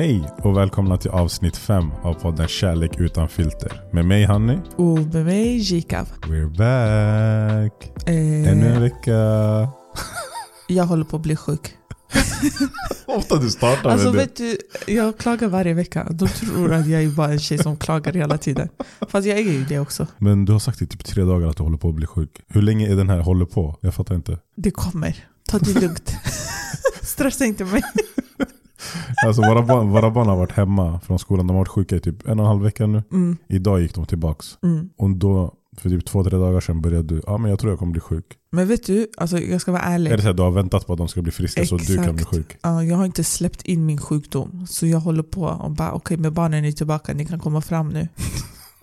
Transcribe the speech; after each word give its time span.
Hej 0.00 0.22
och 0.42 0.56
välkomna 0.56 0.96
till 0.96 1.10
avsnitt 1.10 1.56
5 1.56 1.90
av 2.02 2.14
podden 2.14 2.48
Kärlek 2.48 2.90
utan 2.98 3.28
filter. 3.28 3.82
Med 3.92 4.04
mig 4.04 4.24
Hanni. 4.24 4.58
Och 4.76 4.98
med 4.98 5.24
mig 5.24 5.56
Jikav. 5.56 6.08
We're 6.22 6.56
back! 6.56 7.92
Eh, 8.08 8.52
Ännu 8.52 8.74
en 8.74 8.82
vecka. 8.82 9.12
jag 10.68 10.84
håller 10.84 11.04
på 11.04 11.16
att 11.16 11.22
bli 11.22 11.36
sjuk. 11.36 11.74
Ofta 13.06 13.36
du 13.36 13.50
startar 13.50 13.90
Alltså 13.90 14.12
med 14.12 14.14
det. 14.14 14.18
vet 14.18 14.36
du, 14.36 14.58
jag 14.94 15.18
klagar 15.18 15.48
varje 15.48 15.74
vecka. 15.74 16.06
De 16.10 16.28
tror 16.28 16.72
att 16.72 16.86
jag 16.86 17.02
är 17.02 17.08
bara 17.08 17.32
en 17.32 17.38
tjej 17.40 17.58
som 17.58 17.76
klagar 17.76 18.12
hela 18.12 18.38
tiden. 18.38 18.68
Fast 19.08 19.26
jag 19.26 19.38
är 19.38 19.42
ju 19.42 19.64
det 19.64 19.78
också. 19.78 20.06
Men 20.18 20.44
du 20.44 20.52
har 20.52 20.58
sagt 20.58 20.82
i 20.82 20.86
typ 20.86 21.04
tre 21.04 21.22
dagar 21.22 21.48
att 21.48 21.56
du 21.56 21.62
håller 21.62 21.78
på 21.78 21.88
att 21.88 21.94
bli 21.94 22.06
sjuk. 22.06 22.40
Hur 22.48 22.62
länge 22.62 22.92
är 22.92 22.96
den 22.96 23.10
här 23.10 23.20
håller 23.20 23.46
på? 23.46 23.78
Jag 23.80 23.94
fattar 23.94 24.14
inte. 24.14 24.38
Det 24.56 24.70
kommer. 24.70 25.16
Ta 25.48 25.58
det 25.58 25.80
lugnt. 25.80 26.14
Stressa 27.02 27.44
inte 27.44 27.64
mig. 27.64 27.82
Alltså 29.26 29.42
våra 29.42 29.62
barn, 29.62 29.88
våra 29.90 30.10
barn 30.10 30.28
har 30.28 30.36
varit 30.36 30.52
hemma 30.52 31.00
från 31.00 31.18
skolan. 31.18 31.46
De 31.46 31.52
har 31.56 31.60
varit 31.60 31.68
sjuka 31.68 31.96
i 31.96 32.00
typ 32.00 32.28
en 32.28 32.38
och 32.40 32.44
en 32.44 32.48
halv 32.48 32.62
vecka 32.62 32.86
nu. 32.86 33.02
Mm, 33.12 33.36
Idag 33.48 33.80
gick 33.80 33.94
de 33.94 34.06
tillbaks. 34.06 34.46
mm. 34.62 34.88
Och 34.96 35.10
då, 35.10 35.54
för 35.76 35.88
typ 35.90 36.04
två, 36.06 36.24
tre 36.24 36.38
dagar 36.38 36.60
sedan 36.60 36.80
började 36.80 37.14
du, 37.14 37.22
ja 37.26 37.38
men 37.38 37.50
jag 37.50 37.58
tror 37.58 37.72
jag 37.72 37.78
kommer 37.78 37.92
bli 37.92 38.00
sjuk. 38.00 38.24
Men 38.52 38.68
vet 38.68 38.86
du, 38.86 39.08
alltså 39.16 39.38
jag 39.38 39.60
ska 39.60 39.72
vara 39.72 39.82
ärlig. 39.82 40.10
Är 40.12 40.16
det 40.16 40.22
så 40.22 40.28
att 40.30 40.36
du 40.36 40.42
har 40.42 40.50
väntat 40.50 40.86
på 40.86 40.92
att 40.92 40.98
de 40.98 41.08
ska 41.08 41.22
bli 41.22 41.32
friska 41.32 41.64
så 41.66 41.76
du 41.76 41.96
kan 41.96 42.04
bli 42.04 42.22
Exakt. 42.22 42.30
sjuk? 42.36 42.56
Ja, 42.62 42.84
jag 42.84 42.96
har 42.96 43.04
inte 43.04 43.24
släppt 43.24 43.62
in 43.62 43.86
min 43.86 43.98
sjukdom. 43.98 44.66
Så 44.68 44.86
jag 44.86 45.00
håller 45.00 45.22
på 45.22 45.42
och 45.42 45.70
bara, 45.70 45.92
okej 45.92 46.16
men 46.16 46.34
barnen 46.34 46.64
är 46.64 46.72
tillbaka, 46.72 47.14
ni 47.14 47.24
kan 47.26 47.38
komma 47.38 47.60
fram 47.60 47.88
nu. 47.88 48.08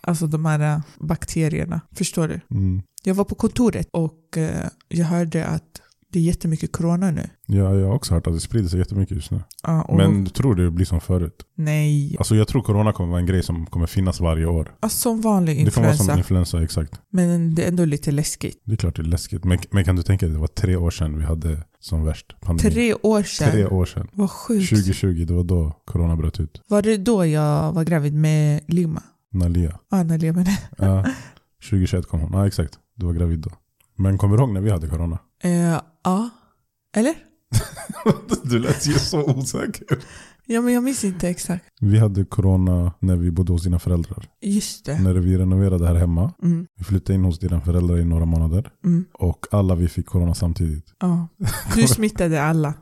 Alltså 0.01 0.27
de 0.27 0.45
här 0.45 0.73
äh, 0.75 0.79
bakterierna. 0.99 1.81
Förstår 1.91 2.27
du? 2.27 2.39
Mm. 2.51 2.81
Jag 3.03 3.15
var 3.15 3.23
på 3.23 3.35
kontoret 3.35 3.87
och 3.91 4.37
eh, 4.37 4.67
jag 4.87 5.05
hörde 5.05 5.45
att 5.45 5.81
det 6.11 6.19
är 6.19 6.23
jättemycket 6.23 6.71
corona 6.71 7.11
nu. 7.11 7.29
Ja, 7.45 7.75
jag 7.75 7.87
har 7.87 7.93
också 7.95 8.13
hört 8.13 8.27
att 8.27 8.33
det 8.33 8.39
sprider 8.39 8.69
sig 8.69 8.79
jättemycket 8.79 9.15
just 9.15 9.31
nu. 9.31 9.41
Och, 9.87 9.97
Men 9.97 10.23
du 10.23 10.29
tror 10.29 10.55
det 10.55 10.71
blir 10.71 10.85
som 10.85 11.01
förut? 11.01 11.43
nej, 11.55 12.15
Alltså 12.19 12.35
jag 12.35 12.47
tror 12.47 12.61
corona 12.61 12.93
kommer 12.93 13.09
vara 13.09 13.19
en 13.19 13.25
grej 13.25 13.43
som 13.43 13.65
kommer 13.65 13.87
finnas 13.87 14.19
varje 14.19 14.45
år. 14.45 14.75
alltså, 14.79 14.97
som 14.97 15.21
vanlig 15.21 15.65
Det 15.65 15.71
kommer 15.71 15.87
vara 15.87 15.93
influensa. 15.93 16.11
som 16.13 16.17
influensa, 16.19 16.63
exakt. 16.63 17.01
Men 17.11 17.55
det 17.55 17.63
är 17.63 17.67
ändå 17.67 17.85
lite 17.85 18.11
läskigt. 18.11 18.61
Det 18.65 18.71
är 18.71 18.77
klart 18.77 18.95
det 18.95 19.01
är 19.01 19.03
läskigt. 19.03 19.43
Men, 19.43 19.59
men 19.71 19.83
kan 19.83 19.95
du 19.95 20.03
tänka 20.03 20.25
dig, 20.25 20.33
det 20.33 20.39
var 20.41 20.47
tre 20.47 20.75
år 20.75 20.91
sedan 20.91 21.17
vi 21.17 21.23
hade 21.23 21.63
som 21.79 22.03
värst 22.05 22.35
pandemi. 22.41 22.71
Tre 22.71 22.93
år 22.93 23.23
sedan. 23.23 23.51
Tre 23.51 23.65
år 23.65 23.85
sedan. 23.85 24.07
Vad 24.13 24.31
sjukt. 24.31 24.69
2020, 24.69 25.25
det 25.27 25.33
var 25.33 25.43
då 25.43 25.73
corona 25.85 26.15
bröt 26.15 26.39
ut. 26.39 26.61
Var 26.67 26.81
det 26.81 26.97
då 26.97 27.25
jag 27.25 27.73
var 27.73 27.83
gravid 27.83 28.13
med 28.13 28.61
Lima? 28.67 29.03
Nalia. 29.33 29.79
Ja, 29.91 30.03
när 30.03 30.17
Lima 30.17 30.43
men, 30.77 30.87
Ja, 30.87 31.05
2021 31.69 32.05
kom 32.05 32.19
hon. 32.19 32.31
Ja 32.33 32.47
exakt, 32.47 32.73
du 32.95 33.05
var 33.05 33.13
gravid 33.13 33.39
då. 33.39 33.49
Men 33.97 34.17
kommer 34.17 34.37
du 34.37 34.43
ihåg 34.43 34.53
när 34.53 34.61
vi 34.61 34.71
hade 34.71 34.87
corona? 34.87 35.19
eh, 35.43 35.79
Ja. 36.03 36.29
Eller? 36.95 37.15
du 38.43 38.59
lät 38.59 38.87
ju 38.87 38.93
så 38.93 39.23
osäker. 39.23 39.87
Ja, 40.45 40.61
men 40.61 40.73
jag 40.73 40.83
minns 40.83 41.03
inte 41.03 41.29
exakt. 41.29 41.65
Vi 41.81 41.99
hade 41.99 42.25
corona 42.25 42.93
när 42.99 43.15
vi 43.15 43.31
bodde 43.31 43.51
hos 43.53 43.63
dina 43.63 43.79
föräldrar. 43.79 44.25
Just 44.41 44.85
det. 44.85 44.99
När 45.01 45.13
vi 45.13 45.37
renoverade 45.37 45.87
här 45.87 45.95
hemma. 45.95 46.33
Mm, 46.43 46.67
Vi 46.77 46.83
flyttade 46.83 47.13
in 47.13 47.23
hos 47.25 47.39
dina 47.39 47.61
föräldrar 47.61 47.97
i 47.99 48.05
några 48.05 48.25
månader. 48.25 48.69
mm, 48.85 49.05
Och 49.13 49.45
alla 49.51 49.75
vi 49.75 49.87
fick 49.87 50.05
corona 50.05 50.33
samtidigt. 50.35 50.85
ja. 50.99 51.27
Du 51.75 51.87
smittade 51.87 52.41
alla. 52.43 52.73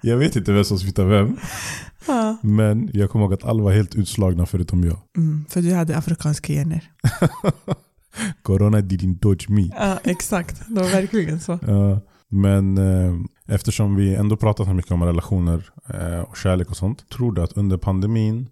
Jag 0.00 0.16
vet 0.16 0.36
inte 0.36 0.52
vem 0.52 0.64
som 0.64 0.78
smittade 0.78 1.08
vem. 1.08 1.36
Ja. 2.06 2.36
Men 2.42 2.90
jag 2.92 3.10
kommer 3.10 3.24
ihåg 3.24 3.34
att 3.34 3.44
alla 3.44 3.62
var 3.62 3.72
helt 3.72 3.94
utslagna 3.94 4.46
förutom 4.46 4.84
jag. 4.84 4.98
Mm, 5.16 5.44
för 5.48 5.62
du 5.62 5.74
hade 5.74 5.96
afrikanska 5.96 6.52
gener. 6.52 6.90
Corona 8.42 8.80
didn't 8.80 9.18
dodge 9.18 9.48
me. 9.48 9.70
Ja, 9.78 9.98
exakt. 10.04 10.62
Det 10.68 10.80
var 10.80 10.90
verkligen 10.90 11.40
så. 11.40 11.58
Men 12.28 12.78
eh, 12.78 13.14
eftersom 13.48 13.96
vi 13.96 14.14
ändå 14.14 14.36
pratat 14.36 14.66
så 14.66 14.74
mycket 14.74 14.92
om 14.92 15.02
relationer 15.02 15.70
eh, 15.88 16.20
och 16.20 16.36
kärlek 16.36 16.70
och 16.70 16.76
sånt. 16.76 17.08
Tror 17.08 17.32
du 17.32 17.42
att 17.42 17.52
under 17.52 17.76
pandemin, 17.76 18.48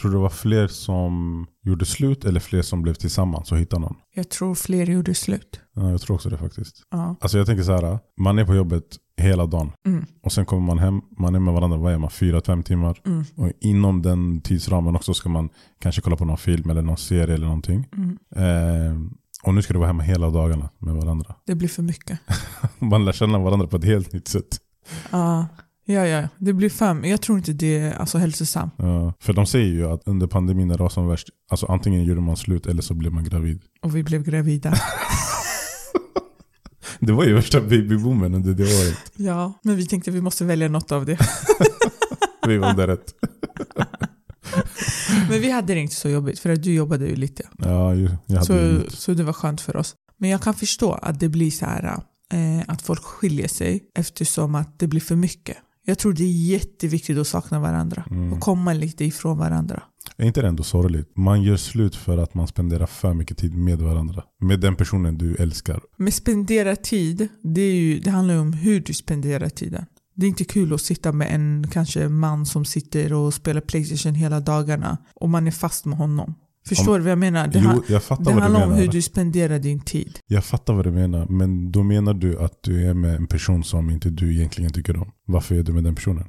tror 0.00 0.10
du 0.10 0.16
det 0.16 0.22
var 0.22 0.28
fler 0.28 0.66
som 0.68 1.46
gjorde 1.62 1.84
slut 1.84 2.24
eller 2.24 2.40
fler 2.40 2.62
som 2.62 2.82
blev 2.82 2.94
tillsammans 2.94 3.52
och 3.52 3.58
hittade 3.58 3.82
någon? 3.82 3.96
Jag 4.14 4.28
tror 4.28 4.54
fler 4.54 4.86
gjorde 4.86 5.14
slut. 5.14 5.60
Ja, 5.74 5.90
jag 5.90 6.00
tror 6.00 6.14
också 6.14 6.28
det 6.28 6.38
faktiskt. 6.38 6.82
Ja. 6.90 7.16
Alltså 7.20 7.38
jag 7.38 7.46
tänker 7.46 7.62
så 7.64 7.72
här, 7.72 7.98
man 8.20 8.38
är 8.38 8.44
på 8.44 8.54
jobbet 8.54 8.84
hela 9.16 9.46
dagen. 9.46 9.72
Mm, 9.86 10.04
Och 10.22 10.32
sen 10.32 10.46
kommer 10.46 10.62
man 10.66 10.78
hem, 10.78 11.00
man 11.18 11.34
är 11.34 11.38
med 11.40 11.54
varandra, 11.54 11.78
vad 11.78 11.92
är 11.92 11.98
man, 11.98 12.10
fyra, 12.10 12.40
fem 12.46 12.62
timmar. 12.62 13.00
mm, 13.06 13.24
Och 13.36 13.52
inom 13.60 14.02
den 14.02 14.40
tidsramen 14.40 14.96
också 14.96 15.14
ska 15.14 15.28
man 15.28 15.48
kanske 15.80 16.00
kolla 16.00 16.16
på 16.16 16.24
någon 16.24 16.36
film 16.38 16.70
eller 16.70 16.82
någon 16.82 16.96
serie 16.96 17.34
eller 17.34 17.46
någonting. 17.46 17.88
mm. 17.96 18.18
Eh, 18.36 19.00
och 19.42 19.54
nu 19.54 19.62
ska 19.62 19.72
du 19.72 19.78
vara 19.78 19.86
hemma 19.86 20.02
hela 20.02 20.30
dagarna 20.30 20.68
med 20.78 20.94
varandra. 20.94 21.34
Det 21.46 21.54
blir 21.54 21.68
för 21.68 21.82
mycket. 21.82 22.18
Man 22.78 23.04
lär 23.04 23.12
känna 23.12 23.38
varandra 23.38 23.66
på 23.66 23.76
ett 23.76 23.84
helt 23.84 24.12
nytt 24.12 24.28
sätt. 24.28 24.58
Ja, 25.10 25.46
ja, 25.84 26.06
ja. 26.06 26.28
Det 26.38 26.52
blir 26.52 26.70
fem. 26.70 27.04
Jag 27.04 27.20
tror 27.22 27.38
inte 27.38 27.52
det 27.52 27.78
är 27.78 27.92
alltså, 27.94 28.18
hälsosamt. 28.18 28.74
Ja, 28.76 29.12
för 29.20 29.32
de 29.32 29.46
säger 29.46 29.66
ju 29.72 29.86
att 29.90 30.02
under 30.08 30.26
pandemin 30.26 30.68
när 30.68 30.76
det 30.76 30.82
var 30.82 30.88
som 30.90 31.06
värst, 31.08 31.28
alltså 31.50 31.66
antingen 31.66 32.04
gjorde 32.04 32.20
man 32.20 32.36
slut 32.36 32.66
eller 32.66 32.82
så 32.82 32.94
blev 32.94 33.12
man 33.12 33.24
gravid. 33.24 33.62
Och 33.82 33.96
vi 33.96 34.02
blev 34.04 34.22
gravida. 34.22 34.74
Det 37.06 37.12
var 37.12 37.24
ju 37.24 37.34
värsta 37.34 37.60
babyboomen 37.60 38.34
under 38.34 38.52
det 38.54 38.64
året. 38.64 38.98
ja, 39.16 39.52
men 39.62 39.76
vi 39.76 39.86
tänkte 39.86 40.10
vi 40.10 40.20
måste 40.20 40.44
välja 40.44 40.68
något 40.68 40.92
av 40.92 41.06
det. 41.06 41.18
Vi 42.46 42.56
valde 42.58 42.86
rätt. 42.86 43.14
Men 45.30 45.40
vi 45.40 45.50
hade 45.50 45.74
det 45.74 45.80
inte 45.80 45.94
så 45.94 46.08
jobbigt 46.08 46.38
för 46.38 46.50
att 46.50 46.62
du 46.62 46.74
jobbade 46.74 47.06
ju 47.06 47.16
lite. 47.16 47.48
Ja, 47.58 47.94
ju- 47.94 48.10
jag 48.26 48.38
hade 48.38 48.54
ju 48.62 48.74
Så, 48.74 48.80
inget. 48.80 48.92
så 48.92 49.12
det 49.14 49.22
var 49.24 49.32
skönt 49.32 49.60
för 49.60 49.76
oss. 49.76 49.94
Men 50.18 50.30
jag 50.30 50.40
kan 50.42 50.54
förstå 50.54 50.92
att 50.92 51.20
det 51.20 51.28
blir 51.28 51.50
så 51.50 51.66
här 51.66 51.84
eh, 52.32 52.62
att 52.68 52.82
folk 52.82 53.02
skiljer 53.04 53.48
sig 53.48 53.80
eftersom 53.98 54.54
att 54.54 54.78
det 54.78 54.86
blir 54.86 55.00
för 55.00 55.16
mycket. 55.16 55.56
Jag 55.86 55.98
tror 55.98 56.12
det 56.12 56.24
är 56.24 56.50
jätteviktigt 56.50 57.18
att 57.18 57.26
sakna 57.26 57.60
varandra 57.60 58.04
Mm. 58.10 58.32
och 58.32 58.40
komma 58.40 58.72
lite 58.72 59.04
ifrån 59.04 59.38
varandra. 59.38 59.82
Är 60.16 60.26
inte 60.26 60.42
det 60.42 60.48
ändå 60.48 60.62
sorgligt? 60.62 61.16
Man 61.16 61.42
gör 61.42 61.56
slut 61.56 61.96
för 61.96 62.18
att 62.18 62.34
man 62.34 62.46
spenderar 62.46 62.86
för 62.86 63.14
mycket 63.14 63.38
tid 63.38 63.54
med 63.54 63.78
varandra. 63.78 64.22
Med 64.40 64.60
den 64.60 64.76
personen 64.76 65.18
du 65.18 65.34
älskar. 65.34 65.80
Men 65.96 66.12
spendera 66.12 66.76
tid, 66.76 67.28
det, 67.42 67.60
är 67.60 67.74
ju, 67.74 67.98
det 67.98 68.10
handlar 68.10 68.34
ju 68.34 68.40
om 68.40 68.52
hur 68.52 68.80
du 68.80 68.94
spenderar 68.94 69.48
tiden. 69.48 69.86
Det 70.14 70.26
är 70.26 70.28
inte 70.28 70.44
kul 70.44 70.74
att 70.74 70.80
sitta 70.80 71.12
med 71.12 71.34
en 71.34 71.66
kanske 71.72 72.08
man 72.08 72.46
som 72.46 72.64
sitter 72.64 73.12
och 73.12 73.34
spelar 73.34 73.60
Playstation 73.60 74.14
hela 74.14 74.40
dagarna 74.40 74.98
och 75.14 75.28
man 75.28 75.46
är 75.46 75.50
fast 75.50 75.84
med 75.84 75.98
honom. 75.98 76.34
Förstår 76.68 76.98
du 76.98 77.02
vad 77.02 77.10
jag 77.10 77.18
menar? 77.18 77.48
Det, 77.48 77.58
jo, 77.58 77.82
jag 77.88 78.02
fattar 78.02 78.24
det 78.24 78.30
vad 78.30 78.38
du 78.38 78.42
handlar 78.42 78.62
om 78.62 78.68
menar. 78.68 78.82
hur 78.82 78.88
du 78.88 79.02
spenderar 79.02 79.58
din 79.58 79.80
tid. 79.80 80.18
Jag 80.26 80.44
fattar 80.44 80.74
vad 80.74 80.84
du 80.84 80.90
menar. 80.90 81.26
Men 81.26 81.72
då 81.72 81.82
menar 81.82 82.14
du 82.14 82.38
att 82.38 82.62
du 82.62 82.86
är 82.86 82.94
med 82.94 83.16
en 83.16 83.26
person 83.26 83.64
som 83.64 83.90
inte 83.90 84.10
du 84.10 84.34
egentligen 84.34 84.72
tycker 84.72 84.96
om. 84.96 85.10
Varför 85.26 85.54
är 85.54 85.62
du 85.62 85.72
med 85.72 85.84
den 85.84 85.94
personen? 85.94 86.24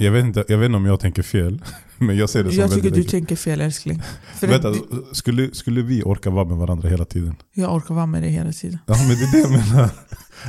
Jag 0.00 0.12
vet 0.12 0.24
inte, 0.24 0.44
jag 0.48 0.58
vet 0.58 0.66
inte 0.66 0.76
om 0.76 0.86
jag 0.86 1.00
tänker 1.00 1.22
fel. 1.22 1.64
Men 1.98 2.16
jag 2.16 2.30
ser 2.30 2.44
det 2.44 2.50
som 2.50 2.60
Jag 2.60 2.70
tycker 2.70 2.82
du 2.82 2.88
enkelt. 2.88 3.10
tänker 3.10 3.36
fel 3.36 3.60
älskling. 3.60 4.02
Vänta, 4.40 4.68
att 4.68 4.74
du, 4.74 5.04
skulle, 5.12 5.54
skulle 5.54 5.82
vi 5.82 6.02
orka 6.02 6.30
vara 6.30 6.44
med 6.44 6.56
varandra 6.56 6.88
hela 6.88 7.04
tiden? 7.04 7.34
jag 7.54 7.74
orkar 7.74 7.94
vara 7.94 8.06
med 8.06 8.22
dig 8.22 8.30
hela 8.30 8.52
tiden. 8.52 8.78
Ja 8.86 8.94
men 8.98 9.08
det 9.08 9.14
är 9.24 9.32
det 9.32 9.38
jag 9.38 9.50
menar. 9.50 9.90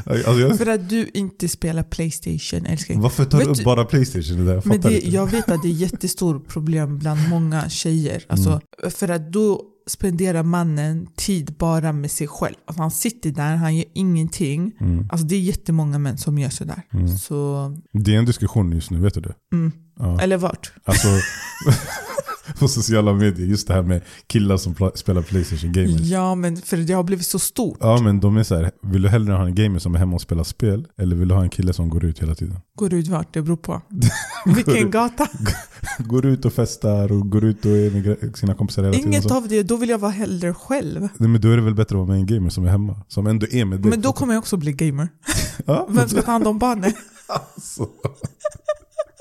Alltså, 0.06 0.32
jag, 0.40 0.58
För 0.58 0.66
att 0.70 0.90
du 0.90 1.10
inte 1.14 1.48
spelar 1.48 1.84
Playstation 1.84 2.66
älskling. 2.66 3.02
varför 3.02 3.26
tar 3.26 3.38
du 3.40 3.44
Vet 3.46 3.52
upp 3.52 3.58
du- 3.58 3.64
bara 3.64 3.86
Playstation? 3.86 4.38
Det 4.38 4.44
där? 4.46 4.54
Jag 4.54 4.66
Men 4.66 4.82
det, 4.82 4.96
inte. 4.96 5.10
jag 5.10 5.32
vet 5.32 5.50
att 5.50 5.62
det 5.62 5.68
är 5.68 5.74
ett 5.74 5.80
jättestort 5.80 6.48
problem 6.48 7.00
bland 7.00 7.30
många 7.30 7.70
tjejer. 7.70 8.24
Alltså, 8.30 8.50
Mm. 8.50 8.92
För 8.92 9.10
att 9.10 9.32
då 9.34 9.62
spenderar 9.88 10.44
mannen 10.44 11.08
tid 11.16 11.56
bara 11.60 11.92
med 11.94 12.12
sig 12.12 12.28
själv. 12.28 12.56
Alltså 12.66 12.82
han 12.82 12.92
sitter 12.92 13.32
där, 13.32 13.56
han 13.56 13.76
gör 13.76 13.86
ingenting. 13.94 14.72
Mm. 14.80 15.08
Alltså 15.12 15.28
det 15.28 15.36
är 15.36 15.40
jättemånga 15.40 16.00
män 16.00 16.18
som 16.18 16.38
gör 16.38 16.50
sådär. 16.50 16.82
Mm. 16.94 17.08
Så, 17.18 17.72
Det 17.94 18.16
är 18.16 18.20
en 18.20 18.26
diskussion 18.26 18.72
just 18.72 18.92
nu, 18.92 19.00
vet 19.00 19.14
du 19.14 19.22
det? 19.22 19.34
mm. 19.54 19.72
Ja. 20.00 20.22
Eller 20.22 20.38
vart? 20.38 20.72
Alltså, 20.84 21.08
på 22.60 22.68
sociala 22.68 23.14
medier, 23.14 23.48
just 23.48 23.68
det 23.68 23.74
här 23.74 23.82
med 23.82 24.02
killar 24.28 24.58
som 24.58 24.76
spelar 24.96 25.22
Playstation 25.22 25.72
gamers. 25.72 26.02
Ja 26.02 26.36
men 26.36 26.58
för 26.58 26.78
det 26.78 26.94
har 26.94 27.04
blivit 27.04 27.28
så 27.28 27.40
stort. 27.40 27.78
Ja 27.80 28.02
men 28.02 28.20
de 28.20 28.38
är 28.38 28.44
så 28.44 28.56
här, 28.56 28.72
vill 28.82 29.02
du 29.02 29.10
hellre 29.10 29.34
ha 29.34 29.46
en 29.46 29.56
gamer 29.56 29.80
som 29.80 29.96
är 29.96 30.00
hemma 30.00 30.16
och 30.16 30.22
spelar 30.22 30.44
spel? 30.44 30.88
Eller 30.98 31.16
vill 31.16 31.28
du 31.28 31.36
ha 31.36 31.42
en 31.44 31.50
kille 31.50 31.74
som 31.74 31.90
går 31.90 32.06
ut 32.06 32.20
hela 32.22 32.36
tiden? 32.36 32.60
Går 32.76 32.94
ut 32.94 33.08
vart? 33.08 33.34
Det 33.34 33.42
beror 33.42 33.58
på. 33.58 33.82
Vilken 34.46 34.92
gata? 34.92 35.28
Går 36.00 36.26
ut 36.26 36.46
och 36.46 36.54
festar 36.54 37.12
och 37.12 37.30
går 37.30 37.44
ut 37.46 37.66
och 37.66 37.72
är 37.72 37.92
med 37.92 38.38
sina 38.38 38.54
kompisar 38.56 38.84
hela 38.84 38.94
tiden. 38.94 39.08
Inget 39.08 39.26
och 39.26 39.32
så. 39.32 39.38
av 39.38 39.48
det. 39.48 39.64
Då 39.64 39.78
vill 39.78 39.90
jag 39.90 39.98
vara 39.98 40.12
hellre 40.12 40.54
själv. 40.54 41.02
Nej, 41.18 41.30
men 41.30 41.42
då 41.42 41.50
är 41.52 41.56
det 41.56 41.62
väl 41.62 41.76
bättre 41.76 41.96
att 41.96 41.98
vara 41.98 42.08
med 42.08 42.16
en 42.18 42.26
gamer 42.26 42.50
som 42.50 42.66
är 42.66 42.70
hemma. 42.70 43.02
Som 43.08 43.28
ändå 43.28 43.48
är 43.52 43.66
med 43.66 43.82
dig. 43.82 43.90
Men 43.90 44.02
då 44.02 44.14
kommer 44.14 44.34
jag 44.34 44.40
också 44.40 44.58
bli 44.58 44.74
gamer. 44.74 45.08
ja, 45.66 45.88
Vem 45.90 46.10
ska 46.10 46.22
ta 46.22 46.32
hand 46.32 46.48
om 46.48 46.60
barnen? 46.60 46.94
alltså. 47.28 47.88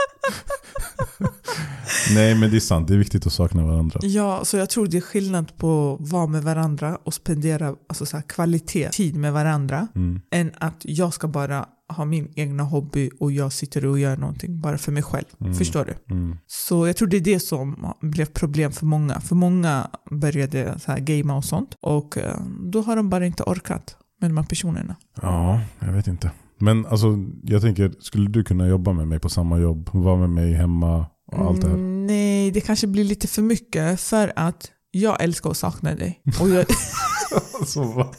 Nej 2.14 2.34
men 2.34 2.50
det 2.50 2.56
är 2.56 2.60
sant, 2.60 2.88
det 2.88 2.94
är 2.94 2.98
viktigt 2.98 3.26
att 3.26 3.32
sakna 3.32 3.64
varandra. 3.64 4.00
Ja, 4.02 4.44
så 4.44 4.56
jag 4.56 4.70
tror 4.70 4.86
det 4.86 4.96
är 4.96 5.00
skillnad 5.00 5.56
på 5.56 5.98
att 6.00 6.08
vara 6.10 6.26
med 6.26 6.42
varandra 6.42 6.98
och 7.04 7.14
spendera 7.14 7.74
alltså 7.88 8.06
så 8.06 8.16
här, 8.16 8.24
kvalitet, 8.24 8.88
tid 8.90 9.16
med 9.16 9.32
varandra, 9.32 9.88
Mm. 9.94 10.20
än 10.30 10.52
att 10.58 10.76
jag 10.82 11.14
ska 11.14 11.28
bara 11.28 11.66
ha 11.88 12.04
min 12.04 12.32
egna 12.36 12.62
hobby 12.62 13.10
och 13.20 13.32
jag 13.32 13.52
sitter 13.52 13.86
och 13.86 13.98
gör 13.98 14.16
någonting 14.16 14.60
bara 14.60 14.78
för 14.78 14.92
mig 14.92 15.02
själv. 15.02 15.24
Mm. 15.40 15.54
Förstår 15.54 15.84
du? 15.84 16.14
Mm. 16.14 16.36
Så 16.46 16.86
jag 16.86 16.96
tror 16.96 17.08
det 17.08 17.16
är 17.16 17.20
det 17.20 17.40
som 17.40 17.94
blev 18.00 18.26
problem 18.26 18.72
för 18.72 18.86
många. 18.86 19.20
För 19.20 19.34
många 19.34 19.90
började 20.10 20.78
så 20.78 20.92
här 20.92 20.98
gamea 20.98 21.36
och 21.36 21.44
sånt 21.44 21.76
och 21.80 22.18
eh, 22.18 22.36
då 22.72 22.82
har 22.82 22.96
de 22.96 23.10
bara 23.10 23.26
inte 23.26 23.42
orkat 23.42 23.96
med 24.20 24.30
de 24.30 24.36
här 24.36 24.44
personerna. 24.44 24.96
Ja, 25.22 25.60
jag 25.78 25.92
vet 25.92 26.06
inte. 26.06 26.30
Men 26.60 26.86
alltså, 26.86 27.18
jag 27.42 27.62
tänker, 27.62 27.92
skulle 28.00 28.28
du 28.30 28.44
kunna 28.44 28.68
jobba 28.68 28.92
med 28.92 29.08
mig 29.08 29.18
på 29.18 29.28
samma 29.28 29.58
jobb? 29.58 29.90
Vara 29.92 30.16
med 30.16 30.30
mig 30.30 30.52
hemma 30.54 31.06
och 31.26 31.38
allt 31.46 31.60
det 31.60 31.66
här? 31.68 31.74
Mm, 31.74 32.06
nej, 32.06 32.50
det 32.50 32.60
kanske 32.60 32.86
blir 32.86 33.04
lite 33.04 33.28
för 33.28 33.42
mycket 33.42 34.00
för 34.00 34.32
att 34.36 34.70
jag 34.90 35.22
älskar 35.22 35.50
att 35.50 35.56
sakna 35.56 35.94
dig. 35.94 36.20
Och 36.40 36.48
jag, 36.50 36.66
Alltså, 37.60 37.82
va? 37.82 38.12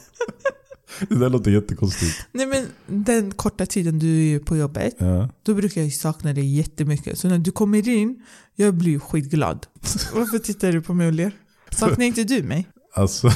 Det 1.08 1.14
där 1.14 1.30
låter 1.30 1.50
jättekonstigt. 1.50 2.26
nej 2.32 2.46
men 2.46 2.66
den 3.04 3.30
korta 3.32 3.66
tiden 3.66 3.98
du 3.98 4.34
är 4.34 4.38
på 4.38 4.56
jobbet, 4.56 4.94
Ja. 4.98 5.28
då 5.42 5.54
brukar 5.54 5.80
jag 5.82 5.92
sakna 5.92 6.32
dig 6.32 6.56
jättemycket. 6.56 7.18
Så 7.18 7.28
när 7.28 7.38
du 7.38 7.50
kommer 7.50 7.88
in, 7.88 8.22
jag 8.56 8.74
blir 8.74 8.98
skitglad. 8.98 9.66
Varför 10.14 10.38
tittar 10.38 10.72
du 10.72 10.82
på 10.82 10.94
mig 10.94 11.06
och 11.06 11.12
ler? 11.12 11.32
Saknar 11.70 12.04
inte 12.06 12.24
du 12.24 12.42
mig? 12.42 12.66
Alltså... 12.94 13.30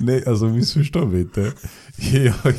Nej, 0.00 0.24
alltså 0.26 0.44
missförstå 0.44 1.06
mig 1.06 1.20
inte. 1.20 1.52
Jag... 2.12 2.54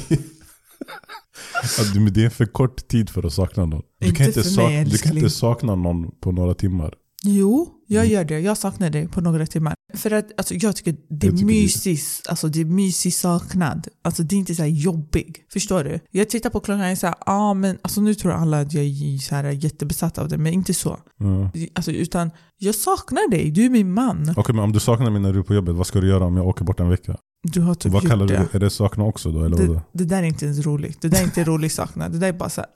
Men 1.95 2.13
det 2.13 2.25
är 2.25 2.29
för 2.29 2.45
kort 2.45 2.87
tid 2.87 3.09
för 3.09 3.25
att 3.25 3.33
sakna 3.33 3.65
någon. 3.65 3.81
Du 3.99 4.05
Inte 4.07 4.17
kan 4.17 4.27
inte, 4.27 4.43
för 4.43 4.49
sak- 4.49 4.69
mig, 4.69 4.85
du 4.85 4.97
kan 4.97 5.17
inte 5.17 5.29
sakna 5.29 5.75
någon 5.75 6.11
på 6.11 6.31
några 6.31 6.53
timmar. 6.53 6.93
Jo, 7.23 7.69
jag 7.87 8.01
Mm. 8.05 8.13
gör 8.13 8.23
det. 8.25 8.39
Jag 8.39 8.57
saknar 8.57 8.89
dig 8.89 9.07
på 9.07 9.21
några 9.21 9.45
timmar. 9.45 9.75
För 9.93 10.11
att 10.11 10.25
alltså, 10.37 10.53
jag 10.55 10.75
tycker 10.75 10.95
det 11.09 11.27
är 11.27 11.31
mysigt. 11.45 12.27
Alltså, 12.29 12.47
det 12.47 12.61
är 12.61 12.65
mysig 12.65 13.13
saknad. 13.13 13.87
Alltså, 14.03 14.23
det 14.23 14.35
är 14.35 14.37
inte 14.37 14.55
så 14.55 14.61
här 14.61 14.69
jobbig. 14.69 15.35
Förstår 15.53 15.83
du? 15.83 15.99
Jag 16.11 16.29
tittar 16.29 16.49
på 16.49 16.59
klockan 16.59 16.79
och 16.91 16.97
här, 17.01 17.13
ah, 17.25 17.53
men 17.53 17.77
alltså, 17.81 18.01
nu 18.01 18.13
tror 18.15 18.31
alla 18.31 18.59
att 18.61 18.73
jag 18.73 18.83
är 18.85 19.17
så 19.17 19.35
här 19.35 19.43
jättebesatt 19.51 20.17
av 20.17 20.27
det, 20.29 20.37
men 20.37 20.53
inte 20.53 20.73
så. 20.73 20.99
Ja. 21.17 21.51
Alltså, 21.73 21.91
utan 21.91 22.31
jag 22.57 22.75
saknar 22.75 23.29
dig, 23.31 23.51
du 23.51 23.65
är 23.65 23.69
min 23.69 23.93
man. 23.93 24.33
Okej, 24.37 24.55
men 24.55 24.63
om 24.63 24.71
du 24.71 24.79
saknar 24.79 25.09
mig 25.11 25.21
när 25.21 25.33
du 25.33 25.39
är 25.39 25.43
på 25.43 25.53
jobbet, 25.53 25.75
vad 25.75 25.87
ska 25.87 26.01
du 26.01 26.07
göra 26.07 26.25
om 26.25 26.37
jag 26.37 26.47
åker 26.47 26.65
bort 26.65 26.79
en 26.79 26.89
vecka? 26.89 27.17
Du 27.43 27.61
har 27.61 27.75
typ 27.75 27.91
vad 27.91 28.07
kallar 28.07 28.25
du 28.27 28.33
det. 28.33 28.47
det? 28.51 28.55
Är 28.57 28.59
det 28.59 28.69
sakna 28.69 29.03
också 29.03 29.31
då? 29.31 29.43
Eller 29.43 29.57
vadå? 29.57 29.73
Det, 29.73 29.81
det 29.91 30.05
där 30.05 30.17
är 30.23 30.27
inte 30.27 30.45
ens 30.45 30.65
roligt. 30.65 31.01
Det 31.01 31.07
där 31.09 31.19
är 31.19 31.23
inte 31.23 31.43
rolig 31.43 31.71
saknad. 31.71 32.11
Det 32.11 32.17
där 32.17 32.27
är 32.27 32.33
bara 32.33 32.49
så 32.49 32.61
här. 32.61 32.69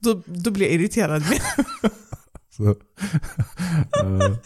Då, 0.00 0.22
då 0.26 0.50
blir 0.50 0.66
jag 0.66 0.74
irriterad. 0.74 1.22
Så, 2.56 2.62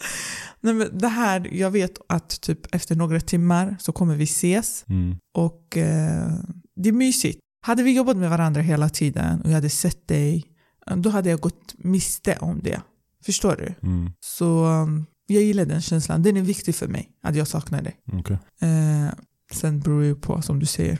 Nej, 0.61 0.73
men 0.73 0.97
det 0.97 1.07
här, 1.07 1.49
jag 1.53 1.71
vet 1.71 1.91
att 2.09 2.41
typ 2.41 2.75
efter 2.75 2.95
några 2.95 3.19
timmar 3.19 3.77
så 3.79 3.91
kommer 3.91 4.15
vi 4.15 4.23
ses 4.23 4.85
mm, 4.89 5.17
och 5.33 5.77
eh, 5.77 6.31
det 6.75 6.89
är 6.89 6.93
mysigt. 6.93 7.39
Hade 7.65 7.83
vi 7.83 7.91
jobbat 7.95 8.17
med 8.17 8.29
varandra 8.29 8.61
hela 8.61 8.89
tiden 8.89 9.41
och 9.41 9.49
jag 9.49 9.53
hade 9.55 9.69
sett 9.69 10.07
dig, 10.07 10.45
då 10.95 11.09
hade 11.09 11.29
jag 11.29 11.39
gått 11.39 11.73
miste 11.77 12.37
om 12.41 12.59
det. 12.63 12.81
Förstår 13.25 13.55
du? 13.55 13.87
mm, 13.87 14.11
Så 14.19 14.67
jag 15.27 15.43
gillar 15.43 15.65
den 15.65 15.81
känslan. 15.81 16.23
Den 16.23 16.37
är 16.37 16.41
viktig 16.41 16.75
för 16.75 16.87
mig, 16.87 17.09
att 17.23 17.35
jag 17.35 17.47
saknar 17.47 17.81
dig. 17.81 17.95
okej. 18.13 18.37
Eh, 18.61 19.13
sen 19.51 19.79
beror 19.79 20.01
det 20.01 20.07
ju 20.07 20.15
på, 20.15 20.41
som 20.41 20.59
du 20.59 20.65
säger, 20.65 20.99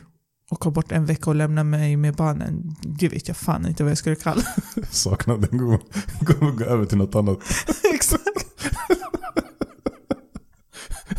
åka 0.50 0.70
bort 0.70 0.92
en 0.92 1.06
vecka 1.06 1.30
och 1.30 1.36
lämna 1.36 1.64
mig 1.64 1.96
med 1.96 2.14
barnen. 2.14 2.76
Det 2.82 3.08
vet 3.08 3.28
jag 3.28 3.36
fan 3.36 3.66
inte 3.66 3.82
vad 3.82 3.90
jag 3.90 3.98
skulle 3.98 4.16
kalla 4.16 4.42
Sakna 4.90 5.36
den 5.36 5.58
går, 5.58 5.80
går, 6.20 6.50
gå 6.50 6.64
över 6.64 6.86
till 6.86 6.98
något 6.98 7.14
annat. 7.14 7.38
Exakt. 7.94 8.20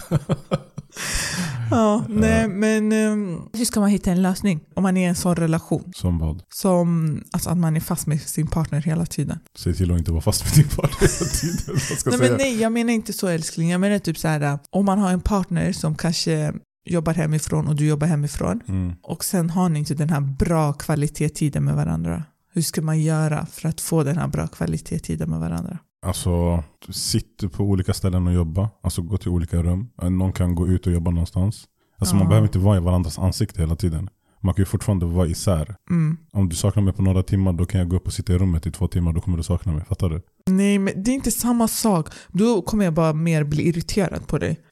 ja, 1.71 2.05
nej 2.09 2.47
men 2.47 2.91
um, 2.93 3.49
hur 3.53 3.65
ska 3.65 3.79
man 3.79 3.89
hitta 3.89 4.11
en 4.11 4.21
lösning 4.21 4.59
om 4.75 4.83
man 4.83 4.97
är 4.97 5.01
i 5.01 5.05
en 5.05 5.15
sån 5.15 5.35
relation? 5.35 5.91
Som 5.95 6.19
vad? 6.19 6.41
Som 6.49 7.21
alltså 7.31 7.49
att 7.49 7.57
man 7.57 7.75
är 7.75 7.79
fast 7.79 8.07
med 8.07 8.21
sin 8.21 8.47
partner 8.47 8.81
hela 8.81 9.05
tiden. 9.05 9.39
Säg 9.57 9.73
till 9.73 9.91
att 9.91 9.97
inte 9.97 10.11
vara 10.11 10.21
fast 10.21 10.45
med 10.45 10.53
din 10.53 10.75
partner 10.75 10.99
hela 10.99 11.31
tiden. 11.31 11.79
Ska 11.79 12.09
Nej, 12.09 12.19
säga? 12.19 12.29
men 12.29 12.37
nej, 12.37 12.61
jag 12.61 12.71
menar 12.71 12.93
inte 12.93 13.13
så 13.13 13.27
älskling. 13.27 13.69
Jag 13.69 13.81
menar 13.81 13.99
typ 13.99 14.17
så 14.17 14.27
här 14.27 14.59
om 14.69 14.85
man 14.85 14.99
har 14.99 15.11
en 15.11 15.21
partner 15.21 15.71
som 15.71 15.95
kanske 15.95 16.53
jobbar 16.85 17.13
hemifrån 17.13 17.67
och 17.67 17.75
du 17.75 17.87
jobbar 17.87 18.07
hemifrån 18.07 18.61
Mm. 18.67 18.93
och 19.03 19.23
sen 19.25 19.49
har 19.49 19.69
ni 19.69 19.79
inte 19.79 19.93
den 19.93 20.09
här 20.09 20.21
bra 20.21 20.73
kvalitetstiden 20.73 21.63
med 21.63 21.75
varandra. 21.75 22.23
Hur 22.53 22.61
ska 22.61 22.81
man 22.81 22.99
göra 23.01 23.45
för 23.45 23.69
att 23.69 23.81
få 23.81 24.03
den 24.03 24.17
här 24.17 24.27
bra 24.27 24.47
kvalitetstiden 24.47 25.29
med 25.29 25.39
varandra? 25.39 25.77
Alltså, 26.05 26.63
sitter 26.89 27.47
på 27.47 27.63
olika 27.63 27.93
ställen 27.93 28.27
och 28.27 28.33
jobba. 28.33 28.69
Alltså 28.83 29.01
gå 29.01 29.17
till 29.17 29.29
olika 29.29 29.63
rum. 29.63 29.87
Eh, 30.01 30.09
Någon 30.09 30.33
kan 30.33 30.55
gå 30.55 30.67
ut 30.67 30.87
och 30.87 30.93
jobba 30.93 31.11
någonstans. 31.11 31.63
Alltså 31.99 32.15
man 32.15 32.23
Ja. 32.23 32.29
behöver 32.29 32.47
inte 32.47 32.59
vara 32.59 32.77
i 32.77 32.79
varandras 32.79 33.19
ansikte 33.19 33.61
hela 33.61 33.75
tiden. 33.75 34.09
Man 34.41 34.53
kan 34.53 34.61
ju 34.61 34.65
fortfarande 34.65 35.05
vara 35.05 35.27
isär. 35.27 35.75
Mm. 35.89 36.17
Om 36.33 36.49
du 36.49 36.55
saknar 36.55 36.83
mig 36.83 36.93
på 36.93 37.01
några 37.01 37.23
timmar, 37.23 37.53
då 37.53 37.65
kan 37.65 37.79
jag 37.79 37.89
gå 37.89 37.95
upp 37.95 38.07
och 38.07 38.13
sitta 38.13 38.33
i 38.33 38.37
rummet 38.37 38.65
i 38.67 38.71
två 38.71 38.87
timmar. 38.87 39.13
Då 39.13 39.21
kommer 39.21 39.37
du 39.37 39.43
sakna 39.43 39.73
mig. 39.73 39.85
Fattar 39.85 40.09
du? 40.09 40.21
Nej, 40.47 40.79
men 40.79 41.03
det 41.03 41.11
är 41.11 41.15
inte 41.15 41.31
samma 41.31 41.67
sak. 41.67 42.09
Då 42.31 42.61
kommer 42.61 42.85
jag 42.85 42.93
bara 42.93 43.13
mer 43.13 43.43
bli 43.43 43.67
irriterad 43.67 44.27
på 44.27 44.37
dig. 44.37 44.59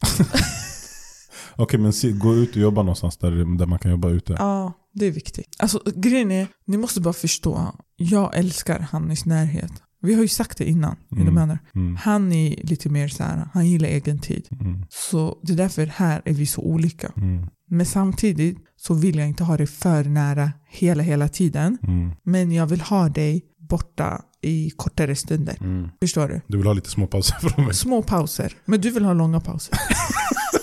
Okej, 1.56 1.80
men 1.80 2.20
gå 2.20 2.36
ut 2.36 2.50
och 2.50 2.62
jobba 2.62 2.82
någonstans 2.82 3.18
där, 3.18 3.58
där 3.58 3.66
man 3.66 3.80
kan 3.80 3.92
jobba 3.92 4.10
ute. 4.10 4.36
Ja, 4.40 4.74
det 4.94 5.06
är 5.06 5.12
viktigt. 5.12 5.56
Alltså 5.60 5.82
grejen 5.96 6.32
är, 6.32 6.48
ni 6.66 6.78
måste 6.78 7.02
bara 7.02 7.14
förstå. 7.14 7.76
Jag 7.96 8.38
älskar 8.38 8.80
Hannys 8.80 9.26
närhet. 9.26 9.72
Vi 10.02 10.14
har 10.14 10.22
ju 10.22 10.28
sagt 10.28 10.58
det 10.58 10.70
innan. 10.70 10.96
Mm. 11.12 11.22
Mm. 11.22 11.34
Menar. 11.34 11.60
Mm. 11.76 11.96
Han 11.96 12.32
är 12.32 12.64
lite 12.64 12.90
mer 12.90 13.08
så 13.08 13.24
här, 13.24 13.48
han 13.54 13.70
gillar 13.70 13.90
egen 13.90 14.20
tid. 14.20 14.48
Mm. 14.52 14.86
Så 14.90 15.38
det 15.44 15.54
är 15.54 15.58
därför 15.58 15.86
här 15.86 16.22
är 16.26 16.34
vi 16.34 16.46
så 16.46 16.62
olika. 16.62 17.12
Mm. 17.18 17.48
Men 17.70 17.86
samtidigt 17.86 18.58
så 18.76 18.94
vill 18.94 19.18
jag 19.18 19.28
inte 19.28 19.44
ha 19.44 19.58
dig 19.58 19.68
för 19.68 20.04
nära 20.04 20.52
hela, 20.70 21.04
hela 21.04 21.28
tiden. 21.28 21.78
Mm. 21.84 22.12
Men 22.24 22.52
jag 22.52 22.66
vill 22.66 22.82
ha 22.82 23.10
dig 23.10 23.42
borta 23.70 24.22
i 24.42 24.70
kortare 24.70 25.16
stunder. 25.16 25.58
Mm. 25.62 25.90
Förstår 26.02 26.28
du? 26.28 26.42
Du 26.48 26.58
vill 26.58 26.68
ha 26.68 26.74
lite 26.74 26.90
små 26.90 27.08
pauser 27.08 27.36
från 27.36 27.66
mig. 27.66 27.74
Små 27.74 28.02
pauser. 28.02 28.54
Men 28.66 28.82
du 28.82 28.90
vill 28.90 29.06
ha 29.06 29.14
långa 29.14 29.40
pauser. 29.40 29.78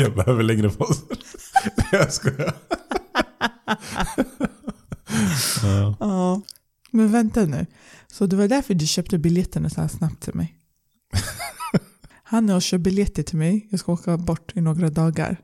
Jag 0.00 0.14
behöver 0.14 0.42
längre 0.42 0.70
pauser. 0.70 1.06
jag 1.92 2.12
skojar. 2.12 2.54
ja. 5.62 5.96
Ja. 6.00 6.42
Men 6.90 7.12
vänta 7.12 7.44
nu. 7.44 7.66
Så 8.12 8.26
det 8.26 8.36
var 8.36 8.48
därför 8.48 8.74
du 8.74 8.86
köpte 8.86 9.18
biljetterna 9.18 9.70
så 9.70 9.80
här 9.80 9.88
snabbt 9.88 10.22
till 10.22 10.34
mig? 10.34 10.56
Han 12.22 12.48
har 12.48 12.60
köpt 12.60 12.84
biljetter 12.84 13.22
till 13.22 13.38
mig. 13.38 13.68
Jag 13.70 13.80
ska 13.80 13.92
åka 13.92 14.16
bort 14.16 14.52
i 14.56 14.60
några 14.60 14.90
dagar. 14.90 15.36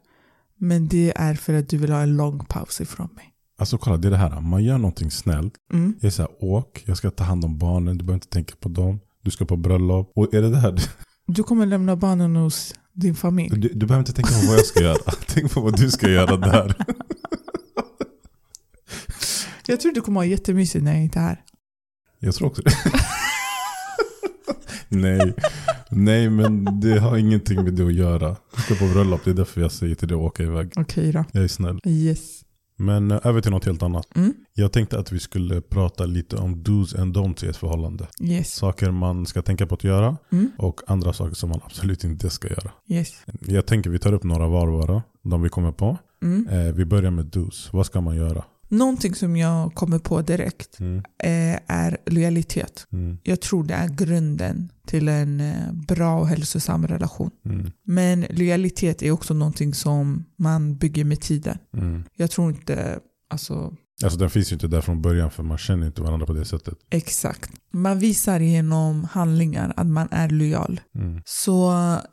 Men 0.58 0.88
det 0.88 1.12
är 1.16 1.34
för 1.34 1.54
att 1.54 1.68
du 1.68 1.78
vill 1.78 1.92
ha 1.92 2.00
en 2.00 2.16
lång 2.16 2.38
paus 2.38 2.80
ifrån 2.80 3.08
mig. 3.14 3.32
Alltså 3.58 3.78
kolla, 3.78 3.96
det 3.96 4.08
är 4.08 4.10
det 4.10 4.16
här. 4.16 4.40
Man 4.40 4.64
gör 4.64 4.78
någonting 4.78 5.10
snällt. 5.10 5.54
Mm. 5.72 5.94
Jag 6.00 6.06
är 6.06 6.10
såhär, 6.10 6.30
åk. 6.40 6.82
Jag 6.86 6.96
ska 6.96 7.10
ta 7.10 7.24
hand 7.24 7.44
om 7.44 7.58
barnen. 7.58 7.98
Du 7.98 8.04
behöver 8.04 8.16
inte 8.16 8.28
tänka 8.28 8.54
på 8.60 8.68
dem. 8.68 9.00
Du 9.22 9.30
ska 9.30 9.44
på 9.44 9.56
bröllop. 9.56 10.12
Och 10.14 10.34
är 10.34 10.42
det 10.42 10.50
det 10.50 10.58
här? 10.58 10.74
Du 11.26 11.42
kommer 11.42 11.66
lämna 11.66 11.96
barnen 11.96 12.36
hos 12.36 12.74
din 12.92 13.14
familj. 13.14 13.60
Du, 13.60 13.68
du 13.68 13.86
behöver 13.86 13.98
inte 13.98 14.12
tänka 14.12 14.30
på 14.30 14.46
vad 14.46 14.58
jag 14.58 14.66
ska 14.66 14.80
göra. 14.80 15.12
Tänk 15.26 15.52
på 15.52 15.60
vad 15.60 15.76
du 15.76 15.90
ska 15.90 16.10
göra 16.10 16.36
där. 16.36 16.74
Jag 19.66 19.80
tror 19.80 19.92
du 19.92 20.00
kommer 20.00 20.20
ha 20.20 20.24
jättemysigt 20.24 20.84
när 20.84 20.92
jag 20.92 21.02
inte 21.02 21.18
är 21.18 21.22
här. 21.22 21.42
Jag 22.18 22.34
tror 22.34 22.48
också 22.48 22.62
det. 22.62 22.72
Nej. 24.88 25.34
Nej, 25.90 26.30
men 26.30 26.80
det 26.80 26.98
har 26.98 27.16
ingenting 27.16 27.64
med 27.64 27.72
det 27.74 27.86
att 27.86 27.94
göra. 27.94 28.36
Du 28.56 28.62
ska 28.62 28.74
på 28.74 28.86
bröllop. 28.86 29.20
Det 29.24 29.30
är 29.30 29.34
därför 29.34 29.60
jag 29.60 29.72
säger 29.72 29.94
till 29.94 30.08
dig 30.08 30.14
att 30.14 30.22
åka 30.22 30.42
iväg. 30.42 30.72
Okej 30.76 31.12
då. 31.12 31.24
Jag 31.32 31.44
är 31.44 31.48
snäll. 31.48 31.80
Yes. 31.84 32.45
Men 32.76 33.10
eh, 33.10 33.18
över 33.24 33.40
till 33.40 33.50
något 33.50 33.64
helt 33.64 33.82
annat. 33.82 34.16
Mm. 34.16 34.34
Jag 34.54 34.72
tänkte 34.72 34.98
att 34.98 35.12
vi 35.12 35.20
skulle 35.20 35.60
prata 35.60 36.06
lite 36.06 36.36
om 36.36 36.56
do's 36.56 37.00
and 37.00 37.16
don'ts 37.16 37.44
i 37.44 37.48
ett 37.48 37.56
förhållande. 37.56 38.06
Yes. 38.20 38.54
Saker 38.54 38.90
man 38.90 39.26
ska 39.26 39.42
tänka 39.42 39.66
på 39.66 39.74
att 39.74 39.84
göra 39.84 40.16
Mm. 40.32 40.50
och 40.58 40.80
andra 40.86 41.12
saker 41.12 41.34
som 41.34 41.48
man 41.48 41.60
absolut 41.64 42.04
inte 42.04 42.30
ska 42.30 42.48
göra. 42.48 42.70
Yes. 42.88 43.08
Jag 43.40 43.66
tänker 43.66 43.90
vi 43.90 43.98
tar 43.98 44.12
upp 44.12 44.24
några 44.24 44.46
var 44.48 44.86
bara, 44.86 45.02
de 45.22 45.42
vi 45.42 45.48
kommer 45.48 45.72
på. 45.72 45.98
Mm. 46.22 46.48
Eh, 46.48 46.74
vi 46.74 46.84
börjar 46.84 47.10
med 47.10 47.26
do's. 47.26 47.68
Vad 47.72 47.86
ska 47.86 48.00
man 48.00 48.16
göra? 48.16 48.44
Någonting 48.68 49.14
som 49.14 49.36
jag 49.36 49.74
kommer 49.74 49.98
på 49.98 50.22
direkt 50.22 50.80
Mm. 50.80 50.98
eh, 50.98 51.60
är 51.66 51.96
lojalitet. 52.06 52.86
Mm. 52.92 53.18
Jag 53.22 53.40
tror 53.40 53.64
det 53.64 53.74
är 53.74 53.88
grunden 53.88 54.72
till 54.86 55.08
en 55.08 55.40
eh, 55.40 55.72
bra 55.72 56.20
och 56.20 56.28
hälsosam 56.28 56.86
relation. 56.86 57.30
Mm. 57.44 57.70
Men 57.84 58.26
lojalitet 58.30 59.02
är 59.02 59.10
också 59.10 59.34
någonting 59.34 59.74
som 59.74 60.24
man 60.38 60.76
bygger 60.76 61.04
med 61.04 61.20
tiden. 61.20 61.58
Mm. 61.76 62.04
Jag 62.16 62.30
tror 62.30 62.50
inte, 62.50 62.98
alltså 63.30 63.74
Alltså 64.04 64.18
den 64.18 64.30
finns 64.30 64.52
ju 64.52 64.54
inte 64.54 64.68
där 64.68 64.80
från 64.80 65.02
början 65.02 65.30
för 65.30 65.42
man 65.42 65.58
känner 65.58 65.86
inte 65.86 66.02
varandra 66.02 66.26
på 66.26 66.32
det 66.32 66.44
sättet. 66.44 66.74
exakt. 66.90 67.50
Man 67.72 67.98
visar 67.98 68.40
genom 68.40 69.04
handlingar 69.04 69.72
att 69.76 69.86
man 69.86 70.08
är 70.10 70.28
lojal. 70.28 70.80
Mm. 70.94 71.20
Så 71.24 71.70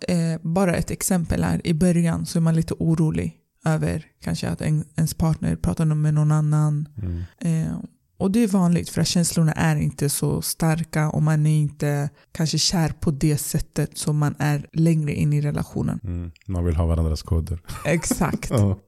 eh, 0.08 0.42
bara 0.42 0.76
ett 0.76 0.92
exempel 0.92 1.44
här, 1.44 1.68
i 1.68 1.74
början 1.74 2.26
så 2.26 2.40
är 2.40 2.42
man 2.42 2.56
lite 2.56 2.74
orolig 2.74 3.36
över 3.66 4.06
kanske 4.24 4.50
att 4.50 4.62
en, 4.62 4.86
ens 4.96 5.14
partner 5.14 5.56
pratar 5.56 5.86
med 5.86 6.14
någon 6.14 6.32
annan. 6.32 6.88
Mm. 6.98 7.24
Eh, 7.40 7.78
och 8.18 8.32
det 8.32 8.44
är 8.44 8.48
vanligt 8.48 8.90
för 8.90 9.02
att 9.02 9.08
känslorna 9.08 9.52
är 9.52 9.76
inte 9.76 10.10
så 10.10 10.42
starka 10.42 11.10
och 11.10 11.24
man 11.24 11.46
är 11.46 11.62
inte 11.62 12.10
kanske 12.32 12.58
kär 12.58 12.90
på 12.90 13.12
det 13.12 13.38
sättet 13.38 13.98
som 13.98 14.18
man 14.18 14.36
är 14.40 14.68
längre 14.74 15.14
in 15.14 15.34
i 15.34 15.42
relationen. 15.42 16.00
Mm. 16.04 16.32
Man 16.46 16.66
vill 16.66 16.76
ha 16.76 16.86
varandras 16.86 17.22
koder. 17.22 17.60
Exakt. 17.86 18.50
Ja. 18.54 18.80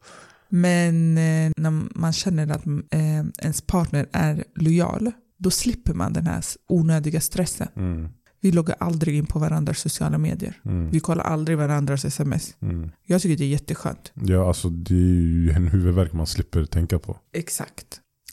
Men 0.50 1.18
eh, 1.18 1.52
när 1.58 2.00
man 2.00 2.14
känner 2.14 2.52
att 2.52 2.68
eh, 2.92 3.18
ens 3.18 3.62
partner 3.62 4.08
är 4.12 4.44
lojal, 4.56 5.12
då 5.38 5.52
slipper 5.52 5.94
man 5.94 6.14
den 6.14 6.28
här 6.28 6.44
onödiga 6.68 7.22
stressen. 7.22 7.68
Mm. 7.76 8.10
Vi 8.46 8.52
loggar 8.52 8.76
aldrig 8.80 9.16
in 9.16 9.26
på 9.26 9.40
varandras 9.40 9.80
sociala 9.80 10.18
medier. 10.18 10.60
Mm. 10.66 10.90
Vi 10.90 11.00
kollar 11.00 11.24
aldrig 11.24 11.58
varandras 11.58 12.06
sms. 12.06 12.56
Mm. 12.62 12.92
Jag 13.06 13.22
tycker 13.22 13.38
det 13.38 13.44
är 13.44 13.48
jätteskönt. 13.50 14.12
Ja, 14.14 14.48
alltså 14.48 14.70
det 14.70 14.94
är 14.94 14.98
ju 14.98 15.52
en 15.52 15.68
huvudvärk 15.68 16.14
man 16.14 16.28
slipper 16.28 16.66
tänka 16.66 17.00
på. 17.00 17.18
Exakt. 17.34 17.86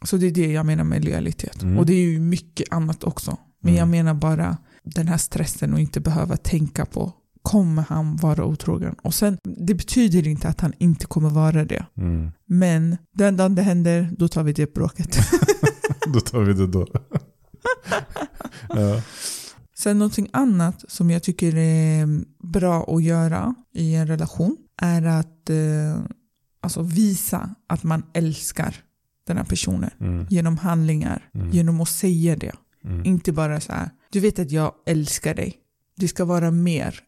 Så 0.05 0.17
det 0.17 0.27
är 0.27 0.31
det 0.31 0.53
jag 0.53 0.67
menar 0.67 0.85
med 0.85 1.05
lojalitet. 1.05 1.63
Mm. 1.63 1.79
Och 1.79 1.87
det 1.87 1.93
är 1.93 2.01
ju 2.11 2.21
mycket 2.21 2.73
annat 2.73 3.05
också. 3.05 3.37
Men 3.63 3.69
Mm. 3.75 3.79
jag 3.79 3.89
menar 3.89 4.15
bara 4.15 4.57
den 4.85 5.09
här 5.09 5.17
stressen 5.17 5.73
och 5.73 5.81
inte 5.81 6.01
behöva 6.01 6.37
tänka 6.37 6.85
på 6.87 7.13
kommer 7.43 7.83
han 7.89 8.17
vara 8.17 8.45
otrogen? 8.45 8.95
Och 9.03 9.15
sen, 9.15 9.39
det 9.67 9.75
betyder 9.75 10.27
inte 10.29 10.49
att 10.49 10.61
han 10.61 10.73
inte 10.79 11.07
kommer 11.07 11.31
vara 11.31 11.65
det. 11.65 11.87
Mm. 11.97 12.31
Men 12.47 12.97
den 13.15 13.37
dagen 13.37 13.55
det 13.55 13.63
händer, 13.63 14.11
då 14.19 14.29
tar 14.29 14.43
vi 14.43 14.53
det 14.53 14.75
bråket. 14.75 15.19
Då 16.15 16.21
tar 16.21 16.41
vi 16.41 16.53
det 16.53 16.67
då. 16.67 16.87
ja. 18.69 19.03
Sen 19.83 19.99
någonting 19.99 20.29
annat 20.33 20.85
som 20.89 21.11
jag 21.11 21.23
tycker 21.23 21.57
är 21.57 22.09
bra 22.47 22.85
att 22.97 23.03
göra 23.05 23.55
i 23.75 23.95
en 23.95 24.07
relation 24.07 24.57
är 24.83 25.03
att 25.07 25.51
eh, 25.51 26.01
alltså 26.61 26.83
visa 26.83 27.55
att 27.67 27.83
man 27.85 28.03
älskar 28.15 28.77
den 29.27 29.37
här 29.37 29.45
personen 29.45 29.91
Mm. 30.01 30.27
genom 30.31 30.57
handlingar, 30.59 31.29
Mm. 31.35 31.51
genom 31.51 31.81
att 31.81 31.89
säga 31.89 32.37
det. 32.37 32.53
Mm. 32.85 33.05
Inte 33.05 33.33
bara 33.33 33.61
så 33.61 33.73
här, 33.73 33.91
du 34.13 34.21
vet 34.21 34.39
att 34.39 34.51
jag 34.51 34.73
älskar 34.87 35.35
dig. 35.35 35.55
Det 35.97 36.09
ska 36.09 36.25
vara 36.25 36.51
mer. 36.51 37.01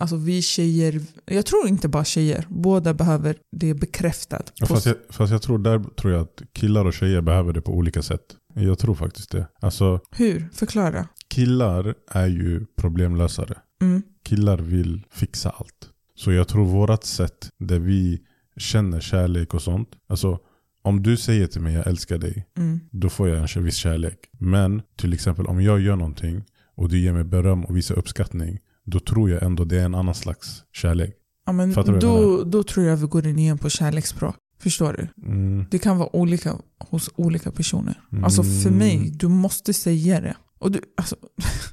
Alltså 0.00 0.16
vi 0.16 0.42
tjejer, 0.42 1.00
jag 1.24 1.46
tror 1.46 1.68
inte 1.68 1.88
bara 1.88 2.04
tjejer, 2.04 2.46
båda 2.48 2.94
behöver 2.94 3.36
det 3.56 3.74
bekräftat. 3.74 4.52
Fast, 4.68 4.86
jag, 4.86 4.96
fast 5.10 5.32
jag 5.32 5.42
tror 5.42 5.58
där 5.58 5.78
tror 6.00 6.12
jag 6.12 6.22
att 6.22 6.42
killar 6.52 6.84
och 6.84 6.94
tjejer 6.94 7.20
behöver 7.20 7.52
det 7.52 7.60
på 7.60 7.72
olika 7.72 8.02
sätt. 8.02 8.22
Jag 8.64 8.78
tror 8.78 8.94
faktiskt 8.94 9.30
det. 9.30 9.48
Alltså 9.60 10.00
Hur? 10.10 10.48
Förklara. 10.52 11.08
killar 11.28 11.94
är 12.10 12.26
ju 12.26 12.66
problemlösare. 12.76 13.58
Mm. 13.82 14.02
Killar 14.24 14.58
vill 14.58 15.04
fixa 15.10 15.50
allt. 15.50 15.90
Så 16.14 16.32
jag 16.32 16.48
tror 16.48 16.64
vårat 16.64 17.04
sätt 17.04 17.50
där 17.58 17.78
vi 17.78 18.20
känner 18.56 19.00
kärlek 19.00 19.54
och 19.54 19.62
sånt. 19.62 19.88
Alltså 20.08 20.38
om 20.82 21.02
du 21.02 21.16
säger 21.16 21.46
till 21.46 21.60
mig 21.60 21.74
jag 21.74 21.86
älskar 21.86 22.18
dig. 22.18 22.46
Mm. 22.56 22.80
Då 22.90 23.08
får 23.08 23.28
jag 23.28 23.56
en 23.56 23.64
viss 23.64 23.76
kärlek. 23.76 24.18
Men 24.38 24.82
till 24.96 25.12
exempel 25.12 25.46
om 25.46 25.62
jag 25.62 25.80
gör 25.80 25.96
någonting 25.96 26.44
och 26.76 26.88
du 26.88 26.98
ger 26.98 27.12
mig 27.12 27.24
beröm 27.24 27.64
och 27.64 27.76
visar 27.76 27.98
uppskattning. 27.98 28.58
Då 28.84 29.00
tror 29.00 29.30
jag 29.30 29.42
ändå 29.42 29.64
det 29.64 29.80
är 29.80 29.84
en 29.84 29.94
annan 29.94 30.14
slags 30.14 30.62
kärlek. 30.72 31.16
Ja, 31.46 31.52
men 31.52 31.72
då, 32.00 32.44
då 32.44 32.62
tror 32.62 32.86
jag 32.86 32.96
vi 32.96 33.06
går 33.06 33.26
in 33.26 33.38
igen 33.38 33.58
på 33.58 33.68
kärleksspråk. 33.68 34.36
Förstår 34.66 34.92
du? 34.92 35.26
Mm. 35.32 35.64
Det 35.70 35.78
kan 35.78 35.98
vara 35.98 36.16
olika 36.16 36.54
hos 36.78 37.10
olika 37.16 37.50
personer. 37.50 38.00
Alltså 38.24 38.42
för 38.42 38.66
Mm. 38.68 38.78
mig, 38.78 39.10
du 39.10 39.28
måste 39.28 39.72
säga 39.74 40.20
det. 40.20 40.36
Och 40.58 40.70
du, 40.72 40.80
alltså, 40.96 41.16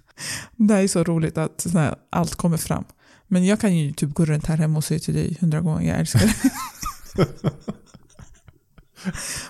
det 0.57 0.73
här 0.73 0.83
är 0.83 0.87
så 0.87 1.03
roligt 1.03 1.37
att 1.37 1.61
så 1.61 1.69
här, 1.69 1.95
allt 2.11 2.35
kommer 2.35 2.57
fram. 2.57 2.83
Men 3.27 3.45
jag 3.45 3.59
kan 3.59 3.77
ju 3.77 3.93
typ 3.93 4.13
gå 4.13 4.25
runt 4.25 4.45
här 4.45 4.57
hemma 4.57 4.77
och 4.77 4.83
säga 4.83 4.99
till 4.99 5.13
dig 5.13 5.37
hundra 5.41 5.61
gånger 5.61 5.87
jag 5.89 5.99
älskar 5.99 6.19
dig. 6.19 6.35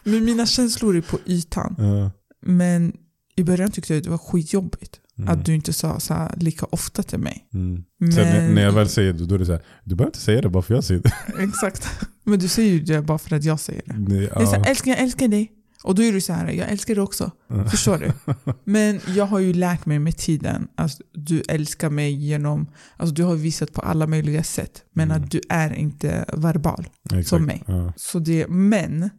Men 0.03 0.25
mina 0.25 0.45
känslor 0.45 0.95
är 0.97 1.01
på 1.01 1.19
ytan. 1.25 1.75
Ja. 1.77 2.12
Men 2.41 2.97
i 3.35 3.43
början 3.43 3.71
tyckte 3.71 3.93
jag 3.93 3.97
att 3.97 4.03
det 4.03 4.09
var 4.09 4.17
skitjobbigt. 4.17 5.00
Mm. 5.17 5.29
Att 5.29 5.46
du 5.46 5.55
inte 5.55 5.74
sa 5.74 6.00
så 6.00 6.13
här 6.13 6.34
lika 6.38 6.65
ofta 6.70 7.03
till 7.03 7.20
mig. 7.20 7.48
Mm. 7.53 7.84
Men, 8.00 8.12
Sen 8.13 8.53
när- 8.55 8.62
jag 8.63 8.72
väl 8.72 8.89
säger 8.89 9.13
det, 9.13 9.25
då 9.25 9.36
är 9.36 9.39
det 9.39 9.46
så 9.46 9.51
här, 9.51 9.62
du 9.84 9.96
behöver 9.96 10.10
inte 10.10 10.20
säga 10.20 10.41
det 10.41 10.50
bara 10.50 10.63
för 10.63 10.74
jag 10.74 10.84
säger 10.84 11.01
det. 11.01 11.12
Exakt. 11.43 11.88
Men 12.24 12.39
du 12.39 12.48
säger 12.48 12.72
ju 12.74 12.79
det 12.79 13.01
bara 13.01 13.17
för 13.17 13.36
att 13.36 13.43
jag 13.43 13.60
säger 13.60 13.82
det. 13.86 13.93
Nej, 13.98 14.24
Jag 14.24 14.41
är 14.41 14.46
så 14.46 14.51
här, 14.51 14.60
ja. 14.60 14.65
älskling, 14.65 14.93
jag 14.93 15.03
älskar 15.03 15.27
dig. 15.27 15.51
Och 15.84 15.96
då 15.96 16.03
är 16.03 16.12
du 16.13 16.22
så 16.22 16.34
här, 16.34 16.48
jag 16.51 16.70
älskar 16.72 16.96
dig 16.96 17.03
också. 17.03 17.32
Ja. 17.50 17.65
Förstår 17.65 17.98
du? 17.98 18.34
Men 18.72 19.00
jag 19.15 19.25
har 19.25 19.39
ju 19.39 19.53
lärt 19.53 19.86
mig 19.86 20.00
med 20.00 20.17
tiden 20.17 20.67
att 20.77 20.91
du 21.13 21.41
älskar 21.50 21.89
mig 21.89 22.12
genom, 22.13 22.67
alltså 22.98 23.15
du 23.15 23.24
har 23.24 23.36
visat 23.36 23.74
på 23.74 23.82
alla 23.82 24.08
möjliga 24.08 24.43
sätt. 24.43 24.84
Men 24.93 25.12
Mm. 25.12 25.24
att 25.24 25.32
du 25.32 25.41
är 25.50 25.74
inte 25.74 26.25
verbal. 26.34 26.88
Exakt. 27.05 27.27
som 27.27 27.46
mig. 27.46 27.63
Ja. 27.67 27.93
Så 27.96 28.20
det, 28.20 28.48
men 28.48 29.10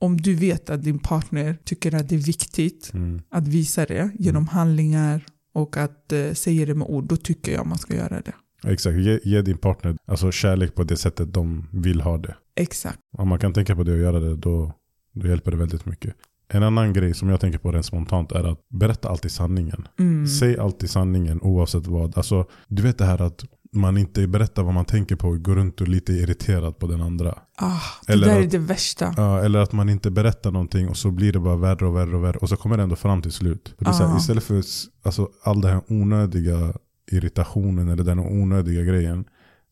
om 0.00 0.16
du 0.16 0.34
vet 0.34 0.70
att 0.70 0.82
din 0.82 0.98
partner 0.98 1.56
tycker 1.64 1.94
att 1.94 2.08
det 2.08 2.14
är 2.14 2.18
viktigt 2.18 2.90
Mm. 2.94 3.20
att 3.30 3.48
visa 3.48 3.84
det 3.86 4.10
genom 4.18 4.48
handlingar 4.48 5.24
och 5.52 5.76
att 5.76 6.12
eh, 6.12 6.32
säga 6.32 6.66
det 6.66 6.74
med 6.74 6.88
ord, 6.88 7.04
då 7.04 7.16
tycker 7.16 7.52
jag 7.52 7.66
man 7.66 7.78
ska 7.78 7.96
göra 7.96 8.20
det. 8.20 8.32
Exakt, 8.64 8.96
ge, 8.96 9.20
ge 9.22 9.42
din 9.42 9.58
partner 9.58 9.96
alltså, 10.06 10.30
kärlek 10.30 10.74
på 10.74 10.84
det 10.84 10.96
sättet 10.96 11.34
de 11.34 11.68
vill 11.72 12.00
ha 12.00 12.18
det. 12.18 12.34
Exakt. 12.54 12.98
Om 13.18 13.28
man 13.28 13.38
kan 13.38 13.52
tänka 13.52 13.76
på 13.76 13.82
det 13.82 13.92
och 13.92 13.98
göra 13.98 14.20
det, 14.20 14.36
då, 14.36 14.72
då 15.12 15.28
hjälper 15.28 15.50
det 15.50 15.56
väldigt 15.56 15.86
mycket. 15.86 16.14
En 16.48 16.62
annan 16.62 16.92
grej 16.92 17.14
som 17.14 17.28
jag 17.28 17.40
tänker 17.40 17.58
på 17.58 17.72
rent 17.72 17.86
spontant 17.86 18.32
är 18.32 18.44
att 18.44 18.68
berätta 18.68 19.08
alltid 19.08 19.30
sanningen. 19.30 19.88
Mm. 19.98 20.26
Säg 20.26 20.58
alltid 20.58 20.90
sanningen 20.90 21.40
oavsett 21.42 21.86
vad. 21.86 22.18
Alltså, 22.18 22.46
du 22.68 22.82
vet 22.82 22.98
det 22.98 23.04
här 23.04 23.22
att 23.22 23.44
man 23.74 23.98
inte 23.98 24.26
berättar 24.26 24.62
vad 24.62 24.74
man 24.74 24.84
tänker 24.84 25.16
på 25.16 25.30
går 25.36 25.54
runt 25.54 25.80
och 25.80 25.86
är 25.86 25.90
lite 25.90 26.12
irriterad 26.12 26.78
på 26.78 26.86
den 26.86 27.00
andra. 27.00 27.38
Ah, 27.56 27.80
det 28.06 28.12
Eller 28.12 28.26
där 28.26 28.36
är 28.40 28.44
att- 28.44 28.50
det 28.50 28.58
värsta. 28.58 29.14
Ja, 29.16 29.40
eller 29.44 29.58
att 29.58 29.72
man 29.72 29.88
inte 29.88 30.10
berättar 30.10 30.50
någonting 30.50 30.88
och 30.88 30.96
så 30.96 31.10
blir 31.10 31.32
det 31.32 31.40
bara 31.40 31.56
värre 31.56 31.86
och 31.86 31.96
värre 31.96 32.16
och 32.16 32.24
värre. 32.24 32.36
Och 32.38 32.48
så 32.48 32.56
kommer 32.56 32.76
det 32.76 32.82
ändå 32.82 32.96
fram 32.96 33.22
till 33.22 33.32
slut. 33.32 33.74
För 33.78 33.84
det 33.84 33.90
är 33.90 33.92
så 33.92 34.02
här, 34.04 34.10
Ja. 34.10 34.18
istället 34.18 34.44
för 34.44 34.62
alltså, 35.02 35.28
all 35.44 35.60
den 35.60 35.72
här 35.72 35.82
onödiga 35.88 36.72
irritationen 37.12 37.88
eller 37.88 38.04
den 38.04 38.18
onödiga 38.18 38.82
grejen. 38.82 39.24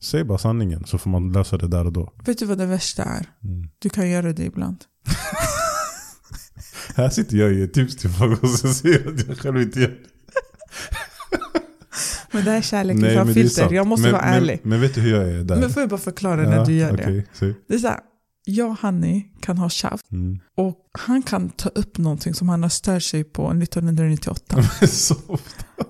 Säg 0.03 0.25
bara 0.25 0.39
sanningen 0.39 0.85
så 0.87 0.99
får 0.99 1.11
man 1.11 1.33
lösa 1.33 1.59
det 1.59 1.69
där 1.69 1.85
och 1.87 1.93
då. 1.93 2.13
Vet 2.27 2.39
du 2.39 2.47
vad 2.47 2.59
det 2.59 2.67
värsta 2.67 3.03
är? 3.03 3.27
Mm. 3.45 3.69
Du 3.79 3.89
kan 3.89 4.11
göra 4.11 4.33
det 4.33 4.45
ibland. 4.45 4.85
Här 6.97 7.09
sitter 7.09 7.37
jag 7.37 7.49
och 7.49 7.55
ger 7.55 7.67
tips 7.67 7.97
till 7.97 8.11
folk 8.11 8.43
och 8.43 8.49
så 8.49 8.69
säger 8.69 9.03
jag 9.05 9.15
att 9.15 9.29
jag 9.29 9.39
själv 9.39 9.61
inte 9.63 9.81
gör 9.81 9.89
det. 9.89 9.97
Men 12.33 12.45
det 12.45 12.51
här 12.51 12.59
är 12.59 12.63
kärlek 12.63 12.97
Nej, 12.97 13.13
utan 13.13 13.27
det 13.27 13.35
filter. 13.35 13.73
Jag 13.73 13.87
måste 13.87 14.03
men, 14.03 14.13
vara 14.13 14.23
ärlig. 14.23 14.61
Men 14.63 14.81
vet 14.81 14.95
du 14.95 15.01
hur 15.01 15.11
jag 15.15 15.29
är 15.29 15.45
där? 15.45 15.57
Men 15.57 15.71
får 15.71 15.83
jag 15.83 15.91
bara 15.91 16.01
förklara 16.01 16.43
när 16.43 16.65
du 16.65 16.73
gör 16.73 16.97
det? 16.97 17.03
okej, 17.03 17.27
säg. 17.33 17.55
Det 17.69 17.75
är 17.75 17.79
så 17.79 17.89
här, 17.89 18.01
jag 18.45 18.69
och 18.71 18.77
Hanni 18.77 19.27
kan 19.41 19.59
ha 19.59 19.69
tjafs 19.69 20.03
Mm. 20.13 20.39
och 20.57 20.77
han 20.99 21.23
kan 21.23 21.49
ta 21.51 21.69
upp 21.69 21.99
någonting 21.99 22.35
som 22.35 22.49
han 22.49 22.63
har 22.63 22.71
stört 22.71 23.03
sig 23.03 23.25
på 23.25 23.51
1998. 23.51 24.63
så. 24.89 25.15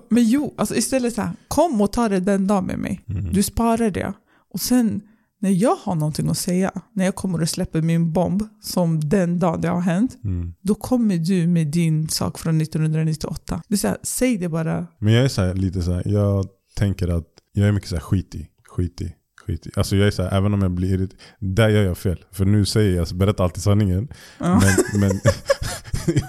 Men 0.09 0.23
jo, 0.23 0.53
alltså 0.57 0.75
istället 0.75 1.13
så 1.15 1.21
här, 1.21 1.31
kom 1.47 1.81
och 1.81 1.91
ta 1.91 2.09
det 2.09 2.19
den 2.19 2.47
dagen 2.47 2.65
med 2.65 2.79
mig. 2.79 3.03
Mm. 3.09 3.33
Du 3.33 3.43
sparar 3.43 3.89
det. 3.91 4.13
Och 4.53 4.59
sen 4.59 5.01
när 5.41 5.49
jag 5.49 5.75
har 5.75 5.95
någonting 5.95 6.29
att 6.29 6.37
säga, 6.37 6.71
när 6.93 7.05
jag 7.05 7.15
kommer 7.15 7.41
och 7.41 7.49
släpper 7.49 7.81
min 7.81 8.13
bomb, 8.13 8.43
som 8.61 8.99
den 8.99 9.39
dag 9.39 9.61
det 9.61 9.67
har 9.67 9.81
hänt, 9.81 10.17
Mm. 10.23 10.53
då 10.61 10.75
kommer 10.75 11.17
du 11.17 11.47
med 11.47 11.67
din 11.67 12.09
sak 12.09 12.39
från 12.39 12.61
1998. 12.61 13.61
Det 13.67 13.83
är 13.83 13.87
här, 13.87 13.97
säg 14.03 14.37
det 14.37 14.49
bara. 14.49 14.87
Men 14.99 15.13
jag 15.13 15.23
är 15.23 15.27
så 15.27 15.41
här, 15.41 15.53
lite 15.53 15.81
så 15.81 15.91
här, 15.93 16.03
jag 16.07 16.45
tänker 16.75 17.07
att 17.07 17.25
jag 17.53 17.67
är 17.67 17.71
mycket 17.71 17.89
så 17.89 17.95
här 17.95 18.01
skitig, 18.01 18.47
skitig, 18.69 19.15
skitig. 19.45 19.71
Alltså 19.75 19.95
jag 19.95 20.07
är 20.07 20.11
så 20.11 20.23
här, 20.23 20.37
även 20.37 20.53
om 20.53 20.61
jag 20.61 20.71
blir 20.71 20.89
irriterad, 20.89 21.19
där 21.39 21.69
gör 21.69 21.83
jag 21.83 21.97
fel. 21.97 22.25
För 22.31 22.45
nu 22.45 22.65
säger 22.65 22.95
jag, 22.95 23.07
så 23.07 23.15
berätta 23.15 23.43
alltid 23.43 23.63
sanningen. 23.63 24.07
Ja. 24.37 24.61
Men, 24.93 24.99
men 25.01 25.19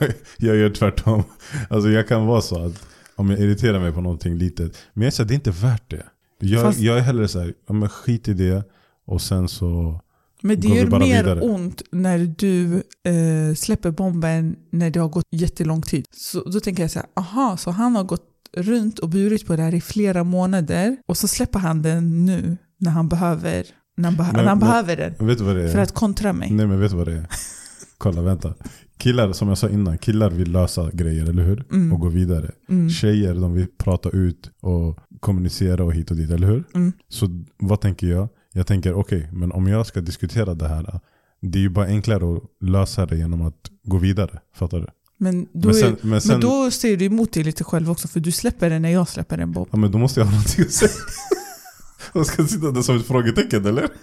jag, 0.00 0.12
jag 0.38 0.56
gör 0.56 0.70
tvärtom. 0.70 1.22
Alltså 1.70 1.90
jag 1.90 2.08
kan 2.08 2.26
vara 2.26 2.40
så 2.40 2.64
att 2.66 2.86
om 3.16 3.30
jag 3.30 3.40
irriterar 3.40 3.80
mig 3.80 3.92
på 3.92 4.00
någonting 4.00 4.34
litet, 4.38 4.76
men 4.94 5.02
jag 5.02 5.06
är 5.06 5.10
så 5.10 5.22
här, 5.22 5.28
det 5.28 5.32
är 5.34 5.36
inte 5.36 5.50
värt 5.50 5.90
det. 5.90 6.02
Jag, 6.40 6.62
Fast- 6.62 6.78
jag 6.80 6.96
är 6.96 7.00
hellre 7.00 7.28
så 7.28 7.40
här, 7.40 7.54
ja, 7.68 7.72
men 7.74 7.88
skit 7.88 8.28
i 8.28 8.32
det 8.34 8.64
och 9.06 9.20
sen 9.22 9.48
så... 9.48 10.00
Men 10.44 10.60
det 10.60 10.66
Går 10.68 10.74
vi 10.74 10.80
gör 10.80 10.86
bara 10.90 11.00
mer 11.00 11.22
vidare? 11.22 11.40
ont 11.40 11.82
när 11.92 12.18
du 12.38 12.74
eh, 13.10 13.54
släpper 13.54 13.90
bomben 13.90 14.56
när 14.70 14.90
det 14.90 15.00
har 15.00 15.08
gått 15.08 15.24
jättelång 15.30 15.82
tid. 15.82 16.04
Så 16.16 16.44
då 16.44 16.60
tänker 16.60 16.82
jag 16.82 16.90
så 16.90 16.98
här, 16.98 17.08
aha, 17.16 17.56
så 17.56 17.70
han 17.70 17.96
har 17.96 18.04
gått 18.04 18.26
runt 18.56 18.98
och 18.98 19.08
burit 19.08 19.46
på 19.46 19.56
det 19.56 19.62
här 19.62 19.74
i 19.74 19.80
flera 19.80 20.24
månader 20.24 20.96
och 21.06 21.16
så 21.16 21.28
släpper 21.28 21.58
han 21.58 21.82
den 21.82 22.26
nu 22.26 22.56
när 22.78 22.90
han 22.90 23.08
behöver, 23.08 23.66
när 23.96 24.10
han, 24.10 24.18
beh- 24.18 24.26
Men- 24.32 24.34
när 24.36 24.44
han 24.50 24.58
men- 24.58 24.68
behöver 24.68 24.96
den. 24.96 25.26
Vet 25.26 25.38
du 25.38 25.44
vad 25.44 25.56
det 25.56 25.62
är? 25.62 25.68
För 25.68 25.78
att 25.78 25.92
kontra 25.94 26.32
mig. 26.32 26.50
Nej 26.50 26.66
men 26.66 26.80
vet 26.80 26.90
du 26.90 26.96
vad 26.96 27.06
det 27.08 27.12
är? 27.14 27.26
Kolla, 27.98 28.22
vänta. 28.22 28.54
Killar, 28.96 29.32
som 29.32 29.48
jag 29.48 29.58
sa 29.58 29.68
innan, 29.68 29.98
killar 29.98 30.30
vill 30.30 30.52
lösa 30.52 30.90
grejer, 30.90 31.28
eller 31.28 31.42
hur? 31.42 31.64
Mm. 31.72 31.92
Och 31.92 32.00
gå 32.00 32.08
vidare. 32.08 32.50
Mm. 32.68 32.90
Tjejer, 32.90 33.34
de 33.34 33.52
vill 33.54 33.66
prata 33.78 34.08
ut 34.10 34.50
och 34.60 34.98
kommunicera 35.20 35.84
och 35.84 35.94
hit 35.94 36.10
och 36.10 36.16
dit, 36.16 36.30
eller 36.30 36.46
hur? 36.46 36.64
Mm. 36.74 36.92
Så 37.08 37.28
vad 37.58 37.80
tänker 37.80 38.06
jag? 38.06 38.28
Jag 38.52 38.66
tänker, 38.66 38.94
okej, 38.94 39.28
men 39.32 39.52
om 39.52 39.66
jag 39.66 39.86
ska 39.86 40.00
diskutera 40.00 40.54
det 40.54 40.68
här, 40.68 41.00
det 41.40 41.58
är 41.58 41.62
ju 41.62 41.68
bara 41.68 41.86
enklare 41.86 42.36
att 42.36 42.42
lösa 42.60 43.06
det 43.06 43.16
genom 43.16 43.42
att 43.42 43.70
gå 43.84 43.98
vidare. 43.98 44.40
Fattar 44.54 44.78
du? 44.78 44.86
Men, 45.18 45.42
då 45.52 45.68
Men 45.68 45.68
är, 45.68 45.72
sen, 45.80 45.96
men 46.00 46.20
sen, 46.20 46.30
men 46.32 46.40
då 46.40 46.70
ser 46.70 46.96
du 46.96 47.04
emot 47.04 47.32
dig 47.32 47.44
lite 47.44 47.64
själv 47.64 47.90
också, 47.90 48.08
för 48.08 48.20
du 48.20 48.32
släpper 48.32 48.70
den 48.70 48.82
när 48.82 48.88
jag 48.90 49.08
släpper 49.08 49.38
en 49.38 49.52
bomb. 49.52 49.68
ja, 49.72 49.76
men 49.78 49.90
då 49.90 49.98
måste 49.98 50.20
jag 50.20 50.24
ha 50.26 50.32
någonting 50.32 50.64
att 50.64 50.72
säga. 50.72 50.90
Jag 52.14 52.26
ska 52.26 52.46
sitta 52.46 52.70
där 52.70 52.82
som 52.82 52.96
ett 52.96 53.06
frågetecken, 53.06 53.66
eller? 53.66 53.88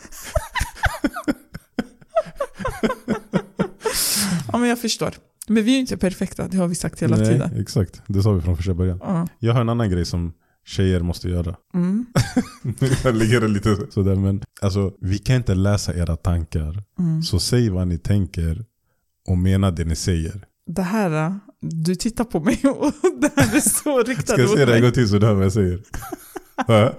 Ja, 4.51 4.57
men 4.57 4.69
jag 4.69 4.79
förstår. 4.81 5.13
Men 5.47 5.63
vi 5.63 5.71
är 5.71 5.73
ju 5.75 5.79
inte 5.81 5.97
perfekta, 5.97 6.47
det 6.47 6.57
har 6.57 6.67
vi 6.67 6.75
sagt 6.75 7.01
hela 7.01 7.15
Nej, 7.17 7.25
tiden. 7.25 7.61
exakt. 7.61 8.01
Det 8.07 8.21
sa 8.23 8.31
vi 8.31 8.41
från 8.41 8.57
första 8.57 8.73
början. 8.73 8.99
Ja. 9.01 9.27
Jag 9.39 9.53
har 9.53 9.61
en 9.61 9.69
annan 9.69 9.89
grej 9.89 10.05
som 10.05 10.33
tjejer 10.69 10.99
måste 10.99 11.29
göra. 11.29 11.55
Mm. 11.73 12.05
jag 13.03 13.15
ligger 13.15 13.47
lite 13.47 13.77
sådär 13.89 14.15
men 14.15 14.41
alltså 14.61 14.93
vi 15.01 15.17
kan 15.17 15.35
inte 15.35 15.55
läsa 15.55 15.93
era 15.93 16.15
tankar. 16.15 16.83
Mm. 16.99 17.21
Så 17.21 17.39
säg 17.39 17.69
vad 17.69 17.87
ni 17.87 17.97
tänker 17.97 18.65
och 19.27 19.37
mena 19.37 19.71
det 19.71 19.85
ni 19.85 19.95
säger. 19.95 20.45
Det 20.65 20.81
här 20.81 21.39
du 21.61 21.95
tittar 21.95 22.23
på 22.23 22.39
mig 22.39 22.61
och 22.63 22.93
det 23.21 23.31
här 23.35 23.55
är 23.55 23.59
så 23.59 24.03
riktat 24.03 24.29
Ska 24.29 24.41
jag 24.41 24.49
säga 24.49 24.65
det 24.65 24.75
en 24.75 24.81
gång 24.81 24.91
till 24.91 25.09
så 25.09 25.17
du 25.17 25.27
hör 25.27 25.33
vad 25.33 25.45
jag 25.45 25.53
säger? 25.53 25.81
Ja. 26.67 26.83
Nej, 26.83 26.93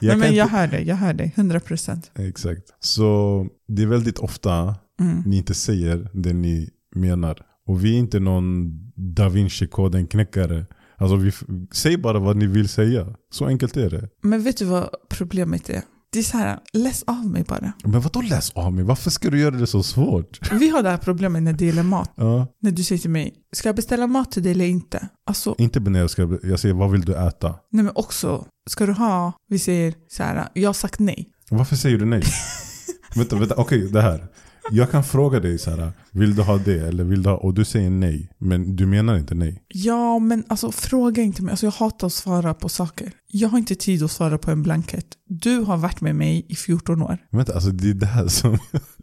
jag 0.00 0.18
men 0.18 0.34
jag 0.34 0.44
inte... 0.44 0.56
hör 0.56 0.66
dig, 0.66 0.86
jag 0.88 0.96
hör 0.96 1.14
dig. 1.14 1.32
100%. 1.36 2.28
Exakt. 2.28 2.62
Så 2.80 3.46
det 3.68 3.82
är 3.82 3.86
väldigt 3.86 4.18
ofta 4.18 4.76
Mm. 5.00 5.22
ni 5.26 5.36
inte 5.36 5.54
säger 5.54 6.10
det 6.12 6.32
ni 6.32 6.70
menar. 6.94 7.38
Och 7.66 7.84
vi 7.84 7.94
är 7.94 7.98
inte 7.98 8.20
någon 8.20 8.70
da 8.94 9.28
Vinci-koden-knäckare. 9.28 10.66
Alltså 11.02 11.16
vi, 11.16 11.32
säg 11.72 11.96
bara 11.96 12.18
vad 12.18 12.36
ni 12.36 12.46
vill 12.46 12.68
säga. 12.68 13.06
Så 13.32 13.46
enkelt 13.46 13.76
är 13.76 13.90
det. 13.90 14.08
Men 14.22 14.42
vet 14.42 14.56
du 14.56 14.64
vad 14.64 14.88
problemet 15.08 15.70
är? 15.70 15.82
Det 16.12 16.18
är 16.18 16.22
så 16.22 16.36
här, 16.36 16.58
läs 16.72 17.02
av 17.02 17.26
mig 17.26 17.44
bara. 17.48 17.72
Men 17.84 18.00
vadå 18.00 18.20
läs 18.22 18.50
av 18.50 18.72
mig? 18.72 18.84
Varför 18.84 19.10
ska 19.10 19.30
du 19.30 19.40
göra 19.40 19.54
det 19.54 19.66
så 19.66 19.82
svårt? 19.82 20.52
Vi 20.52 20.68
har 20.68 20.82
det 20.82 20.90
här 20.90 20.96
problemet 20.98 21.42
när 21.42 21.52
det 21.52 21.64
gäller 21.66 21.82
mat. 21.82 22.12
Ja. 22.16 22.46
När 22.60 22.70
du 22.70 22.84
säger 22.84 22.98
till 23.00 23.10
mig, 23.10 23.34
ska 23.52 23.68
jag 23.68 23.76
beställa 23.76 24.06
mat 24.06 24.32
till 24.32 24.42
dig 24.42 24.52
eller 24.52 24.64
inte? 24.64 25.08
Alltså, 25.26 25.54
Inte 25.58 25.80
när 25.80 26.00
jag 26.00 26.10
ska, 26.10 26.38
jag 26.42 26.60
säger 26.60 26.74
vad 26.74 26.90
vill 26.90 27.00
du 27.00 27.14
äta? 27.26 27.48
nej 27.48 27.84
men 27.84 27.92
också, 27.94 28.46
ska 28.70 28.86
du 28.86 28.92
ha, 28.92 29.32
vi 29.48 29.58
säger 29.58 29.94
så 30.08 30.22
här, 30.22 30.48
jag 30.54 30.68
har 30.68 30.74
sagt 30.74 30.98
nej. 31.00 31.28
Varför 31.50 31.76
säger 31.76 31.98
du 31.98 32.04
nej? 32.04 32.22
vänta, 33.16 33.36
vänta, 33.36 33.54
okej 33.54 33.88
det 33.92 34.02
här. 34.02 34.28
Jag 34.70 34.90
kan 34.90 35.04
fråga 35.04 35.40
dig 35.40 35.58
så 35.58 35.70
här, 35.70 35.92
vill 36.10 36.34
du 36.34 36.42
ha 36.42 36.58
det 36.58 36.78
eller 36.78 37.04
vill 37.04 37.22
du 37.22 37.30
ha, 37.30 37.36
och 37.36 37.54
du 37.54 37.64
säger 37.64 37.90
nej. 37.90 38.30
Men 38.38 38.76
du 38.76 38.86
menar 38.86 39.16
inte 39.16 39.34
nej. 39.34 39.62
Ja, 39.68 40.18
men 40.18 40.44
alltså 40.48 40.72
fråga 40.72 41.22
inte 41.22 41.42
mig. 41.42 41.50
Alltså, 41.50 41.66
jag 41.66 41.72
hatar 41.72 42.06
att 42.06 42.12
svara 42.12 42.54
på 42.54 42.68
saker. 42.68 43.12
Jag 43.26 43.48
har 43.48 43.58
inte 43.58 43.74
tid 43.74 44.02
att 44.02 44.10
svara 44.10 44.38
på 44.38 44.50
en 44.50 44.62
blankett. 44.62 45.06
Du 45.28 45.58
har 45.58 45.76
varit 45.76 46.00
med 46.00 46.16
mig 46.16 46.46
i 46.48 46.54
14 46.54 47.02
år. 47.02 47.18
Vänta, 47.30 47.54
alltså 47.54 47.70
det 47.70 47.90
är 47.90 47.94
det 47.94 48.06
här 48.06 48.28
som, 48.28 48.58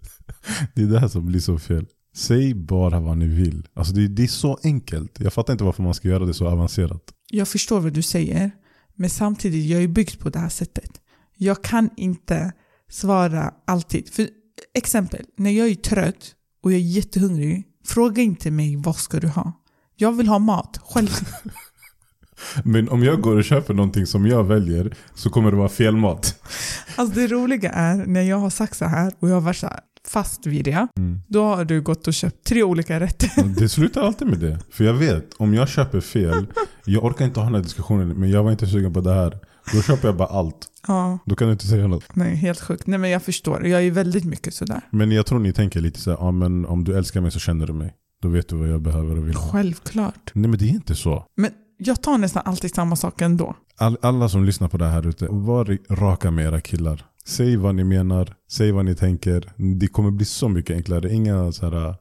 det 0.75 0.81
är 0.81 0.85
det 0.85 0.99
här 0.99 1.07
som 1.07 1.25
blir 1.25 1.39
så 1.39 1.59
fel. 1.59 1.85
Säg 2.15 2.53
bara 2.53 2.99
vad 2.99 3.17
ni 3.17 3.27
vill. 3.27 3.67
Alltså 3.73 3.93
det, 3.93 4.07
det 4.07 4.23
är 4.23 4.27
så 4.27 4.59
enkelt. 4.63 5.19
Jag 5.19 5.33
fattar 5.33 5.53
inte 5.53 5.63
varför 5.63 5.83
man 5.83 5.93
ska 5.93 6.07
göra 6.07 6.25
det 6.25 6.33
så 6.33 6.47
avancerat. 6.47 7.03
Jag 7.31 7.47
förstår 7.47 7.79
vad 7.79 7.93
du 7.93 8.01
säger, 8.01 8.51
men 8.95 9.09
samtidigt, 9.09 9.65
jag 9.65 9.83
är 9.83 9.87
byggd 9.87 10.19
på 10.19 10.29
det 10.29 10.39
här 10.39 10.49
sättet. 10.49 10.91
Jag 11.37 11.63
kan 11.63 11.89
inte 11.97 12.51
svara 12.89 13.53
alltid. 13.67 14.09
För 14.09 14.27
exempel, 14.73 15.25
när 15.37 15.51
jag 15.51 15.67
är 15.67 15.75
trött 15.75 16.35
och 16.63 16.71
jag 16.71 16.79
är 16.79 16.83
jättehungrig, 16.83 17.63
fråga 17.85 18.21
inte 18.21 18.51
mig 18.51 18.75
vad 18.75 18.95
ska 18.95 19.19
du 19.19 19.27
ha. 19.27 19.53
Jag 19.95 20.11
vill 20.11 20.27
ha 20.27 20.39
mat, 20.39 20.79
själv. 20.83 21.09
Men 22.63 22.89
om 22.89 23.03
jag 23.03 23.21
går 23.21 23.37
och 23.37 23.43
köper 23.43 23.73
någonting 23.73 24.05
som 24.05 24.27
jag 24.27 24.43
väljer 24.43 24.95
så 25.15 25.29
kommer 25.29 25.51
det 25.51 25.57
vara 25.57 25.69
fel 25.69 25.95
mat. 25.97 26.41
Alltså 26.95 27.19
det 27.19 27.27
roliga 27.27 27.71
är, 27.71 27.95
när 27.95 28.21
jag 28.21 28.37
har 28.37 28.49
sagt 28.49 28.77
så 28.77 28.85
här 28.85 29.13
och 29.19 29.29
jag 29.29 29.33
har 29.33 29.41
varit 29.41 29.57
så 29.57 29.67
här 29.67 29.79
fast 30.07 30.45
vid 30.45 30.65
det, 30.65 30.87
då 31.27 31.43
har 31.43 31.65
du 31.65 31.81
gått 31.81 32.07
och 32.07 32.13
köpt 32.13 32.43
tre 32.43 32.63
olika 32.63 32.99
rätter. 32.99 33.59
Det 33.59 33.69
slutar 33.69 34.01
alltid 34.01 34.27
med 34.27 34.39
det. 34.39 34.59
För 34.71 34.83
jag 34.83 34.93
vet, 34.93 35.33
om 35.37 35.53
jag 35.53 35.69
köper 35.69 36.01
fel, 36.01 36.47
jag 36.85 37.05
orkar 37.05 37.25
inte 37.25 37.39
ha 37.39 37.45
den 37.45 37.55
här 37.55 37.61
diskussionen, 37.61 38.07
men 38.07 38.29
jag 38.29 38.43
var 38.43 38.51
inte 38.51 38.67
sugen 38.67 38.93
på 38.93 39.01
det 39.01 39.13
här. 39.13 39.39
Då 39.73 39.81
köper 39.81 40.07
jag 40.07 40.17
bara 40.17 40.27
allt. 40.27 40.67
Ja, 40.87 41.19
Då 41.25 41.35
kan 41.35 41.47
du 41.47 41.51
inte 41.51 41.67
säga 41.67 41.87
något. 41.87 42.15
nej, 42.15 42.35
helt 42.35 42.61
sjukt. 42.61 42.87
Nej 42.87 42.99
men 42.99 43.09
jag 43.09 43.23
förstår, 43.23 43.67
jag 43.67 43.83
är 43.83 43.91
väldigt 43.91 44.25
mycket 44.25 44.53
sådär. 44.53 44.81
Men 44.91 45.11
jag 45.11 45.25
tror 45.25 45.39
ni 45.39 45.53
tänker 45.53 45.81
lite 45.81 45.99
så 45.99 46.09
här, 46.09 46.17
ja 46.17 46.31
men 46.31 46.65
om 46.65 46.83
du 46.83 46.97
älskar 46.97 47.21
mig 47.21 47.31
så 47.31 47.39
känner 47.39 47.67
du 47.67 47.73
mig. 47.73 47.93
Då 48.21 48.27
vet 48.29 48.49
du 48.49 48.55
vad 48.55 48.69
jag 48.69 48.81
behöver 48.81 49.17
och 49.17 49.27
vill 49.27 49.35
ha. 49.35 49.51
Självklart. 49.51 50.31
Nej 50.33 50.49
men 50.49 50.59
det 50.59 50.65
är 50.65 50.69
inte 50.69 50.95
så. 50.95 51.25
Men 51.35 51.51
jag 51.77 52.01
tar 52.01 52.17
nästan 52.17 52.43
alltid 52.45 52.75
samma 52.75 52.95
sak 52.95 53.21
ändå. 53.21 53.55
All, 53.77 53.97
alla 54.01 54.29
som 54.29 54.45
lyssnar 54.45 54.67
på 54.67 54.77
det 54.77 54.85
här 54.87 55.07
ute, 55.07 55.27
var 55.29 55.77
raka 55.95 56.31
med 56.31 56.45
era 56.45 56.61
killar. 56.61 57.05
Säg 57.25 57.57
vad 57.57 57.75
ni 57.75 57.83
menar, 57.83 58.33
säg 58.51 58.71
vad 58.71 58.85
ni 58.85 58.95
tänker. 58.95 59.53
Det 59.79 59.87
kommer 59.87 60.11
bli 60.11 60.25
så 60.25 60.49
mycket 60.49 60.75
enklare. 60.75 61.13
Inga 61.13 61.51
så 61.51 61.65
här 61.69 61.87
äh, 61.89 61.95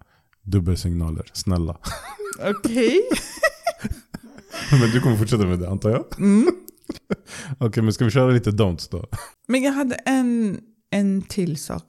dubbelsignaler. 0.45 1.31
Snälla. 1.33 1.77
Okej. 2.45 3.01
men 4.71 4.91
du 4.91 5.01
kommer 5.01 5.17
fortsätta 5.17 5.45
med 5.47 5.59
det 5.59 5.69
antar 5.71 5.91
jag? 5.91 6.05
Mm. 6.19 6.47
Okej 7.59 7.83
men 7.83 7.93
ska 7.93 8.05
vi 8.05 8.11
köra 8.11 8.31
lite 8.31 8.51
don'ts 8.51 8.89
då? 8.91 9.07
Men 9.49 9.63
jag 9.63 9.73
hade 9.73 9.95
en, 9.95 10.61
en 10.91 11.23
till 11.23 11.57
sak 11.57 11.83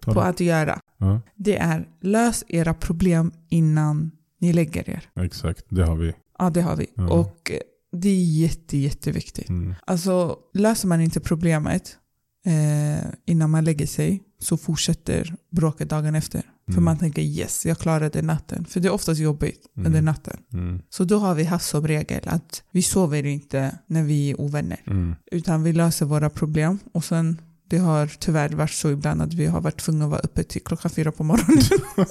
ta 0.00 0.12
på 0.12 0.20
att 0.20 0.40
göra. 0.40 0.80
Ja, 0.98 1.20
Det 1.34 1.56
är 1.56 1.88
lös 2.02 2.44
era 2.48 2.74
problem 2.74 3.32
innan 3.50 4.10
ni 4.40 4.52
lägger 4.52 4.90
er. 4.90 5.10
exakt, 5.20 5.64
det 5.68 5.84
har 5.84 5.96
vi. 5.96 6.14
Ja, 6.38 6.50
det 6.50 6.60
har 6.60 6.76
vi. 6.76 6.86
Ja. 6.94 7.08
Och 7.10 7.50
eh, 7.50 7.58
det 7.92 8.08
är 8.08 8.24
jätte, 8.40 8.76
jätteviktigt. 8.78 9.48
Mm. 9.48 9.74
Alltså, 9.86 10.36
löser 10.54 10.88
man 10.88 11.00
inte 11.00 11.20
problemet 11.20 11.98
eh, 12.46 13.04
innan 13.26 13.50
man 13.50 13.64
lägger 13.64 13.86
sig 13.86 14.22
så 14.38 14.56
fortsätter 14.56 15.34
bråket 15.50 15.88
dagen 15.90 16.14
efter. 16.14 16.42
För 16.66 16.72
Mm. 16.72 16.84
man 16.84 16.98
tänker 16.98 17.22
yes, 17.22 17.66
jag 17.66 17.78
klarade 17.78 18.22
natten. 18.22 18.64
För 18.64 18.80
det 18.80 18.88
är 18.88 18.92
oftast 18.92 19.20
jobbigt 19.20 19.66
Mm. 19.76 19.86
under 19.86 20.02
natten. 20.02 20.36
Mm. 20.52 20.82
Så 20.90 21.04
då 21.04 21.18
har 21.18 21.34
vi 21.34 21.44
haft 21.44 21.68
som 21.68 21.86
regel 21.86 22.20
att 22.24 22.62
vi 22.70 22.82
sover 22.82 23.26
inte 23.26 23.78
när 23.86 24.02
vi 24.02 24.30
är 24.30 24.40
ovänner. 24.40 24.80
Mm. 24.86 25.14
Utan 25.32 25.62
vi 25.62 25.72
löser 25.72 26.06
våra 26.06 26.30
problem 26.30 26.78
och 26.92 27.04
sen 27.04 27.40
det 27.68 27.78
har 27.78 28.06
tyvärr 28.18 28.48
varit 28.48 28.70
så 28.70 28.90
ibland 28.90 29.22
att 29.22 29.34
vi 29.34 29.46
har 29.46 29.60
varit 29.60 29.76
tvungna 29.80 30.04
att 30.04 30.10
vara 30.10 30.20
uppe 30.20 30.42
till 30.42 30.62
klockan 30.64 30.90
fyra 30.90 31.12
på 31.12 31.24
morgonen. 31.24 31.62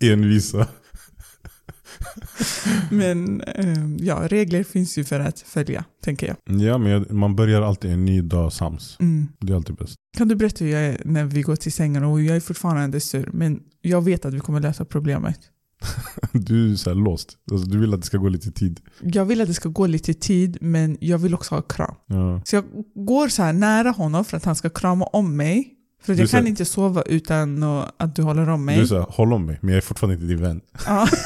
Envisa. 0.00 0.66
Men 2.90 3.40
eh, 3.40 3.86
ja, 3.98 4.22
regler 4.28 4.64
finns 4.64 4.98
ju 4.98 5.04
för 5.04 5.20
att 5.20 5.40
följa, 5.40 5.84
tänker 6.04 6.26
jag. 6.26 6.60
Ja 6.60 6.78
men 6.78 6.92
jag- 6.92 7.10
man 7.10 7.36
börjar 7.36 7.62
alltid 7.62 7.90
en 7.90 8.04
ny 8.04 8.22
dag 8.22 8.52
sams. 8.52 8.96
Mm. 9.00 9.28
Det 9.40 9.52
är 9.52 9.56
alltid 9.56 9.76
bäst. 9.76 9.94
Kan 10.16 10.28
du 10.28 10.34
berätta 10.34 10.64
hur 10.64 10.72
jag 10.72 10.82
är 10.82 11.02
när 11.04 11.24
vi 11.24 11.42
går 11.42 11.56
till 11.56 11.72
sängen? 11.72 12.04
Och 12.04 12.22
jag 12.22 12.36
är 12.36 12.40
fortfarande 12.40 13.00
sur, 13.00 13.30
men 13.32 13.60
jag 13.82 14.04
vet 14.04 14.24
att 14.24 14.34
vi 14.34 14.40
kommer 14.40 14.60
lösa 14.60 14.84
problemet. 14.84 15.38
Du 16.32 16.72
är 16.72 16.76
så 16.76 16.90
här 16.90 16.94
låst. 16.94 17.36
Alltså, 17.50 17.66
du 17.66 17.78
vill 17.78 17.94
att 17.94 18.00
det 18.00 18.06
ska 18.06 18.18
gå 18.18 18.28
lite 18.28 18.50
tid. 18.52 18.80
Jag 19.00 19.24
vill 19.24 19.40
att 19.40 19.48
det 19.48 19.54
ska 19.54 19.68
gå 19.68 19.86
lite 19.86 20.14
tid, 20.14 20.58
men 20.60 20.96
jag 21.00 21.18
vill 21.18 21.34
också 21.34 21.54
ha 21.54 21.62
kram. 21.62 21.94
Ja. 22.06 22.42
Så 22.44 22.56
jag 22.56 22.64
går 22.94 23.28
så 23.28 23.42
här 23.42 23.52
nära 23.52 23.90
honom 23.90 24.24
för 24.24 24.36
att 24.36 24.44
han 24.44 24.56
ska 24.56 24.70
krama 24.70 25.04
om 25.04 25.36
mig. 25.36 25.68
För 26.02 26.14
jag 26.14 26.30
kan 26.30 26.46
inte 26.46 26.64
sova 26.64 27.02
utan 27.02 27.62
att 27.96 28.16
du 28.16 28.22
håller 28.22 28.48
om 28.48 28.64
mig. 28.64 28.78
Du 28.78 28.86
såhär, 28.86 29.06
håll 29.08 29.32
om 29.32 29.46
mig, 29.46 29.58
men 29.62 29.68
jag 29.70 29.76
är 29.76 29.80
fortfarande 29.80 30.14
inte 30.14 30.26
din 30.26 30.42
vän. 30.42 30.60
Ja. 30.86 31.08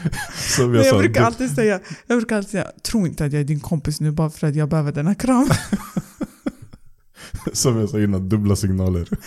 Som 0.56 0.66
Men 0.66 0.74
jag, 0.74 0.86
jag 0.86 0.90
sa, 0.90 0.98
brukar 0.98 1.20
du, 1.20 1.26
alltid 1.26 1.54
säga, 1.54 1.80
jag 2.06 2.18
brukar 2.18 2.36
alltid 2.36 2.50
säga, 2.50 2.70
tro 2.82 3.06
inte 3.06 3.24
att 3.24 3.32
jag 3.32 3.40
är 3.40 3.44
din 3.44 3.60
kompis 3.60 4.00
nu 4.00 4.10
bara 4.10 4.30
för 4.30 4.46
att 4.46 4.54
jag 4.54 4.68
behöver 4.68 4.92
denna 4.92 5.14
kram. 5.14 5.48
som 7.52 7.78
jag 7.78 7.88
sa 7.88 8.00
innan, 8.00 8.28
dubbla 8.28 8.56
signaler. 8.56 9.08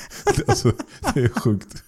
Alltså, 0.48 0.72
det 1.14 1.24
är 1.24 1.30
sjukt. 1.30 1.84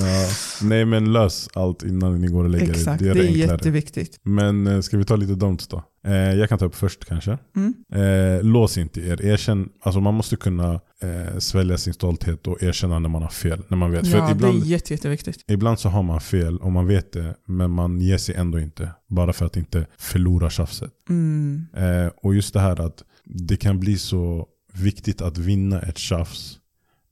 Ja. 0.00 0.28
Nej 0.62 0.84
men 0.84 1.12
lös 1.12 1.48
allt 1.54 1.82
innan 1.82 2.20
ni 2.20 2.26
går 2.28 2.44
och 2.44 2.50
lägger 2.50 2.66
er. 2.66 2.70
Exakt, 2.70 3.02
Det 3.02 3.14
det 3.14 3.20
är 3.20 3.24
är, 3.24 3.28
enklare. 3.28 3.50
jätteviktigt. 3.52 4.20
Men 4.22 4.66
eh, 4.66 4.80
ska 4.80 4.96
vi 4.98 5.04
ta 5.04 5.16
lite 5.16 5.32
don'ts 5.32 5.66
då? 5.70 5.82
Eh, 6.06 6.14
jag 6.14 6.48
kan 6.48 6.58
ta 6.58 6.64
upp 6.64 6.74
först 6.74 7.04
kanske. 7.04 7.38
Mm. 7.56 7.74
Eh, 8.36 8.42
lås 8.44 8.78
inte 8.78 9.00
er. 9.00 9.24
Erkänn, 9.24 9.68
alltså 9.82 10.00
man 10.00 10.14
måste 10.14 10.36
kunna 10.36 10.80
eh, 11.02 11.38
svälja 11.38 11.78
sin 11.78 11.94
stolthet 11.94 12.46
och 12.46 12.62
erkänna 12.62 12.98
när 12.98 13.08
man 13.08 13.22
har 13.22 13.28
fel. 13.28 13.62
När 13.68 13.76
man 13.76 13.90
vet. 13.90 14.06
Ja, 14.06 14.30
ibland, 14.30 14.60
det 14.62 14.66
är 14.66 14.70
jätte, 14.70 14.94
jätteviktigt. 14.94 15.44
ibland 15.48 15.78
så 15.78 15.88
har 15.88 16.02
man 16.02 16.20
fel 16.20 16.58
och 16.58 16.72
man 16.72 16.86
vet 16.86 17.12
det, 17.12 17.34
men 17.46 17.70
man 17.70 18.00
ger 18.00 18.18
sig 18.18 18.34
ändå 18.34 18.60
inte. 18.60 18.90
Bara 19.08 19.32
för 19.32 19.46
att 19.46 19.56
inte 19.56 19.86
förlora 19.98 20.50
tjafset. 20.50 20.90
Mm. 21.08 21.66
Eh, 21.76 22.10
och 22.22 22.34
just 22.34 22.52
det 22.54 22.60
här 22.60 22.80
att 22.80 23.02
det 23.24 23.56
kan 23.56 23.80
bli 23.80 23.98
så 23.98 24.46
viktigt 24.72 25.20
att 25.22 25.38
vinna 25.38 25.80
ett 25.80 25.98
tjafs, 25.98 26.58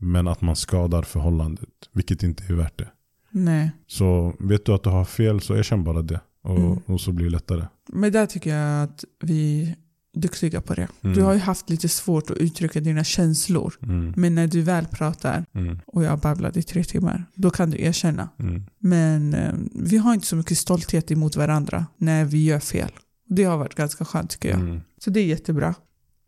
men 0.04 0.28
att 0.28 0.40
man 0.40 0.56
skadar 0.56 1.02
förhållandet, 1.02 1.68
vilket 1.92 2.22
inte 2.22 2.44
är 2.48 2.54
värt 2.54 2.78
det. 2.78 2.88
Nej. 3.30 3.70
Så 3.86 4.34
vet 4.38 4.66
du 4.66 4.72
att 4.74 4.82
du 4.82 4.90
har 4.90 5.04
fel 5.04 5.40
så 5.40 5.56
erkänn 5.56 5.84
bara 5.84 6.02
det. 6.02 6.20
Och, 6.42 6.58
Mm. 6.58 6.78
och 6.86 7.00
så 7.00 7.12
blir 7.12 7.26
det 7.26 7.32
lättare. 7.32 7.66
Men 7.92 8.12
där 8.12 8.26
tycker 8.26 8.54
jag 8.56 8.82
att 8.84 9.04
vi 9.20 9.62
är 9.62 10.20
duktiga 10.20 10.60
på 10.60 10.74
det. 10.74 10.88
Mm. 11.02 11.16
Du 11.16 11.22
har 11.22 11.32
ju 11.34 11.38
haft 11.40 11.70
lite 11.70 11.88
svårt 11.88 12.30
att 12.30 12.36
uttrycka 12.36 12.80
dina 12.80 13.04
känslor. 13.04 13.74
Mm. 13.82 14.12
Men 14.16 14.34
när 14.34 14.46
du 14.46 14.62
väl 14.62 14.86
pratar 14.86 15.44
Mm. 15.54 15.78
och 15.86 16.04
jag 16.04 16.18
babblar 16.18 16.58
i 16.58 16.62
tre 16.62 16.84
timmar, 16.84 17.24
då 17.34 17.50
kan 17.50 17.70
du 17.70 17.80
erkänna. 17.82 18.28
Mm. 18.38 18.62
Men 18.78 19.34
eh, 19.34 19.54
vi 19.74 19.96
har 19.96 20.14
inte 20.14 20.26
så 20.26 20.36
mycket 20.36 20.58
stolthet 20.58 21.10
emot 21.10 21.36
varandra 21.36 21.86
när 21.96 22.24
vi 22.24 22.44
gör 22.44 22.60
fel. 22.60 22.90
Det 23.28 23.44
har 23.44 23.56
varit 23.58 23.74
ganska 23.74 24.04
skönt 24.04 24.30
tycker 24.30 24.48
jag. 24.50 24.60
Mm. 24.60 24.80
Så 24.98 25.10
det 25.10 25.20
är 25.20 25.24
jättebra. 25.26 25.74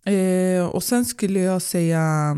Eh, 0.05 0.67
och 0.67 0.83
sen 0.83 1.05
skulle 1.05 1.41
jag 1.41 1.63
säga 1.63 2.37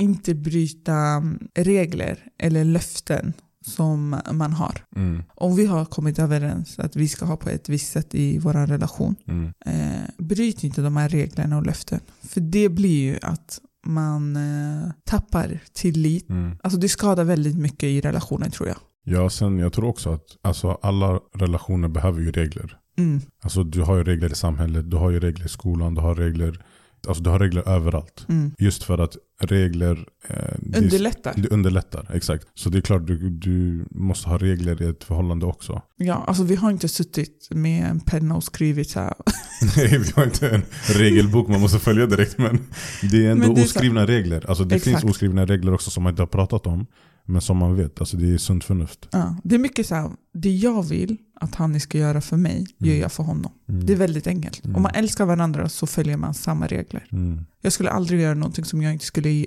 inte 0.00 0.34
bryta 0.34 0.94
mm, 0.94 1.48
regler 1.54 2.18
eller 2.38 2.64
löften 2.64 3.32
som 3.66 4.20
man 4.32 4.52
har. 4.52 4.84
Mm. 4.96 5.22
Om 5.34 5.56
vi 5.56 5.66
har 5.66 5.84
kommit 5.84 6.18
överens 6.18 6.78
att 6.78 6.96
vi 6.96 7.08
ska 7.08 7.24
ha 7.24 7.36
på 7.36 7.48
ett 7.48 7.68
visst 7.68 7.92
sätt 7.92 8.14
i 8.14 8.38
vår 8.38 8.52
relation, 8.52 9.16
Mm. 9.28 9.52
eh, 9.66 10.00
bryt 10.18 10.64
inte 10.64 10.82
de 10.82 10.96
här 10.96 11.08
reglerna 11.08 11.56
och 11.56 11.66
löften. 11.66 12.00
För 12.22 12.40
det 12.40 12.68
blir 12.68 13.00
ju 13.02 13.18
att 13.22 13.60
man 13.86 14.36
eh, 14.36 14.90
tappar 15.04 15.58
tillit. 15.72 16.28
Mm. 16.28 16.56
Alltså 16.62 16.78
det 16.80 16.88
skadar 16.88 17.24
väldigt 17.24 17.56
mycket 17.56 17.82
i 17.84 18.00
relationen 18.00 18.50
tror 18.50 18.68
jag. 18.68 18.76
Ja, 19.04 19.30
sen 19.30 19.58
jag 19.58 19.72
tror 19.72 19.84
också 19.88 20.12
att 20.12 20.24
alltså, 20.42 20.78
alla 20.82 21.20
relationer 21.34 21.88
behöver 21.88 22.20
ju 22.20 22.32
regler. 22.32 22.76
Mm. 22.98 23.20
Alltså 23.42 23.64
du 23.64 23.82
har 23.82 23.96
ju 23.96 24.04
regler 24.04 24.32
i 24.32 24.34
samhället, 24.34 24.90
du 24.90 24.96
har 24.96 25.10
ju 25.10 25.20
regler 25.20 25.46
i 25.46 25.48
skolan, 25.48 25.94
du 25.94 26.00
har 26.00 26.14
regler 26.14 26.64
Alltså 27.08 27.22
du 27.22 27.30
har 27.30 27.38
regler 27.38 27.68
överallt. 27.68 28.26
Mm. 28.28 28.54
Just 28.58 28.82
för 28.82 28.98
att 28.98 29.16
regler 29.40 30.06
eh, 30.28 30.36
Underlättar. 30.78 31.34
det 31.36 31.48
underlättar. 31.48 32.10
Exakt. 32.14 32.46
Så 32.54 32.70
det 32.70 32.78
är 32.78 32.82
klart 32.82 33.06
du, 33.06 33.30
du 33.30 33.84
måste 33.90 34.28
ha 34.28 34.38
regler 34.38 34.82
i 34.82 34.88
ett 34.90 35.04
förhållande 35.04 35.46
också. 35.46 35.82
Ja, 35.96 36.24
alltså 36.26 36.42
vi 36.44 36.54
har 36.56 36.70
inte 36.70 36.88
suttit 36.88 37.48
med 37.50 37.90
en 37.90 38.00
penna 38.00 38.36
och 38.36 38.44
skrivit 38.44 38.90
så 38.90 39.00
här. 39.00 39.14
Nej, 39.76 39.98
vi 39.98 40.12
har 40.16 40.24
inte 40.24 40.50
en 40.50 40.62
regelbok 40.94 41.48
man 41.48 41.60
måste 41.60 41.78
följa 41.78 42.06
direkt. 42.06 42.38
Men 42.38 42.58
det 43.10 43.26
är 43.26 43.30
ändå 43.30 43.46
Men 43.46 43.54
det 43.54 43.60
är 43.60 43.64
så- 43.66 43.78
oskrivna 43.78 44.06
regler. 44.06 44.44
Alltså 44.48 44.64
det 44.64 44.74
Exakt. 44.76 45.00
finns 45.00 45.10
oskrivna 45.14 45.46
regler 45.46 45.74
också 45.74 45.90
som 45.90 46.02
man 46.02 46.12
inte 46.12 46.22
har 46.22 46.26
pratat 46.26 46.66
om. 46.66 46.86
Men 47.30 47.40
som 47.40 47.56
man 47.56 47.76
vet. 47.76 48.00
Alltså 48.00 48.16
det 48.16 48.34
är 48.34 48.38
sunt 48.38 48.64
förnuft. 48.64 49.08
Ja, 49.12 49.36
det 49.44 49.54
är 49.54 49.58
mycket 49.58 49.86
så 49.86 49.94
här, 49.94 50.10
det 50.32 50.50
jag 50.50 50.82
vill 50.82 51.16
att 51.34 51.54
han 51.54 51.80
ska 51.80 51.98
göra 51.98 52.20
för 52.20 52.36
mig, 52.36 52.66
gör 52.78 52.94
jag 52.94 53.12
för 53.12 53.22
honom. 53.22 53.52
Mm. 53.68 53.86
Det 53.86 53.92
är 53.92 53.96
väldigt 53.96 54.26
enkelt. 54.26 54.64
Mm. 54.64 54.76
Om 54.76 54.82
man 54.82 54.94
älskar 54.94 55.24
varandra 55.24 55.68
så 55.68 55.86
följer 55.86 56.16
man 56.16 56.34
samma 56.34 56.66
regler. 56.66 57.06
Mm. 57.12 57.46
Jag 57.60 57.72
skulle 57.72 57.90
aldrig 57.90 58.20
göra 58.20 58.34
någonting 58.34 58.64
som 58.64 58.82
jag 58.82 58.92
inte 58.92 59.04
skulle 59.04 59.46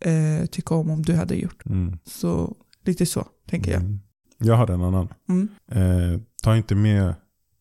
eh, 0.00 0.46
tycka 0.50 0.74
om 0.74 0.90
om 0.90 1.02
du 1.02 1.14
hade 1.14 1.34
gjort. 1.34 1.66
Mm. 1.66 1.98
Så 2.04 2.56
lite 2.84 3.06
så 3.06 3.26
tänker 3.50 3.70
jag. 3.70 3.80
Mm. 3.80 4.00
Jag 4.38 4.54
har 4.54 4.70
en 4.70 4.82
annan. 4.82 5.08
Mm. 5.28 5.48
Eh, 5.70 6.20
ta 6.42 6.56
inte 6.56 6.74
med 6.74 7.14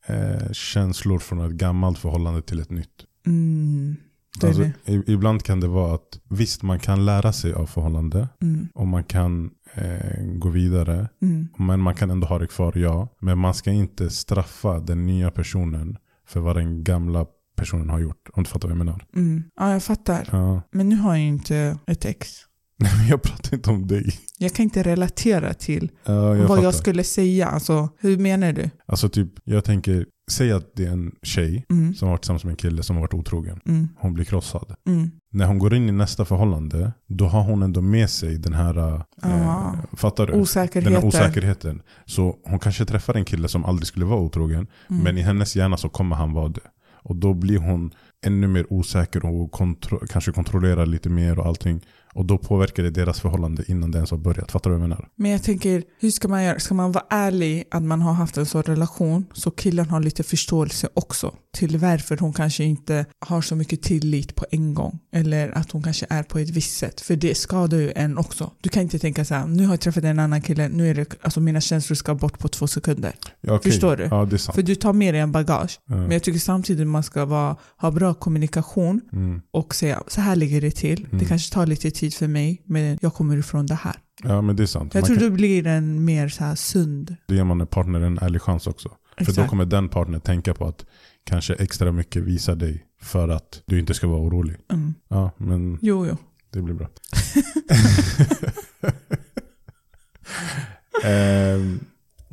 eh, 0.06 0.52
känslor 0.52 1.20
från 1.20 1.40
ett 1.40 1.52
gammalt 1.52 1.98
förhållande 1.98 2.42
till 2.42 2.60
ett 2.60 2.72
nytt. 2.72 3.06
Alltså, 4.44 4.64
ibland 5.12 5.44
kan 5.44 5.60
det 5.60 5.68
vara 5.68 5.96
att 5.96 6.20
visst 6.30 6.64
man 6.64 6.80
kan 6.80 7.06
lära 7.06 7.34
sig 7.34 7.54
av 7.54 7.66
förhållande 7.66 8.28
Mm. 8.42 8.68
och 8.74 8.88
man 8.88 9.04
kan 9.04 9.50
eh, 9.74 10.24
gå 10.24 10.50
vidare. 10.50 11.10
Mm. 11.22 11.48
Men 11.58 11.80
man 11.80 11.96
kan 11.96 12.10
ändå 12.12 12.28
ha 12.28 12.40
det 12.40 12.48
kvar, 12.48 12.78
ja. 12.78 13.08
Men 13.20 13.38
man 13.38 13.54
ska 13.54 13.72
inte 13.72 14.10
straffa 14.10 14.80
den 14.80 15.06
nya 15.06 15.32
personen 15.32 15.98
för 16.28 16.40
vad 16.40 16.56
den 16.56 16.84
gamla 16.84 17.26
personen 17.56 17.90
har 17.90 18.00
gjort. 18.00 18.30
Om 18.34 18.44
du 18.44 18.50
fattar 18.50 18.68
vad 18.68 18.78
jag 18.78 18.86
menar. 18.86 19.06
Mm. 19.16 19.44
Ja, 19.60 19.72
jag 19.74 19.84
fattar. 19.84 20.30
Ja. 20.32 20.62
Men 20.72 20.90
nu 20.90 20.96
har 20.96 21.16
jag 21.16 21.26
inte 21.26 21.78
ett 21.88 22.06
ex. 22.06 22.30
Nej, 22.84 23.10
jag 23.10 23.22
pratar 23.22 23.54
inte 23.58 23.70
om 23.70 23.88
dig. 23.88 24.10
Jag 24.38 24.54
kan 24.54 24.64
inte 24.64 24.84
relatera 24.84 25.54
till 25.54 25.92
Ja, 26.06 26.14
jag 26.14 26.36
vad 26.38 26.48
fattar. 26.48 26.64
jag 26.64 26.76
skulle 26.76 27.04
säga. 27.04 27.48
Alltså, 27.48 27.90
hur 28.00 28.18
menar 28.18 28.54
du? 28.54 28.70
Alltså 28.86 29.10
typ, 29.10 29.30
jag 29.44 29.64
tänker, 29.66 30.06
säg 30.32 30.52
att 30.52 30.72
det 30.76 30.86
är 30.86 30.92
en 30.92 31.12
tjej 31.24 31.66
Mm. 31.70 31.94
som 31.96 32.08
har 32.08 32.14
varit 32.14 32.22
tillsammans 32.22 32.44
med 32.44 32.52
en 32.52 32.58
kille 32.58 32.84
som 32.84 32.96
har 32.96 33.02
varit 33.02 33.14
otrogen. 33.14 33.60
Mm. 33.66 33.88
Hon 34.00 34.14
blir 34.14 34.26
krossad. 34.26 34.76
Mm. 34.88 35.12
När 35.32 35.46
hon 35.46 35.60
går 35.60 35.76
in 35.76 35.90
i 35.90 35.92
nästa 35.92 36.26
förhållande, 36.26 36.92
då 37.08 37.26
har 37.28 37.44
hon 37.44 37.64
ändå 37.64 37.82
med 37.82 38.10
sig 38.10 38.38
den 38.38 38.54
här, 38.54 38.78
eh, 38.88 39.02
Ah. 39.58 39.74
fattar 39.94 40.26
du? 40.28 40.32
Den 40.34 40.42
Osäkerheten. 40.42 40.94
här 40.94 41.06
osäkerheten. 41.06 41.82
Så 42.06 42.36
hon 42.44 42.60
kanske 42.60 42.86
träffar 42.86 43.14
en 43.14 43.26
kille 43.26 43.48
som 43.48 43.66
aldrig 43.66 43.88
skulle 43.88 44.06
vara 44.06 44.20
otrogen, 44.20 44.68
Mm. 44.90 45.04
men 45.04 45.18
i 45.18 45.22
hennes 45.22 45.56
hjärna 45.56 45.78
så 45.78 45.90
kommer 45.90 46.16
han 46.16 46.34
vara 46.34 46.50
det. 46.50 46.62
Och 47.04 47.16
då 47.16 47.34
blir 47.34 47.58
hon 47.58 47.92
ännu 48.26 48.48
mer 48.48 48.74
osäker 48.74 49.26
och 49.26 49.52
kontro- 49.52 50.08
kanske 50.10 50.32
kontrollerar 50.32 50.86
lite 50.86 51.10
mer 51.10 51.40
och 51.40 51.46
allting. 51.46 51.82
Och 52.14 52.26
då 52.26 52.38
påverkar 52.38 52.84
det 52.84 52.90
deras 52.90 53.20
förhållande 53.20 53.64
innan 53.68 53.92
det 53.92 53.98
ens 53.98 54.12
har 54.12 54.18
börjat. 54.18 54.52
Fattar 54.52 54.70
du 54.70 54.76
vad 54.76 54.84
jag 54.84 54.90
menar? 54.90 55.08
Men 55.16 55.32
jag 55.32 55.44
tänker, 55.44 55.84
hur 56.00 56.12
ska 56.12 56.28
man 56.28 56.44
göra? 56.44 56.60
Ska 56.60 56.74
man 56.74 56.92
vara 56.92 57.06
ärlig 57.10 57.64
att 57.72 57.84
man 57.84 58.02
har 58.02 58.14
haft 58.14 58.38
en 58.38 58.46
sån 58.46 58.64
relation 58.64 59.26
så 59.34 59.52
killen 59.52 59.90
har 59.90 60.00
lite 60.00 60.24
förståelse 60.24 60.90
också 60.94 61.34
till 61.58 61.78
varför 61.78 62.18
hon 62.18 62.34
kanske 62.34 62.64
inte 62.64 63.06
har 63.26 63.42
så 63.42 63.56
mycket 63.56 63.82
tillit 63.82 64.36
på 64.36 64.46
en 64.52 64.74
gång. 64.74 65.00
Eller 65.14 65.58
att 65.58 65.72
hon 65.72 65.84
kanske 65.84 66.06
är 66.10 66.24
på 66.24 66.40
ett 66.40 66.50
visst 66.50 66.78
sätt. 66.78 67.02
För 67.02 67.16
det 67.16 67.38
skadar 67.38 67.78
ju 67.78 67.92
en 67.96 68.18
också. 68.18 68.52
Du 68.62 68.70
kan 68.70 68.84
inte 68.84 69.00
tänka 69.00 69.26
så 69.26 69.34
här, 69.34 69.48
nu 69.48 69.66
har 69.66 69.74
jag 69.74 69.80
träffat 69.82 70.04
en 70.04 70.20
annan 70.20 70.42
kille, 70.42 70.70
nu 70.70 70.90
är 70.90 70.96
det, 70.96 71.16
alltså 71.22 71.40
mina 71.40 71.62
känslor 71.62 71.96
ska 71.96 72.16
bort 72.16 72.40
på 72.40 72.48
två 72.48 72.68
sekunder. 72.68 73.14
Ja, 73.42 73.56
okej. 73.56 73.72
Förstår 73.72 73.96
du? 73.96 74.04
Ja, 74.04 74.26
det 74.26 74.36
är 74.36 74.38
sant. 74.38 74.56
För 74.56 74.62
du 74.62 74.76
tar 74.76 74.94
med 74.94 75.14
dig 75.14 75.22
en 75.22 75.32
bagage. 75.32 75.80
Ja. 75.86 75.96
Men 75.96 76.12
jag 76.12 76.24
tycker 76.24 76.40
samtidigt 76.40 76.88
man 76.88 77.04
ska 77.04 77.26
vara, 77.26 77.56
ha 77.78 77.92
bra 77.92 78.14
kommunikation 78.20 79.02
Mm. 79.14 79.42
och 79.52 79.76
säga 79.76 80.04
så 80.08 80.22
här 80.22 80.36
ligger 80.36 80.62
det 80.62 80.72
till. 80.72 81.06
Mm. 81.06 81.18
Det 81.20 81.26
kanske 81.26 81.54
tar 81.54 81.66
lite 81.66 81.92
tid 81.92 82.14
för 82.14 82.28
mig 82.28 82.62
men 82.66 82.98
jag 83.02 83.14
kommer 83.14 83.38
ifrån 83.38 83.66
det 83.66 83.76
här. 83.76 83.96
ja, 84.24 84.42
men 84.42 84.56
det 84.56 84.64
är 84.64 84.68
sant. 84.68 84.94
Jag 84.94 85.02
Man 85.02 85.08
tror 85.08 85.18
kan, 85.18 85.26
det 85.26 85.32
blir 85.32 85.68
en 85.68 86.06
mer 86.06 86.30
så 86.30 86.44
här 86.44 86.56
sund. 86.56 87.16
Då 87.28 87.36
ger 87.36 87.44
man 87.44 87.62
en 87.62 87.68
partner 87.68 88.02
en 88.02 88.18
ärlig 88.18 88.42
chans 88.42 88.68
också. 88.68 88.90
För 89.18 89.26
då 89.26 89.32
Exakt. 89.32 89.50
kommer 89.50 89.66
den 89.66 89.90
partnern 89.90 90.22
tänka 90.22 90.54
på 90.54 90.68
att 90.68 90.86
kanske 91.24 91.54
extra 91.54 91.92
mycket 91.92 92.24
visa 92.24 92.56
dig 92.56 92.86
för 93.02 93.30
att 93.30 93.62
du 93.66 93.80
inte 93.80 93.94
ska 93.94 94.08
vara 94.08 94.22
orolig. 94.22 94.56
Mm. 94.74 94.94
Ja, 95.08 95.32
men 95.38 95.78
Jo, 95.82 96.06
jo. 96.08 96.18
det 96.54 96.62
blir 96.62 96.74
bra. 96.76 96.88
Ehm, 101.04 101.80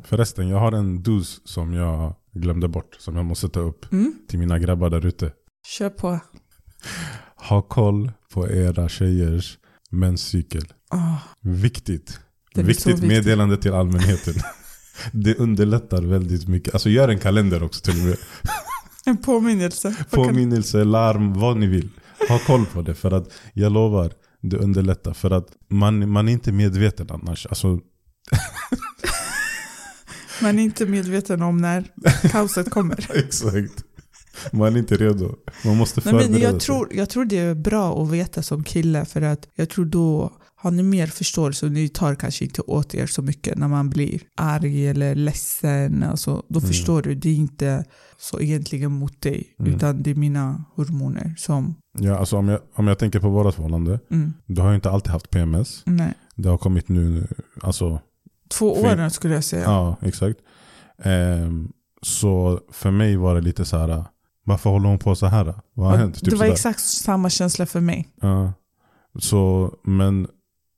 förresten, 0.03 0.47
jag 0.49 0.59
har 0.59 0.71
en 0.71 1.03
dos 1.03 1.41
som 1.45 1.73
jag 1.73 2.13
glömde 2.33 2.67
bort. 2.67 2.95
Som 2.99 3.15
jag 3.15 3.25
måste 3.25 3.49
ta 3.49 3.59
upp 3.59 3.91
Mm. 3.91 4.13
till 4.27 4.39
mina 4.39 4.59
grabbar 4.59 4.89
där 4.89 5.05
ute. 5.05 5.31
Kör 5.65 5.89
på. 5.89 6.19
Ha 7.35 7.61
koll 7.61 8.11
på 8.33 8.49
era 8.51 8.89
tjejers 8.89 9.57
menscykel. 9.89 10.73
Ah, 10.89 11.15
Viktigt. 11.41 12.19
Viktigt 12.55 12.87
viktigt. 12.87 13.07
meddelande 13.07 13.57
till 13.57 13.73
allmänheten. 13.73 14.33
Det 15.11 15.35
underlättar 15.35 16.01
väldigt 16.01 16.47
mycket. 16.47 16.73
Alltså 16.73 16.89
gör 16.89 17.09
en 17.09 17.19
kalender 17.19 17.63
också 17.63 17.81
till 17.81 18.01
och 18.01 18.05
med. 18.07 18.17
en 19.05 19.17
påminnelse. 19.17 19.95
Påminnelse, 20.11 20.83
larm, 20.83 21.33
vad 21.33 21.57
ni 21.57 21.67
vill. 21.67 21.89
Ha 22.29 22.39
koll 22.39 22.65
på 22.65 22.81
det. 22.81 22.95
För 22.95 23.11
att 23.11 23.33
jag 23.53 23.71
lovar, 23.71 24.11
det 24.41 24.57
underlättar. 24.57 25.13
För 25.13 25.31
att 25.31 25.47
man, 25.69 26.09
man 26.09 26.27
är 26.29 26.33
inte 26.33 26.51
medveten 26.51 27.07
annars. 27.09 27.45
Alltså, 27.45 27.67
Man 30.41 30.59
är 30.59 30.63
inte 30.63 30.85
medveten 30.85 31.41
om 31.41 31.57
när 31.57 31.91
kaoset 32.31 32.69
kommer. 32.69 33.09
exakt. 33.13 33.84
Man 34.51 34.73
är 34.75 34.79
inte 34.79 34.95
redo. 34.95 35.35
Man 35.65 35.77
måste 35.77 36.01
Nej, 36.05 36.11
förbereda 36.11 36.31
men 36.31 36.41
jag, 36.41 36.59
tror, 36.59 36.87
jag 36.93 37.09
tror 37.09 37.25
det 37.25 37.37
är 37.37 37.55
bra 37.55 38.03
att 38.03 38.09
veta 38.09 38.41
som 38.43 38.63
kille 38.63 39.05
för 39.05 39.21
att 39.21 39.47
jag 39.55 39.69
tror 39.69 39.85
då 39.85 40.31
har 40.55 40.71
ni 40.71 40.83
mer 40.83 41.07
förståelse 41.07 41.65
och 41.65 41.71
ni 41.71 41.89
tar 41.89 42.15
kanske 42.15 42.45
inte 42.45 42.61
åt 42.61 42.95
er 42.95 43.07
så 43.07 43.21
mycket 43.21 43.57
när 43.57 43.67
man 43.67 43.89
blir 43.89 44.21
arg 44.37 44.87
eller 44.87 45.15
ledsen. 45.15 46.03
Alltså, 46.03 46.43
då 46.49 46.59
Mm. 46.59 46.67
förstår 46.67 47.01
du, 47.01 47.15
det 47.15 47.29
är 47.29 47.35
inte 47.35 47.85
så 48.17 48.39
egentligen 48.41 48.91
mot 48.91 49.21
dig 49.21 49.55
Mm. 49.59 49.73
utan 49.75 50.03
det 50.03 50.11
är 50.11 50.15
mina 50.15 50.63
hormoner 50.75 51.35
som... 51.37 51.75
Ja, 51.99 52.17
alltså 52.17 52.37
om, 52.37 52.47
jag, 52.47 52.59
om 52.75 52.87
jag 52.87 52.99
tänker 52.99 53.19
på 53.19 53.29
vårat 53.29 53.55
förhållande. 53.55 53.99
Mm, 54.11 54.33
Du 54.45 54.61
har 54.61 54.69
ju 54.69 54.75
inte 54.75 54.89
alltid 54.89 55.11
haft 55.11 55.29
PMS. 55.29 55.81
nej. 55.85 56.13
Det 56.35 56.49
har 56.49 56.57
kommit 56.57 56.89
nu. 56.89 57.27
Alltså, 57.61 57.99
Två 58.49 58.73
åren 58.81 59.11
skulle 59.11 59.33
jag 59.33 59.43
säga. 59.43 59.63
Ja, 59.63 59.97
exakt. 60.01 60.39
Ehm, 61.03 61.69
så 62.01 62.59
för 62.71 62.91
mig 62.91 63.15
var 63.15 63.35
det 63.35 63.41
lite 63.41 63.65
så 63.65 63.77
här. 63.77 64.03
Varför 64.45 64.69
håller 64.69 64.89
hon 64.89 64.99
på 64.99 65.15
så 65.15 65.25
här? 65.25 65.53
Vad 65.73 65.89
har 65.89 65.97
hänt? 65.97 66.15
Typ 66.15 66.23
det 66.29 66.31
var 66.31 66.37
sådär. 66.37 66.51
exakt 66.51 66.79
samma 66.79 67.29
känsla 67.29 67.65
för 67.65 67.79
mig. 67.81 68.07
Ja. 68.21 68.53
Så, 69.19 69.73
men, 69.83 70.27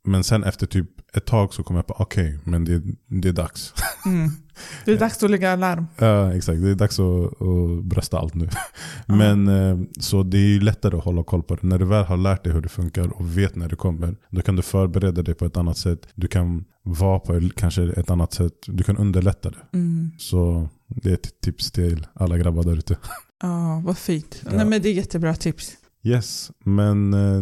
men 0.04 0.24
sen 0.24 0.44
efter 0.44 0.68
typ 0.68 0.90
ett 1.14 1.26
tag 1.26 1.54
så 1.54 1.64
kom 1.64 1.76
jag 1.76 1.88
på 1.88 1.94
okej, 2.00 2.40
men 2.44 2.66
det, 2.66 2.82
det 3.08 3.30
är 3.30 3.34
dags. 3.34 3.74
Mm. 4.06 4.30
Det 4.86 4.92
är 4.92 4.98
dags 4.98 5.24
att 5.24 5.32
lägga 5.32 5.54
alarm. 5.54 5.88
Ja, 5.98 6.34
exakt. 6.34 6.62
Det 6.62 6.70
är 6.70 6.76
dags 6.76 7.00
att, 7.00 7.42
att 7.42 7.84
brösta 7.84 8.20
allt 8.20 8.34
nu. 8.34 8.50
Men 9.06 9.48
eh, 9.48 9.78
så 10.00 10.24
det 10.24 10.38
är 10.38 10.48
ju 10.48 10.60
lättare 10.60 10.98
att 10.98 11.04
hålla 11.04 11.24
koll 11.24 11.44
på 11.44 11.56
det. 11.56 11.68
När 11.68 11.80
du 11.80 11.86
väl 11.86 12.06
har 12.06 12.18
lärt 12.18 12.44
dig 12.44 12.54
hur 12.54 12.62
det 12.62 12.70
funkar 12.70 13.08
och 13.08 13.38
vet 13.38 13.56
när 13.56 13.70
det 13.70 13.76
kommer, 13.76 14.16
då 14.30 14.42
kan 14.42 14.56
du 14.56 14.62
förbereda 14.62 15.22
dig 15.22 15.36
på 15.36 15.46
ett 15.46 15.58
annat 15.58 15.78
sätt. 15.78 16.08
Du 16.16 16.28
kan 16.28 16.66
vara 16.84 17.20
på 17.20 17.50
kanske 17.56 17.84
ett 17.84 18.10
annat 18.10 18.34
sätt. 18.34 18.54
Du 18.66 18.84
kan 18.84 18.98
underlätta 18.98 19.50
det. 19.50 19.78
Mm. 19.78 20.12
Så 20.18 20.70
det 20.88 21.10
är 21.10 21.14
ett 21.14 21.42
tips 21.42 21.72
till 21.72 22.08
alla 22.14 22.38
grabbar 22.38 22.64
där 22.64 22.78
ute. 22.78 22.98
Ja, 23.42 23.82
vad 23.86 23.98
fint. 23.98 24.42
Ja. 24.46 24.52
Nej, 24.54 24.66
men 24.66 24.82
det 24.82 24.90
är 24.90 24.94
jättebra 24.94 25.36
tips. 25.36 25.78
Yes, 26.04 26.52
men 26.64 27.14
eh, 27.14 27.42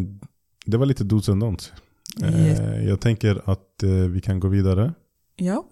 det 0.65 0.77
var 0.77 0.85
lite 0.85 1.03
dos 1.03 1.29
and 1.29 1.43
don'ts. 1.43 1.71
Yes. 2.23 2.59
Eh, 2.59 2.87
jag 2.87 3.01
tänker 3.01 3.41
att 3.45 3.83
eh, 3.83 3.89
vi 3.89 4.21
kan 4.21 4.39
gå 4.39 4.47
vidare. 4.47 4.93
Ja. 5.35 5.65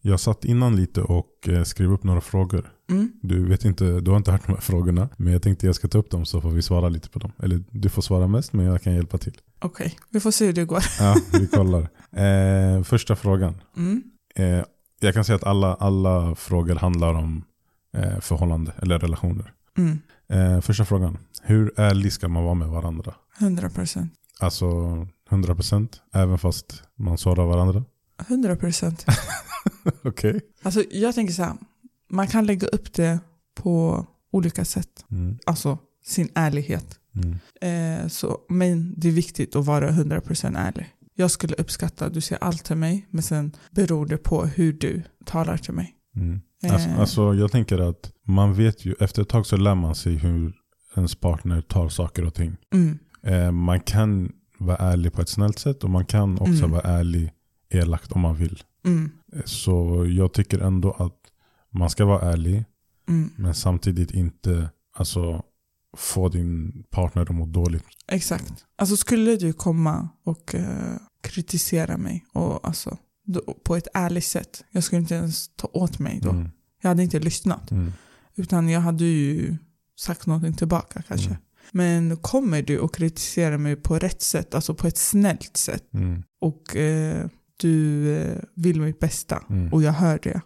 Jag 0.00 0.20
satt 0.20 0.44
innan 0.44 0.76
lite 0.76 1.02
och 1.02 1.48
skrev 1.64 1.92
upp 1.92 2.04
några 2.04 2.20
frågor. 2.20 2.72
Mm. 2.90 3.12
Du, 3.22 3.48
vet 3.48 3.64
inte, 3.64 4.00
du 4.00 4.10
har 4.10 4.18
inte 4.18 4.32
hört 4.32 4.46
de 4.46 4.52
här 4.52 4.60
frågorna, 4.60 5.08
men 5.16 5.32
jag 5.32 5.42
tänkte 5.42 5.66
jag 5.66 5.74
ska 5.74 5.88
ta 5.88 5.98
upp 5.98 6.10
dem 6.10 6.24
så 6.24 6.40
får 6.40 6.50
vi 6.50 6.62
svara 6.62 6.88
lite 6.88 7.08
på 7.08 7.18
dem. 7.18 7.32
Eller 7.42 7.64
du 7.70 7.88
får 7.88 8.02
svara 8.02 8.26
mest, 8.26 8.52
men 8.52 8.66
jag 8.66 8.82
kan 8.82 8.94
hjälpa 8.94 9.18
till. 9.18 9.38
Okej, 9.58 9.96
vi 10.10 10.20
får 10.20 10.30
se 10.30 10.46
hur 10.46 10.52
det 10.52 10.64
går. 10.64 10.82
Ja, 10.98 11.16
vi 11.32 11.46
kollar. 11.46 11.88
Eh, 12.12 12.82
första 12.82 13.16
frågan. 13.16 13.54
Mm. 13.76 14.02
Eh, 14.34 14.64
jag 15.00 15.14
kan 15.14 15.24
säga 15.24 15.36
att 15.36 15.44
alla, 15.44 15.74
alla 15.74 16.34
frågor 16.34 16.74
handlar 16.74 17.14
om 17.14 17.44
eh, 17.96 18.20
förhållande 18.20 18.72
eller 18.82 18.98
relationer. 18.98 19.52
Mm. 19.80 19.98
Eh, 20.28 20.60
första 20.60 20.84
frågan. 20.84 21.18
Hur 21.42 21.72
ärlig 21.76 22.12
ska 22.12 22.28
man 22.28 22.44
vara 22.44 22.54
med 22.54 22.68
varandra? 22.68 23.14
100 23.38 23.70
procent. 23.70 24.12
Alltså 24.40 24.66
100% 25.30 25.88
även 26.14 26.38
fast 26.38 26.82
man 26.96 27.18
sårar 27.18 27.46
varandra? 27.46 27.84
100 28.28 28.56
procent. 28.56 29.06
Okej. 30.04 30.40
Alltså, 30.62 30.84
jag 30.90 31.14
tänker 31.14 31.34
så 31.34 31.42
här. 31.42 31.54
Man 32.10 32.26
kan 32.26 32.46
lägga 32.46 32.66
upp 32.68 32.92
det 32.92 33.18
på 33.54 34.06
olika 34.32 34.64
sätt. 34.64 35.04
Mm. 35.10 35.38
Alltså 35.46 35.78
sin 36.04 36.28
ärlighet. 36.34 36.98
Mm. 37.14 37.38
Eh, 37.60 38.08
så, 38.08 38.38
men 38.48 38.94
det 38.96 39.08
är 39.08 39.12
viktigt 39.12 39.56
att 39.56 39.66
vara 39.66 39.88
100 39.88 40.20
procent 40.20 40.56
ärlig. 40.56 40.94
Jag 41.14 41.30
skulle 41.30 41.54
uppskatta 41.54 42.06
att 42.06 42.14
du 42.14 42.20
säger 42.20 42.44
allt 42.44 42.64
till 42.64 42.76
mig, 42.76 43.06
men 43.10 43.22
sen 43.22 43.52
beror 43.70 44.06
det 44.06 44.16
på 44.16 44.44
hur 44.44 44.72
du 44.72 45.02
talar 45.24 45.56
till 45.56 45.74
mig. 45.74 45.94
Mm. 46.16 46.40
Eh. 46.62 46.72
Alltså, 46.72 46.90
alltså 46.90 47.34
jag 47.34 47.52
tänker 47.52 47.78
att 47.78 48.12
man 48.30 48.54
vet 48.54 48.84
ju, 48.84 48.94
efter 49.00 49.22
ett 49.22 49.28
tag 49.28 49.46
så 49.46 49.56
lär 49.56 49.74
man 49.74 49.94
sig 49.94 50.14
hur 50.16 50.52
ens 50.96 51.14
partner 51.14 51.60
tar 51.60 51.88
saker 51.88 52.24
och 52.24 52.34
ting. 52.34 52.56
Mm. 52.74 52.98
Eh, 53.22 53.50
man 53.50 53.80
kan 53.80 54.32
vara 54.58 54.76
ärlig 54.76 55.12
på 55.12 55.22
ett 55.22 55.28
snällt 55.28 55.58
sätt 55.58 55.84
och 55.84 55.90
man 55.90 56.04
kan 56.06 56.34
också 56.38 56.64
Mm. 56.64 56.70
vara 56.70 56.82
ärlig 56.82 57.32
elakt 57.70 58.12
om 58.12 58.20
man 58.20 58.34
vill. 58.36 58.62
Mm. 58.84 59.10
Eh, 59.32 59.42
Så 59.44 60.06
jag 60.08 60.32
tycker 60.32 60.58
ändå 60.58 60.92
att 60.92 61.16
man 61.70 61.90
ska 61.90 62.04
vara 62.04 62.20
ärlig 62.32 62.64
Mm. 63.08 63.30
men 63.36 63.54
samtidigt 63.54 64.10
inte 64.10 64.70
alltså, 64.96 65.42
få 65.96 66.28
din 66.28 66.82
partner 66.90 67.22
att 67.22 67.28
må 67.30 67.46
dåligt. 67.46 67.84
Exakt. 68.08 68.64
Alltså 68.76 68.96
skulle 68.96 69.36
du 69.36 69.52
komma 69.52 70.08
och 70.24 70.54
eh, 70.54 70.96
kritisera 71.22 71.96
mig 71.96 72.24
och 72.32 72.66
alltså, 72.66 72.98
då, 73.24 73.40
på 73.64 73.76
ett 73.76 73.88
ärligt 73.94 74.24
sätt. 74.24 74.64
Jag 74.70 74.84
skulle 74.84 75.00
inte 75.00 75.14
ens 75.14 75.48
ta 75.56 75.68
åt 75.72 75.98
mig 75.98 76.20
då. 76.22 76.30
Mm. 76.30 76.50
Jag 76.82 76.88
hade 76.88 77.02
inte 77.02 77.18
lyssnat. 77.18 77.70
Utan 78.36 78.68
jag 78.68 78.80
hade 78.80 79.04
ju 79.04 79.56
sagt 80.00 80.26
någonting 80.26 80.52
tillbaka 80.54 81.02
kanske. 81.08 81.26
Mm. 81.30 81.40
Men 81.72 82.16
kommer 82.16 82.62
du 82.62 82.78
och 82.78 82.94
kritiserar 82.94 83.58
mig 83.58 83.76
på 83.76 83.98
rätt 83.98 84.22
sätt, 84.22 84.54
alltså 84.54 84.74
på 84.74 84.86
ett 84.86 84.96
snällt 84.98 85.56
sätt 85.56 85.84
Mm. 85.94 86.22
och 86.40 86.76
eh, 86.76 87.26
du 87.60 88.08
eh, 88.16 88.42
vill 88.54 88.80
mitt 88.80 88.98
bästa 88.98 89.44
Mm. 89.50 89.72
och 89.72 89.82
jag 89.82 89.92
hör 89.92 90.18
det. 90.22 90.40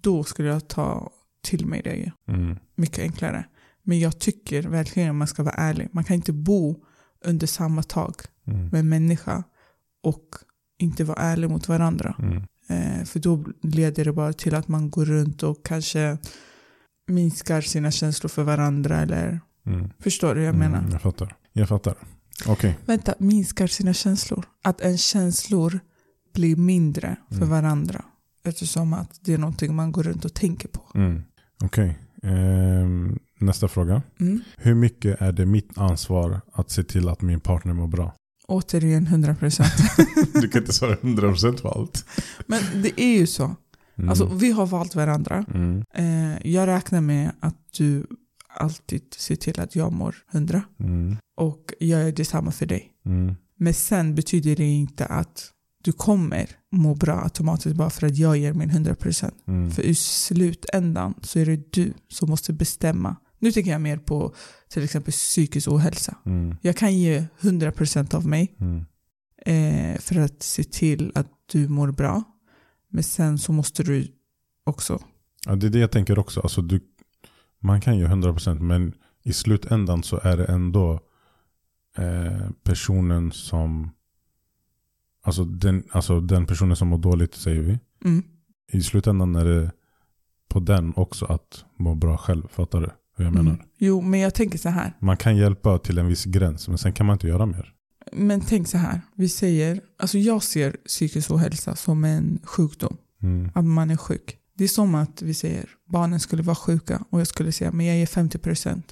Då 0.00 0.24
skulle 0.24 0.48
jag 0.48 0.68
ta 0.68 1.10
till 1.44 1.66
mig 1.66 1.82
det 1.84 2.12
Mm. 2.34 2.56
mycket 2.74 2.98
enklare. 2.98 3.44
Men 3.82 4.00
jag 4.00 4.18
tycker 4.18 4.62
verkligen 4.62 5.10
att 5.10 5.16
man 5.16 5.26
ska 5.28 5.42
vara 5.42 5.54
ärlig. 5.54 5.88
Man 5.92 6.04
kan 6.04 6.14
inte 6.16 6.32
bo 6.32 6.76
under 7.24 7.46
samma 7.46 7.82
tak 7.82 8.16
Mm. 8.46 8.68
med 8.68 8.80
en 8.80 8.88
människa 8.88 9.42
och 10.02 10.28
inte 10.78 11.04
vara 11.04 11.18
ärlig 11.18 11.50
mot 11.50 11.68
varandra. 11.68 12.14
Mm. 12.18 12.42
Eh, 12.68 13.04
för 13.04 13.20
då 13.20 13.44
leder 13.62 14.04
det 14.04 14.12
bara 14.12 14.32
till 14.32 14.54
att 14.54 14.68
man 14.68 14.90
går 14.90 15.04
runt 15.04 15.42
och 15.42 15.64
kanske 15.66 16.18
minskar 17.08 17.60
sina 17.60 17.90
känslor 17.90 18.28
för 18.28 18.42
varandra. 18.42 19.00
Eller, 19.00 19.40
Mm. 19.66 19.90
förstår 20.00 20.34
du 20.34 20.40
vad 20.40 20.48
jag 20.48 20.54
menar? 20.54 20.78
Mm, 20.78 20.92
jag 20.92 21.02
fattar. 21.02 21.34
Jag 21.52 21.68
fattar. 21.68 21.94
Okej. 22.46 22.78
Vänta, 22.86 23.14
minskar 23.18 23.66
sina 23.66 23.92
känslor. 23.94 24.44
Att 24.64 24.80
ens 24.80 25.00
känslor 25.02 25.80
blir 26.34 26.56
mindre 26.56 27.16
för 27.28 27.36
Mm. 27.36 27.48
varandra. 27.50 28.04
Eftersom 28.44 28.92
att 28.92 29.18
det 29.20 29.34
är 29.34 29.38
någonting 29.38 29.74
man 29.74 29.92
går 29.92 30.02
runt 30.02 30.24
och 30.24 30.34
tänker 30.34 30.68
på. 30.68 30.82
Mm. 30.94 31.22
Okej. 31.62 31.98
Ehm, 32.22 33.18
nästa 33.38 33.68
fråga. 33.68 34.02
Mm. 34.20 34.40
Hur 34.56 34.74
mycket 34.74 35.20
är 35.20 35.32
det 35.32 35.46
mitt 35.46 35.78
ansvar 35.78 36.40
att 36.52 36.70
se 36.70 36.82
till 36.84 37.08
att 37.08 37.22
min 37.22 37.40
partner 37.40 37.72
mår 37.74 37.86
bra? 37.86 38.14
Återigen 38.48 39.06
100%. 39.06 39.64
Du 40.40 40.48
kan 40.48 40.60
inte 40.60 40.72
svara 40.72 40.94
100% 40.96 41.62
på 41.62 41.68
allt. 41.68 42.04
Men 42.46 42.60
det 42.82 43.00
är 43.00 43.18
ju 43.18 43.26
så. 43.26 43.56
Mm. 43.98 44.08
Alltså, 44.08 44.26
vi 44.26 44.52
har 44.52 44.66
valt 44.66 44.94
varandra. 44.94 45.44
Mm. 45.54 45.84
Eh, 45.94 46.46
jag 46.52 46.66
räknar 46.66 47.00
med 47.00 47.32
att 47.40 47.72
du 47.78 48.06
alltid 48.56 49.02
ser 49.16 49.36
till 49.36 49.60
att 49.60 49.76
jag 49.76 49.92
mår 49.92 50.16
100. 50.32 50.62
Mm. 50.80 51.16
Och 51.36 51.72
jag 51.78 52.00
gör 52.02 52.12
detsamma 52.12 52.50
för 52.50 52.66
dig. 52.66 52.92
Mm. 53.06 53.34
Men 53.58 53.74
sen 53.74 54.14
betyder 54.14 54.56
det 54.56 54.64
inte 54.64 55.06
att 55.06 55.50
du 55.84 55.92
kommer 55.92 56.46
må 56.72 56.94
bra 56.94 57.22
automatiskt 57.22 57.76
bara 57.76 57.90
för 57.90 58.06
att 58.06 58.16
jag 58.16 58.36
ger 58.36 58.52
min 58.52 58.70
100%. 58.70 59.30
Mm. 59.46 59.70
För 59.70 59.82
i 59.82 59.94
slutändan 59.94 61.14
så 61.22 61.38
är 61.38 61.46
det 61.46 61.72
du 61.72 61.92
som 62.08 62.30
måste 62.30 62.52
bestämma. 62.52 63.16
Nu 63.38 63.52
tänker 63.52 63.70
jag 63.70 63.80
mer 63.80 63.96
på 63.98 64.34
till 64.68 64.84
exempel 64.84 65.12
psykisk 65.12 65.68
ohälsa. 65.68 66.16
Mm. 66.26 66.56
Jag 66.62 66.76
kan 66.76 66.98
ge 66.98 67.24
100% 67.40 68.14
av 68.14 68.26
mig 68.26 68.56
Mm. 68.60 68.84
eh, 69.46 69.98
för 70.00 70.20
att 70.20 70.42
se 70.42 70.64
till 70.64 71.12
att 71.14 71.28
du 71.52 71.68
mår 71.68 71.90
bra. 71.92 72.22
Men 72.88 73.02
sen 73.02 73.38
så 73.38 73.52
måste 73.52 73.82
du 73.82 74.12
också... 74.64 74.98
Ja, 75.46 75.56
det 75.56 75.66
är 75.66 75.70
det 75.70 75.78
jag 75.78 75.90
tänker 75.90 76.18
också. 76.18 76.40
Alltså, 76.40 76.62
du, 76.62 76.80
man 77.58 77.80
kan 77.80 77.98
ju 77.98 78.06
100% 78.06 78.60
men 78.60 78.94
i 79.22 79.32
slutändan 79.32 80.02
så 80.02 80.20
är 80.22 80.36
det 80.36 80.44
ändå 80.44 81.00
eh, 81.96 82.50
personen 82.62 83.32
som 83.32 83.90
alltså 85.22 85.44
den, 85.44 85.84
alltså 85.90 86.20
den 86.20 86.46
personen 86.46 86.76
som 86.76 86.88
mår 86.88 86.98
dåligt 86.98 87.34
säger 87.34 87.62
vi. 87.62 87.78
Mm, 88.04 88.22
I 88.72 88.82
slutändan 88.82 89.36
är 89.36 89.44
det 89.44 89.72
på 90.48 90.60
den 90.60 90.92
också 90.96 91.24
att 91.24 91.64
må 91.76 91.94
bra 91.94 92.16
själv. 92.16 92.48
Fattar 92.48 92.80
du 92.80 92.90
hur 93.16 93.24
jag 93.24 93.34
menar? 93.34 93.50
mm. 93.50 93.66
Jo, 93.78 94.00
men 94.00 94.20
jag 94.20 94.34
tänker 94.34 94.58
så 94.58 94.68
här. 94.68 94.92
Man 95.00 95.16
kan 95.16 95.36
hjälpa 95.36 95.78
till 95.78 95.98
en 95.98 96.06
viss 96.06 96.24
gräns 96.24 96.68
men 96.68 96.78
sen 96.78 96.92
kan 96.92 97.06
man 97.06 97.14
inte 97.14 97.28
göra 97.28 97.46
mer. 97.46 97.74
Men 98.12 98.40
tänk 98.40 98.68
så 98.68 98.78
här. 98.78 99.00
Vi 99.14 99.28
säger... 99.28 99.80
Alltså 99.98 100.18
jag 100.18 100.42
ser 100.42 100.70
psykisk 100.72 101.30
ohälsa 101.30 101.76
som 101.76 102.04
en 102.04 102.38
sjukdom. 102.44 102.96
Mm. 103.22 103.50
Att 103.54 103.64
man 103.64 103.90
är 103.90 103.96
sjuk. 103.96 104.36
Det 104.54 104.64
är 104.64 104.68
som 104.68 104.94
att 104.94 105.22
vi 105.22 105.34
säger 105.34 105.68
barnen 105.92 106.20
skulle 106.20 106.42
vara 106.42 106.56
sjuka 106.56 107.04
och 107.10 107.20
jag 107.20 107.26
skulle 107.26 107.52
säga 107.52 107.72
men 107.72 107.86
jag 107.86 107.96
ger 107.96 108.06
50%. 108.06 108.82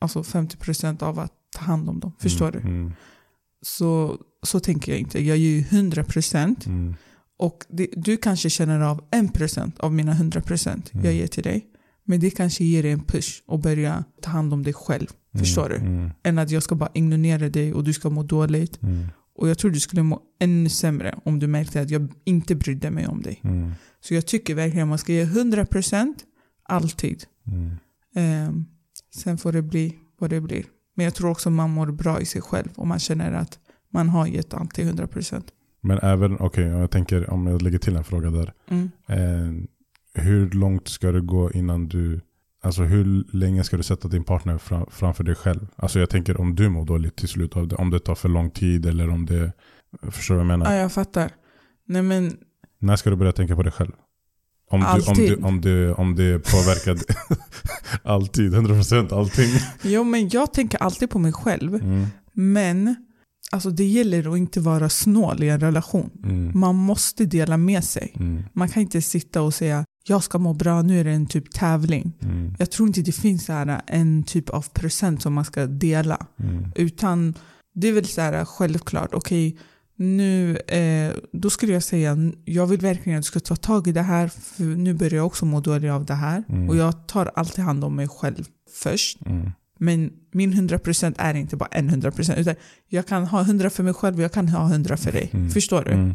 Alltså 0.00 0.20
50% 0.22 1.02
av 1.02 1.18
att 1.18 1.32
ta 1.56 1.60
hand 1.64 1.88
om 1.88 2.00
dem. 2.00 2.12
Förstår 2.18 2.50
du? 2.52 2.58
Mm. 2.58 2.92
Så, 3.62 4.18
så 4.42 4.60
tänker 4.60 4.92
jag 4.92 4.98
inte. 5.00 5.24
Jag 5.24 5.36
ger 5.36 5.50
ju 5.50 5.62
100% 5.62 6.66
Mm. 6.66 6.94
och 7.38 7.64
det, 7.68 7.88
du 7.96 8.16
kanske 8.16 8.50
känner 8.50 8.80
av 8.80 9.00
1% 9.10 9.80
av 9.80 9.92
mina 9.94 10.12
100% 10.14 10.82
jag 10.92 11.04
Mm. 11.04 11.16
ger 11.16 11.26
till 11.26 11.42
dig. 11.42 11.66
Men 12.04 12.20
det 12.20 12.30
kanske 12.30 12.64
ger 12.64 12.82
dig 12.82 12.92
en 12.92 13.04
push 13.04 13.42
och 13.46 13.58
börja 13.58 14.04
ta 14.22 14.30
hand 14.30 14.52
om 14.52 14.62
dig 14.62 14.72
själv. 14.72 15.06
Förstår 15.32 15.68
du? 15.68 15.76
Mm. 15.76 16.10
Än 16.22 16.38
att 16.38 16.50
jag 16.50 16.62
ska 16.62 16.74
bara 16.74 16.90
ignorera 16.94 17.48
dig 17.48 17.74
och 17.74 17.84
du 17.84 17.92
ska 17.92 18.10
må 18.10 18.22
dåligt. 18.22 18.82
Mm. 18.82 19.06
Och 19.34 19.48
jag 19.48 19.58
tror 19.58 19.70
du 19.70 19.80
skulle 19.80 20.02
må 20.02 20.22
ännu 20.40 20.68
sämre 20.68 21.18
om 21.24 21.38
du 21.38 21.46
märkte 21.46 21.80
att 21.80 21.90
jag 21.90 22.12
inte 22.24 22.54
brydde 22.54 22.90
mig 22.90 23.06
om 23.06 23.22
dig. 23.22 23.40
Mm. 23.44 23.72
Så 24.00 24.14
jag 24.14 24.26
tycker 24.26 24.54
verkligen 24.54 24.82
att 24.82 24.88
man 24.88 24.98
ska 24.98 25.12
ge 25.12 25.24
100% 25.24 26.14
alltid. 26.62 27.24
Mm. 27.46 27.76
Ehm, 28.14 28.64
sen 29.14 29.38
får 29.38 29.52
det 29.52 29.62
bli 29.62 29.94
vad 30.18 30.30
det 30.30 30.40
blir. 30.40 30.64
Men 30.94 31.04
jag 31.04 31.14
tror 31.14 31.30
också 31.30 31.50
man 31.50 31.70
mår 31.70 31.86
bra 31.86 32.20
i 32.20 32.24
sig 32.24 32.42
själv 32.42 32.68
om 32.74 32.88
man 32.88 32.98
känner 32.98 33.32
att 33.32 33.58
man 33.92 34.08
har 34.08 34.26
gett 34.26 34.54
alltid 34.54 34.86
100%. 34.86 35.42
Men 35.80 35.98
även, 35.98 36.36
okej 36.40 36.64
jag 36.64 36.90
tänker 36.90 37.30
om 37.30 37.46
jag 37.46 37.62
lägger 37.62 37.78
till 37.78 37.96
en 37.96 38.04
fråga 38.04 38.30
där. 38.30 38.52
Mm. 38.68 38.90
Eh, 39.06 39.68
hur 40.22 40.50
långt 40.50 40.88
ska 40.88 41.12
det 41.12 41.20
gå 41.20 41.52
innan 41.52 41.88
du 41.88 42.20
Alltså 42.62 42.82
hur 42.82 43.24
länge 43.36 43.64
ska 43.64 43.76
du 43.76 43.82
sätta 43.82 44.08
din 44.08 44.24
partner 44.24 44.58
fram, 44.58 44.86
framför 44.90 45.24
dig 45.24 45.34
själv? 45.34 45.66
Alltså 45.76 45.98
jag 46.00 46.10
tänker 46.10 46.40
om 46.40 46.54
du 46.54 46.68
mår 46.68 46.84
dåligt 46.86 47.16
till 47.16 47.28
slut 47.28 47.56
av 47.56 47.68
det. 47.68 47.76
Om 47.76 47.90
det 47.90 47.98
tar 48.00 48.14
för 48.14 48.28
lång 48.28 48.50
tid 48.50 48.86
eller 48.86 49.10
om 49.10 49.26
det... 49.26 49.52
Förstår 50.10 50.34
du 50.34 50.38
vad 50.38 50.52
jag 50.52 50.58
menar? 50.58 50.74
Ja, 50.74 50.80
jag 50.80 50.92
fattar. 50.92 51.30
Nej 51.86 52.02
men, 52.02 52.36
När 52.80 52.96
ska 52.96 53.10
du 53.10 53.16
börja 53.16 53.32
tänka 53.32 53.56
på 53.56 53.62
dig 53.62 53.72
själv? 53.72 53.92
Om, 54.70 54.80
du, 54.80 54.86
om, 54.86 54.92
Alltid. 54.92 55.30
du, 55.30 55.36
om, 55.36 55.60
det, 55.60 55.92
om 55.92 56.14
det 56.16 56.38
påverkar. 56.38 56.98
Alltid, 58.02 58.54
100% 58.54 59.14
allting. 59.14 59.50
jo, 59.82 60.04
men 60.04 60.28
jag 60.28 60.52
tänker 60.52 60.78
alltid 60.82 61.10
på 61.10 61.18
mig 61.18 61.32
själv. 61.32 61.74
Mm, 61.74 62.06
Men 62.32 62.94
alltså, 63.50 63.70
det 63.70 63.84
gäller 63.84 64.32
att 64.32 64.38
inte 64.38 64.60
vara 64.60 64.88
snål 64.88 65.42
i 65.42 65.48
en 65.48 65.60
relation. 65.60 66.10
mm, 66.24 66.58
Man 66.60 66.74
måste 66.76 67.24
dela 67.24 67.56
med 67.56 67.84
sig. 67.84 68.12
mm, 68.16 68.42
Man 68.52 68.68
kan 68.68 68.82
inte 68.82 69.02
sitta 69.02 69.42
och 69.42 69.54
säga 69.54 69.84
jag 70.08 70.22
ska 70.22 70.38
må 70.38 70.54
bra, 70.54 70.82
nu 70.82 71.00
är 71.00 71.04
det 71.04 71.10
en 71.10 71.26
typ 71.26 71.52
tävling. 71.52 72.12
mm, 72.22 72.54
Jag 72.58 72.70
tror 72.70 72.88
inte 72.88 73.02
det 73.02 73.12
finns 73.12 73.44
så 73.44 73.52
här 73.52 73.80
en 73.86 74.22
typ 74.22 74.48
av 74.50 74.66
present 74.72 75.22
som 75.22 75.34
man 75.34 75.44
ska 75.44 75.66
dela. 75.66 76.26
mm, 76.38 76.64
Utan 76.74 77.34
det 77.74 77.88
är 77.88 77.92
väl 77.92 78.04
så 78.06 78.20
här 78.20 78.44
självklart, 78.44 79.14
okej 79.14 79.58
nu, 80.00 80.56
eh, 80.56 81.12
då 81.32 81.50
skulle 81.50 81.72
jag 81.72 81.82
säga 81.82 82.16
jag 82.44 82.66
vill 82.66 82.80
verkligen 82.80 83.18
att 83.18 83.22
du 83.24 83.26
ska 83.26 83.40
ta 83.40 83.56
tag 83.56 83.88
i 83.88 83.92
det 83.92 84.02
här 84.02 84.28
för 84.28 84.64
nu 84.64 84.94
börjar 84.94 85.14
jag 85.16 85.26
också 85.26 85.44
må 85.46 85.60
dåligt 85.60 85.90
av 85.90 86.04
det 86.04 86.14
här. 86.14 86.44
Mm. 86.48 86.68
Och 86.68 86.76
jag 86.76 87.06
tar 87.08 87.30
alltid 87.34 87.64
hand 87.64 87.84
om 87.84 87.96
mig 87.96 88.08
själv 88.08 88.44
först. 88.82 89.18
mm, 89.26 89.50
Men 89.78 90.10
min 90.32 90.52
100% 90.52 91.14
är 91.18 91.34
inte 91.34 91.56
bara 91.56 91.68
en 91.72 91.90
100% 91.90 92.36
utan 92.36 92.54
jag 92.88 93.06
kan 93.06 93.26
ha 93.26 93.40
100 93.42 93.70
för 93.70 93.82
mig 93.82 93.94
själv 93.94 94.16
och 94.16 94.22
jag 94.22 94.32
kan 94.32 94.48
ha 94.48 94.68
100 94.68 94.96
för 94.96 95.12
dig. 95.12 95.30
Mm. 95.32 95.50
Förstår 95.50 95.84
du? 95.84 96.14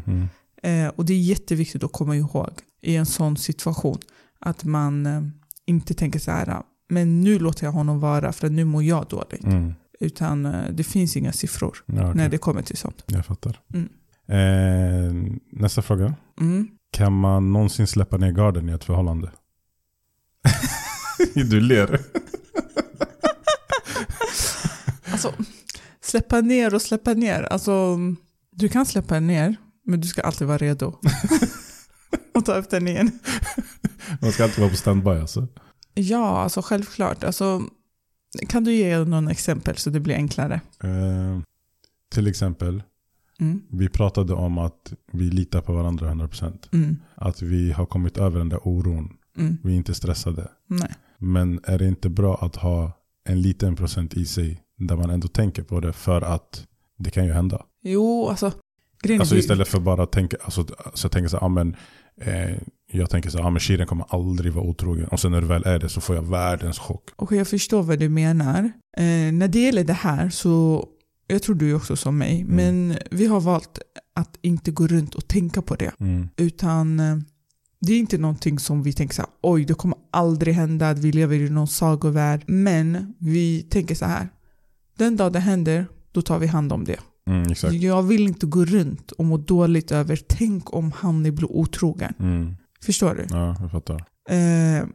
Eh, 0.64 0.88
och 0.88 1.04
det 1.04 1.12
är 1.12 1.18
jätteviktigt 1.18 1.84
att 1.84 1.92
komma 1.92 2.16
ihåg 2.16 2.50
i 2.82 2.96
en 2.96 3.06
sån 3.06 3.36
situation. 3.36 3.98
Att 4.38 4.64
man 4.64 5.06
eh, 5.06 5.22
inte 5.66 5.94
tänker 5.94 6.18
så 6.18 6.30
här, 6.30 6.62
men 6.88 7.20
nu 7.20 7.38
låter 7.38 7.64
jag 7.64 7.72
honom 7.72 8.00
vara 8.00 8.32
för 8.32 8.46
att 8.46 8.52
nu 8.52 8.64
mår 8.64 8.82
jag 8.82 9.06
dåligt. 9.08 9.44
mm. 9.44 9.74
Utan 10.00 10.46
eh, 10.46 10.64
det 10.72 10.84
finns 10.84 11.16
inga 11.16 11.32
siffror 11.32 11.76
Ja, 11.86 11.94
okej. 12.02 12.14
när 12.14 12.28
det 12.28 12.38
kommer 12.38 12.62
till 12.62 12.76
sånt. 12.76 13.02
Jag 13.06 13.26
fattar. 13.26 13.60
Mm. 13.74 13.88
Eh, 14.28 15.38
nästa 15.52 15.82
fråga. 15.82 16.14
Mm. 16.40 16.68
Kan 16.90 17.12
man 17.12 17.52
någonsin 17.52 17.86
släppa 17.86 18.16
ner 18.16 18.32
garden 18.32 18.68
i 18.68 18.72
ett 18.72 18.84
förhållande? 18.84 19.30
du 21.34 21.60
ler. 21.60 22.00
Alltså, 25.12 25.32
släppa 26.00 26.40
ner 26.40 26.74
och 26.74 26.82
släppa 26.82 27.12
ner. 27.14 27.42
Alltså, 27.42 27.98
du 28.52 28.68
kan 28.68 28.86
släppa 28.86 29.20
ner, 29.20 29.56
men 29.84 30.00
du 30.00 30.08
ska 30.08 30.22
alltid 30.22 30.46
vara 30.46 30.58
redo. 30.58 30.86
och 32.34 32.44
ta 32.44 32.54
upp 32.54 32.70
den 32.70 32.88
igen. 32.88 33.18
Man 34.20 34.32
ska 34.32 34.44
alltid 34.44 34.58
vara 34.58 34.70
på 34.70 34.76
standby 34.76 35.10
alltså. 35.10 35.48
Ja, 35.94 36.38
alltså 36.42 36.62
självklart. 36.62 37.24
Alltså, 37.24 37.62
kan 38.48 38.64
du 38.64 38.72
ge 38.74 38.98
någon 39.04 39.28
exempel 39.28 39.76
så 39.76 39.90
det 39.90 40.00
blir 40.00 40.14
enklare? 40.14 40.60
Eh, 40.82 41.40
till 42.10 42.26
exempel, 42.26 42.82
Mm. 43.40 43.62
vi 43.70 43.88
pratade 43.88 44.32
om 44.34 44.58
att 44.58 44.92
vi 45.12 45.30
litar 45.30 45.60
på 45.60 45.72
varandra 45.72 46.10
100%. 46.10 46.68
Mm. 46.72 46.96
Att 47.14 47.42
vi 47.42 47.72
har 47.72 47.86
kommit 47.86 48.16
över 48.18 48.38
den 48.38 48.48
där 48.48 48.68
oron. 48.68 49.16
Mm. 49.38 49.56
Vi 49.62 49.72
är 49.72 49.76
inte 49.76 49.94
stressade. 49.94 50.48
Nej. 50.66 50.94
Men 51.18 51.60
är 51.64 51.78
det 51.78 51.88
inte 51.88 52.08
bra 52.08 52.38
att 52.40 52.56
ha 52.56 52.92
en 53.24 53.42
liten 53.42 53.76
procent 53.76 54.14
i 54.14 54.26
sig 54.26 54.60
där 54.78 54.96
man 54.96 55.10
ändå 55.10 55.28
tänker 55.28 55.62
på 55.62 55.80
det 55.80 55.92
för 55.92 56.22
att 56.22 56.66
det 56.98 57.10
kan 57.10 57.24
ju 57.26 57.32
hända. 57.32 57.62
Jo, 57.82 58.28
alltså. 58.28 58.52
Grejen 59.04 59.20
är 59.20 59.22
Alltså 59.22 59.36
istället 59.36 59.68
för 59.68 59.80
bara 59.80 60.02
att 60.02 60.12
tänka, 60.12 60.36
alltså, 60.44 60.66
så 60.94 61.04
jag 61.04 61.12
tänker 61.12 61.28
så 61.28 61.36
här, 61.36 61.44
ah, 61.44 61.48
men, 61.48 61.76
eh, 62.20 62.56
jag 62.92 63.10
tänker 63.10 63.30
så 63.30 63.38
här, 63.38 63.44
ah, 63.44 63.50
men 63.50 63.60
Shirin 63.60 63.86
kommer 63.86 64.04
aldrig 64.08 64.52
vara 64.52 64.64
otrogen. 64.64 65.08
Och 65.08 65.20
sen 65.20 65.32
när 65.32 65.40
det 65.40 65.46
väl 65.46 65.62
är 65.66 65.78
det 65.78 65.88
så 65.88 66.00
får 66.00 66.16
jag 66.16 66.22
världens 66.22 66.78
chock. 66.78 67.04
Okej, 67.16 67.38
jag 67.38 67.48
förstår 67.48 67.82
vad 67.82 67.98
du 67.98 68.08
menar. 68.08 68.58
Eh, 68.96 69.32
när 69.32 69.48
det 69.48 69.60
gäller 69.60 69.84
det 69.84 69.92
här 69.92 70.30
så, 70.30 70.86
jag 71.26 71.42
tror 71.42 71.54
du 71.54 71.70
är 71.70 71.74
också 71.76 71.96
som 71.96 72.18
mig, 72.18 72.40
Mm. 72.40 72.56
men 72.56 72.98
vi 73.10 73.26
har 73.26 73.40
valt 73.40 73.78
att 74.14 74.38
inte 74.42 74.70
gå 74.70 74.86
runt 74.86 75.14
och 75.14 75.28
tänka 75.28 75.62
på 75.62 75.74
det. 75.74 75.92
Mm. 76.00 76.28
Utan 76.36 77.00
eh, 77.00 77.16
det 77.80 77.92
är 77.92 77.98
inte 77.98 78.18
någonting 78.18 78.58
som 78.58 78.82
vi 78.82 78.92
tänker 78.92 79.14
så 79.14 79.22
här, 79.22 79.30
oj 79.42 79.64
det 79.64 79.74
kommer 79.74 79.98
aldrig 80.12 80.54
hända 80.54 80.90
att 80.90 80.98
vi 80.98 81.12
lever 81.12 81.36
i 81.36 81.50
någon 81.50 81.68
sagovärld. 81.68 82.44
Men 82.46 83.14
vi 83.18 83.62
tänker 83.62 83.94
så 83.94 84.04
här, 84.04 84.28
den 84.98 85.16
dag 85.16 85.32
det 85.32 85.38
händer, 85.40 85.86
då 86.12 86.22
tar 86.22 86.38
vi 86.38 86.46
hand 86.46 86.72
om 86.72 86.84
det. 86.84 86.96
Mm. 87.30 87.54
Jag 87.80 88.02
vill 88.02 88.22
inte 88.28 88.46
gå 88.46 88.64
runt 88.64 89.12
och 89.12 89.24
må 89.24 89.36
dåligt 89.36 89.92
över, 89.92 90.18
tänk 90.26 90.74
om 90.74 90.92
han 90.92 91.22
blir 91.22 91.52
otrogen. 91.52 92.14
Mm. 92.18 92.56
Förstår 92.82 93.14
du? 93.14 93.26
Ja, 93.30 93.56
jag 93.60 93.70
fattar. 93.70 94.04
Eh, 94.28 94.86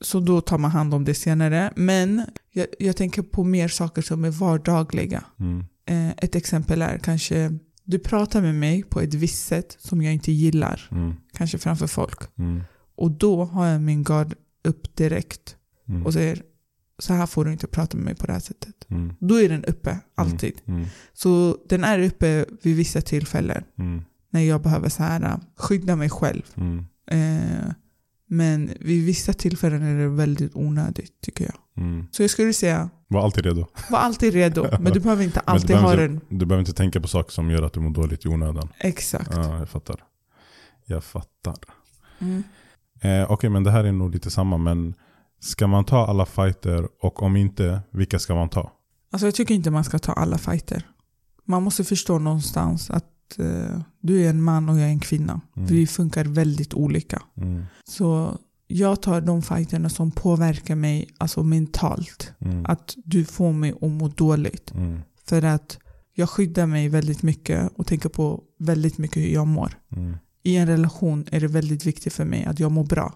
så 0.00 0.20
då 0.20 0.40
tar 0.40 0.58
man 0.58 0.70
hand 0.70 0.94
om 0.94 1.04
det 1.04 1.14
senare. 1.14 1.72
Men 1.76 2.26
jag, 2.52 2.66
jag 2.78 2.96
tänker 2.96 3.22
på 3.22 3.44
mer 3.44 3.68
saker 3.68 4.02
som 4.02 4.24
är 4.24 4.30
vardagliga. 4.30 5.24
Mm. 5.40 5.64
Eh, 5.86 6.10
ett 6.10 6.34
exempel 6.34 6.82
är 6.82 6.98
kanske, 6.98 7.58
du 7.84 7.98
pratar 7.98 8.42
med 8.42 8.54
mig 8.54 8.82
på 8.82 9.00
ett 9.00 9.14
visst 9.14 9.46
sätt 9.46 9.76
som 9.80 10.02
jag 10.02 10.14
inte 10.14 10.32
gillar. 10.32 10.88
Mm. 10.90 11.14
Kanske 11.32 11.58
framför 11.58 11.86
folk. 11.86 12.38
Mm. 12.38 12.62
Och 12.96 13.10
då 13.10 13.44
har 13.44 13.66
jag 13.66 13.82
min 13.82 14.04
gard 14.04 14.34
upp 14.64 14.96
direkt 14.96 15.56
Mm. 15.88 16.06
och 16.06 16.12
säger 16.12 16.42
så 17.00 17.14
här 17.14 17.26
får 17.26 17.44
du 17.44 17.52
inte 17.52 17.66
prata 17.66 17.96
med 17.96 18.04
mig 18.04 18.14
på 18.14 18.26
det 18.26 18.32
här 18.32 18.40
sättet. 18.40 18.74
Mm. 18.90 19.12
Då 19.18 19.40
är 19.40 19.48
den 19.48 19.64
uppe, 19.64 19.98
alltid. 20.14 20.60
Mm. 20.66 20.86
Så 21.12 21.58
den 21.68 21.84
är 21.84 21.98
uppe 21.98 22.44
vid 22.62 22.76
vissa 22.76 23.00
tillfällen 23.00 23.64
Mm. 23.78 24.02
när 24.30 24.40
jag 24.40 24.62
behöver 24.62 24.88
så 24.88 25.02
här, 25.02 25.22
äh, 25.22 25.36
skydda 25.56 25.96
mig 25.96 26.10
själv. 26.10 26.42
Mm. 26.54 26.84
Eh, 27.10 27.72
men 28.32 28.70
vid 28.80 29.06
vissa 29.06 29.32
tillfällen 29.32 29.82
är 29.82 29.98
det 29.98 30.08
väldigt 30.08 30.50
onödigt 30.56 31.20
tycker 31.20 31.44
jag. 31.44 31.84
Mm. 31.84 32.06
Så 32.10 32.22
jag 32.22 32.30
skulle 32.30 32.52
säga, 32.52 32.90
Var 33.08 33.22
alltid 33.24 33.44
redo. 33.44 33.66
var 33.90 33.98
alltid 33.98 34.32
redo. 34.34 34.66
Men 34.80 34.92
du 34.92 35.00
behöver 35.00 35.24
inte 35.24 35.40
alltid 35.40 35.68
du, 35.68 35.74
ha 35.74 35.82
behöver 35.82 36.08
den. 36.08 36.20
du 36.28 36.46
behöver 36.46 36.60
inte 36.60 36.72
tänka 36.72 37.00
på 37.00 37.08
saker 37.08 37.32
som 37.32 37.50
gör 37.50 37.62
att 37.62 37.72
du 37.72 37.80
mår 37.80 37.90
dåligt 37.90 38.24
i 38.24 38.28
onödan. 38.28 38.68
Exakt. 38.78 39.30
Ja, 39.34 39.58
jag 39.58 39.68
fattar. 39.68 39.96
Jag 40.86 41.04
fattar. 41.04 41.56
Mm. 42.18 42.42
Eh, 43.00 43.30
Okej, 43.32 43.50
men 43.50 43.64
det 43.64 43.70
här 43.70 43.84
är 43.84 43.92
nog 43.92 44.12
lite 44.14 44.30
samma. 44.30 44.58
Men 44.58 44.94
ska 45.40 45.66
man 45.66 45.84
ta 45.84 46.06
alla 46.06 46.26
fighter 46.26 46.88
och 47.00 47.22
om 47.22 47.36
inte, 47.36 47.80
vilka 47.90 48.18
ska 48.18 48.34
man 48.34 48.48
ta? 48.48 48.72
Alltså 49.12 49.26
jag 49.26 49.34
tycker 49.34 49.54
inte 49.54 49.70
man 49.70 49.84
ska 49.84 49.98
ta 49.98 50.12
alla 50.12 50.38
fighter. 50.38 50.86
Man 51.44 51.62
måste 51.62 51.84
förstå 51.84 52.18
någonstans 52.18 52.90
att 52.90 53.38
eh, 53.38 53.80
du 54.00 54.24
är 54.24 54.30
en 54.30 54.42
man 54.42 54.68
och 54.68 54.78
jag 54.78 54.84
är 54.84 54.88
en 54.88 55.00
kvinna. 55.00 55.40
Mm. 55.56 55.68
Vi 55.68 55.86
funkar 55.86 56.24
väldigt 56.24 56.74
olika. 56.74 57.22
Mm. 57.36 57.64
Så 57.84 58.38
jag 58.66 59.02
tar 59.02 59.20
de 59.20 59.42
fighterna 59.42 59.88
som 59.88 60.10
påverkar 60.10 60.74
mig 60.74 61.08
alltså 61.18 61.42
mentalt. 61.42 62.32
Mm. 62.38 62.66
Att 62.66 62.96
du 63.04 63.24
får 63.24 63.52
mig 63.52 63.74
att 63.82 63.90
må 63.90 64.08
dåligt. 64.08 64.74
Mm. 64.74 65.00
För 65.26 65.44
att 65.44 65.78
jag 66.14 66.30
skyddar 66.30 66.66
mig 66.66 66.88
väldigt 66.88 67.22
mycket 67.22 67.72
och 67.76 67.86
tänker 67.86 68.08
på 68.08 68.42
väldigt 68.58 68.98
mycket 68.98 69.22
hur 69.22 69.28
jag 69.28 69.46
mår. 69.46 69.72
Mm. 69.96 70.16
I 70.42 70.56
en 70.56 70.66
relation 70.66 71.26
är 71.30 71.40
det 71.40 71.48
väldigt 71.48 71.86
viktigt 71.86 72.12
för 72.12 72.24
mig 72.24 72.44
att 72.44 72.60
jag 72.60 72.72
mår 72.72 72.84
bra. 72.84 73.14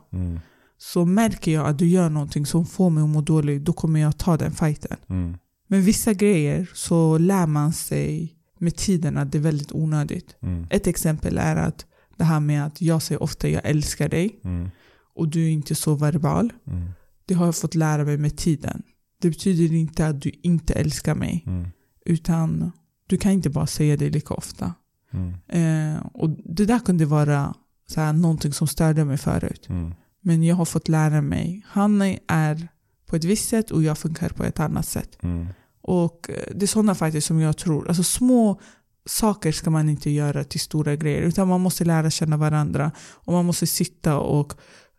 Så 0.78 1.04
märker 1.04 1.52
jag 1.52 1.66
att 1.66 1.78
du 1.78 1.86
gör 1.86 2.10
någonting 2.10 2.46
som 2.46 2.66
får 2.66 2.90
mig 2.90 3.02
att 3.02 3.08
må 3.08 3.20
dåligt, 3.20 3.64
då 3.64 3.72
kommer 3.72 4.00
jag 4.00 4.18
ta 4.18 4.36
den 4.36 4.52
fighten. 4.52 4.96
Mm. 5.08 5.36
Men 5.68 5.82
vissa 5.82 6.12
grejer 6.12 6.70
så 6.74 7.18
lär 7.18 7.46
man 7.46 7.72
sig 7.72 8.36
med 8.58 8.76
tiden 8.76 9.18
att 9.18 9.32
det 9.32 9.38
är 9.38 9.42
väldigt 9.42 9.72
onödigt. 9.72 10.36
Mm. 10.42 10.66
Ett 10.70 10.86
exempel 10.86 11.38
är 11.38 11.56
att 11.56 11.86
det 12.16 12.24
här 12.24 12.40
med 12.40 12.66
att 12.66 12.80
jag 12.80 13.02
säger 13.02 13.22
ofta 13.22 13.48
jag 13.48 13.62
älskar 13.64 14.08
dig 14.08 14.40
Mm. 14.44 14.68
och 15.14 15.28
du 15.28 15.44
är 15.44 15.50
inte 15.50 15.74
så 15.74 15.94
verbal. 15.94 16.52
Mm. 16.66 16.90
Det 17.26 17.34
har 17.34 17.44
jag 17.46 17.56
fått 17.56 17.74
lära 17.74 18.04
mig 18.04 18.16
med 18.18 18.36
tiden. 18.36 18.82
Det 19.20 19.28
betyder 19.28 19.76
inte 19.76 20.06
att 20.06 20.20
du 20.20 20.30
inte 20.42 20.74
älskar 20.74 21.14
mig. 21.14 21.44
Mm. 21.46 21.68
Utan 22.06 22.72
du 23.06 23.16
kan 23.16 23.32
inte 23.32 23.50
bara 23.50 23.66
säga 23.66 23.96
det 23.96 24.10
lika 24.10 24.34
ofta. 24.34 24.74
Mm. 25.12 25.34
Eh, 25.48 26.06
och 26.06 26.30
det 26.30 26.66
där 26.66 26.78
kunde 26.78 27.06
vara 27.06 27.54
så 27.86 28.00
här, 28.00 28.12
någonting 28.12 28.52
som 28.52 28.66
störde 28.68 29.04
mig 29.04 29.16
förut. 29.16 29.66
Mm. 29.68 29.94
Men 30.26 30.42
jag 30.42 30.56
har 30.56 30.64
fått 30.64 30.88
lära 30.88 31.22
mig. 31.22 31.62
Han 31.68 32.02
är 32.28 32.68
på 33.06 33.16
ett 33.16 33.24
visst 33.24 33.48
sätt 33.48 33.70
och 33.70 33.82
jag 33.82 33.98
funkar 33.98 34.28
på 34.28 34.44
ett 34.44 34.60
annat 34.60 34.86
sätt. 34.86 35.18
Mm. 35.22 35.46
Och 35.80 36.30
eh, 36.30 36.54
det 36.54 36.64
är 36.64 36.66
sådana 36.66 36.94
faktiskt 36.94 37.26
som 37.26 37.40
jag 37.40 37.56
tror. 37.56 37.88
Alltså 37.88 38.02
små 38.02 38.60
saker 39.06 39.52
ska 39.52 39.70
man 39.70 39.88
inte 39.88 40.10
göra 40.10 40.44
till 40.44 40.60
stora 40.60 40.96
grejer. 40.96 41.22
Utan 41.22 41.48
man 41.48 41.60
måste 41.60 41.84
lära 41.84 42.10
känna 42.10 42.36
varandra. 42.36 42.90
Och 43.12 43.32
man 43.32 43.44
måste 43.44 43.66
sitta 43.66 44.18
och 44.18 44.52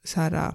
så 0.04 0.22
här, 0.22 0.54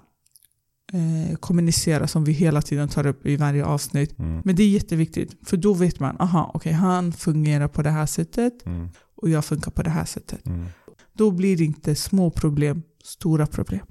eh, 0.93 1.37
kommunicera 1.37 2.07
som 2.07 2.25
vi 2.25 2.33
hela 2.33 2.63
tiden 2.63 2.89
tar 2.89 3.07
upp 3.07 3.27
i 3.27 3.37
varje 3.37 3.65
avsnitt. 3.65 4.19
Mm. 4.19 4.43
Men 4.45 4.57
det 4.57 4.63
är 4.63 4.69
jätteviktigt. 4.69 5.49
För 5.49 5.57
då 5.57 5.75
vet 5.75 6.01
man, 6.01 6.17
aha, 6.21 6.51
okej 6.55 6.73
han 6.73 7.13
fungerar 7.13 7.69
på 7.69 7.83
det 7.83 7.91
här 7.91 8.07
sättet 8.07 8.67
Mm. 8.67 8.89
och 9.17 9.31
jag 9.31 9.45
funkar 9.45 9.71
på 9.71 9.83
det 9.83 9.91
här 9.91 10.05
sättet. 10.05 10.47
Mm. 10.47 10.67
Då 11.13 11.31
blir 11.31 11.57
det 11.57 11.65
inte 11.65 11.95
små 11.95 12.31
problem, 12.31 12.83
stora 13.05 13.47
problem. 13.47 13.87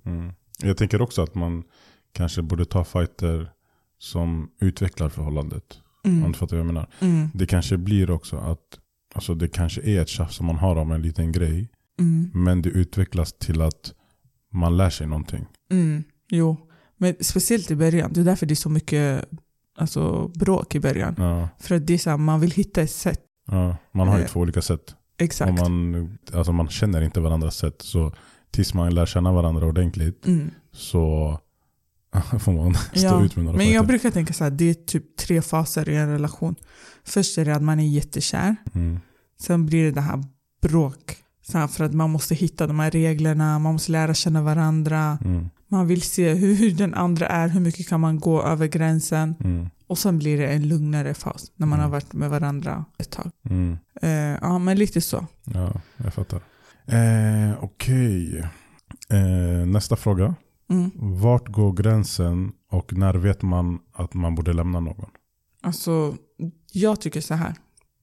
Jag 0.63 0.78
tänker 0.78 1.02
också 1.02 1.22
att 1.24 1.36
man 1.36 1.63
kanske 2.13 2.41
borde 2.41 2.65
ta 2.65 2.84
fighter 2.84 3.52
som 3.98 4.50
utvecklar 4.60 5.10
förhållandet. 5.10 5.80
Om 6.04 6.12
Mm. 6.17 6.32
du 6.32 6.38
fattar 6.38 6.56
vad 6.58 6.60
jag 6.65 6.74
menar. 6.74 6.88
Mm. 7.00 7.30
Det 7.34 7.45
kanske 7.45 7.78
blir 7.78 8.12
också 8.12 8.38
att 8.38 8.80
alltså 9.15 9.36
det 9.36 9.48
kanske 9.48 9.82
är 9.82 10.02
ett 10.02 10.08
tjafs 10.10 10.36
som 10.36 10.45
man 10.45 10.56
har 10.58 10.76
om 10.76 10.91
en 10.91 11.02
liten 11.02 11.32
grej. 11.32 11.69
Mm. 12.00 12.32
Men 12.34 12.62
det 12.62 12.69
utvecklas 12.69 13.34
till 13.34 13.62
att 13.62 13.93
man 14.54 14.78
lär 14.78 14.89
sig 14.89 15.08
någonting. 15.08 15.45
Mm. 15.72 16.04
Jo, 16.30 16.58
men 16.98 17.15
speciellt 17.22 17.72
i 17.72 17.76
början. 17.76 18.13
Det 18.13 18.19
är 18.22 18.26
därför 18.26 18.45
det 18.45 18.54
är 18.54 18.56
så 18.56 18.69
mycket 18.69 19.26
alltså, 19.78 20.28
bråk 20.28 20.76
i 20.76 20.80
början. 20.80 21.15
Ja, 21.17 21.50
För 21.60 21.76
att 21.76 21.88
det 21.88 21.93
är 21.93 21.98
så 21.98 22.10
här, 22.10 22.17
man 22.17 22.39
vill 22.39 22.52
hitta 22.52 22.82
ett 22.82 22.91
sätt. 22.91 23.22
ja. 23.48 23.78
Man 23.91 24.08
har 24.08 24.17
ju 24.17 24.24
Eh, 24.24 24.30
två 24.30 24.39
olika 24.39 24.62
sätt. 24.62 24.95
Exakt. 25.17 25.50
Och 25.62 25.72
man, 25.72 26.17
alltså 26.34 26.52
man 26.52 26.69
känner 26.69 27.02
inte 27.02 27.19
varandras 27.19 27.56
sätt. 27.58 27.82
Så 27.82 28.13
tills 28.52 28.74
man 28.74 28.94
lär 28.96 29.06
känna 29.06 29.32
varandra 29.32 29.66
ordentligt 29.68 30.28
Mm. 30.28 30.52
så 30.72 31.40
får 32.40 32.52
man 32.52 32.74
stå 32.76 33.00
Ja, 33.00 33.24
ut 33.24 33.36
med 33.36 33.46
några 33.46 33.58
Men 33.58 33.66
jag 33.66 33.74
fighter. 33.74 33.88
brukar 33.88 34.12
tänka 34.12 34.34
så 34.34 34.44
här, 34.44 34.52
det 34.52 34.70
är 34.70 34.74
typ 34.74 35.18
tre 35.18 35.42
faser 35.42 35.90
i 35.90 35.96
en 35.96 36.10
relation. 36.12 36.56
Först 37.04 37.38
är 37.38 37.46
det 37.46 37.56
att 37.56 37.62
man 37.64 37.80
är 37.80 37.88
jättekär. 37.88 38.56
Mm. 38.74 39.00
Sen 39.40 39.66
blir 39.66 39.84
det 39.86 39.92
det 39.92 40.02
här 40.02 40.24
bråk. 40.62 41.18
Så 41.42 41.58
här, 41.58 41.68
för 41.68 41.84
att 41.84 41.94
man 41.94 42.10
måste 42.10 42.36
hitta 42.36 42.68
de 42.68 42.80
här 42.80 42.92
reglerna, 42.92 43.60
man 43.60 43.74
måste 43.74 43.92
lära 43.92 44.14
känna 44.14 44.42
varandra. 44.42 45.18
Mm. 45.26 45.50
Man 45.68 45.88
vill 45.88 46.02
se 46.02 46.34
hur, 46.34 46.72
den 46.72 46.94
andra 46.94 47.28
är, 47.28 47.48
hur 47.48 47.60
mycket 47.60 47.88
kan 47.90 48.00
man 48.00 48.20
gå 48.20 48.44
över 48.44 48.68
gränsen. 48.68 49.36
Mm. 49.44 49.70
Och 49.88 49.98
sen 49.98 50.20
blir 50.20 50.38
det 50.38 50.48
en 50.48 50.68
lugnare 50.68 51.14
fas 51.14 51.52
när 51.56 51.68
man 51.68 51.80
Mm. 51.80 51.84
har 51.84 51.92
varit 51.92 52.14
med 52.14 52.30
varandra 52.30 52.86
ett 52.98 53.10
tag. 53.10 53.32
Mm. 53.50 53.78
Eh, 54.02 54.10
ja, 54.42 54.60
men 54.60 54.78
lite 54.78 55.02
så. 55.02 55.26
Ja, 55.44 55.74
jag 55.98 56.14
fattar. 56.14 56.42
Eh, 56.91 57.63
Okej. 57.63 58.39
Eh, 59.10 59.67
nästa 59.67 59.95
fråga. 59.95 60.36
Mm. 60.69 60.91
Vart 60.95 61.47
går 61.47 61.73
gränsen 61.73 62.52
och 62.71 62.93
när 62.93 63.13
vet 63.13 63.41
man 63.41 63.80
att 63.93 64.13
man 64.13 64.36
borde 64.36 64.54
lämna 64.54 64.80
någon? 64.80 65.10
Alltså, 65.62 66.15
jag 66.71 67.02
tycker 67.02 67.21
så 67.21 67.34
här. 67.34 67.54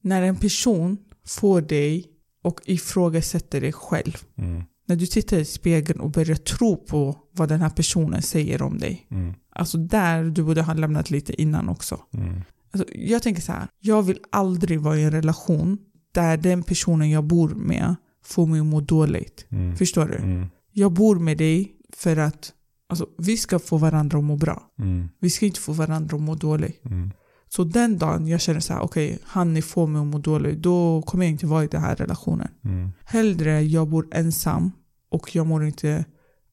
När 0.01 0.23
en 0.23 0.37
person 0.37 0.99
får 1.27 1.61
dig 1.61 2.07
och 2.43 2.61
ifrågasätter 2.65 3.61
dig 3.61 3.73
själv. 3.73 4.17
Mm. 4.37 4.63
När 4.89 4.97
du 4.97 5.07
tittar 5.07 5.37
i 5.37 5.45
spegeln 5.45 6.01
och 6.01 6.11
börjar 6.11 6.37
tro 6.37 6.77
på 6.77 7.17
vad 7.33 7.49
den 7.49 7.61
här 7.61 7.71
personen 7.71 8.23
säger 8.23 8.63
om 8.63 8.79
dig. 8.79 9.07
Mm. 9.11 9.35
Alltså 9.51 9.79
där 9.79 10.25
du 10.25 10.43
borde 10.43 10.63
ha 10.63 10.75
lämnat 10.75 11.11
lite 11.11 11.43
innan 11.43 11.69
också. 11.69 12.01
Mm. 12.15 12.43
Alltså, 12.73 12.95
jag 12.95 13.23
tänker 13.23 13.43
så 13.43 13.53
här. 13.53 13.69
Jag 13.81 14.03
vill 14.03 14.19
aldrig 14.33 14.81
vara 14.81 14.97
i 14.97 15.05
en 15.05 15.11
relation 15.11 15.79
där 16.13 16.37
den 16.37 16.63
personen 16.63 17.11
jag 17.11 17.25
bor 17.25 17.49
med 17.49 17.97
får 18.27 18.47
mig 18.47 18.61
att 18.61 18.67
må 18.67 18.81
dåligt. 18.81 19.47
Mm. 19.51 19.77
Förstår 19.77 20.07
du? 20.07 20.17
Mm. 20.17 20.47
Jag 20.73 20.93
bor 20.93 21.17
med 21.19 21.39
dig 21.39 21.73
för 21.93 22.17
att 22.17 22.53
alltså, 22.89 23.07
vi 23.19 23.37
ska 23.37 23.59
få 23.59 23.77
varandra 23.77 24.19
att 24.19 24.25
må 24.25 24.37
bra. 24.37 24.63
Mm. 24.79 25.09
Vi 25.21 25.31
ska 25.31 25.47
inte 25.47 25.61
få 25.61 25.73
varandra 25.73 26.17
att 26.17 26.23
må 26.23 26.35
dåligt. 26.35 26.85
Mm. 26.85 27.11
Så 27.49 27.65
den 27.65 27.99
dagen 27.99 28.29
jag 28.29 28.41
känner 28.41 28.61
så 28.61 28.73
här, 28.73 28.81
okej, 28.81 29.19
han 29.23 29.57
är 29.57 29.63
får 29.63 29.87
mig 29.87 30.01
att 30.01 30.07
må 30.07 30.19
dåligt, 30.19 30.63
då 30.63 31.03
kommer 31.03 31.25
jag 31.25 31.31
inte 31.31 31.47
vara 31.47 31.65
i 31.65 31.67
den 31.67 31.81
här 31.81 31.97
relationen. 31.97 32.49
Mm. 32.65 32.93
Hellre 33.05 33.63
jag 33.63 33.89
bor 33.89 34.09
ensam 34.13 34.73
och 35.11 35.37
jag 35.37 35.47
mår 35.47 35.65
inte 35.65 36.05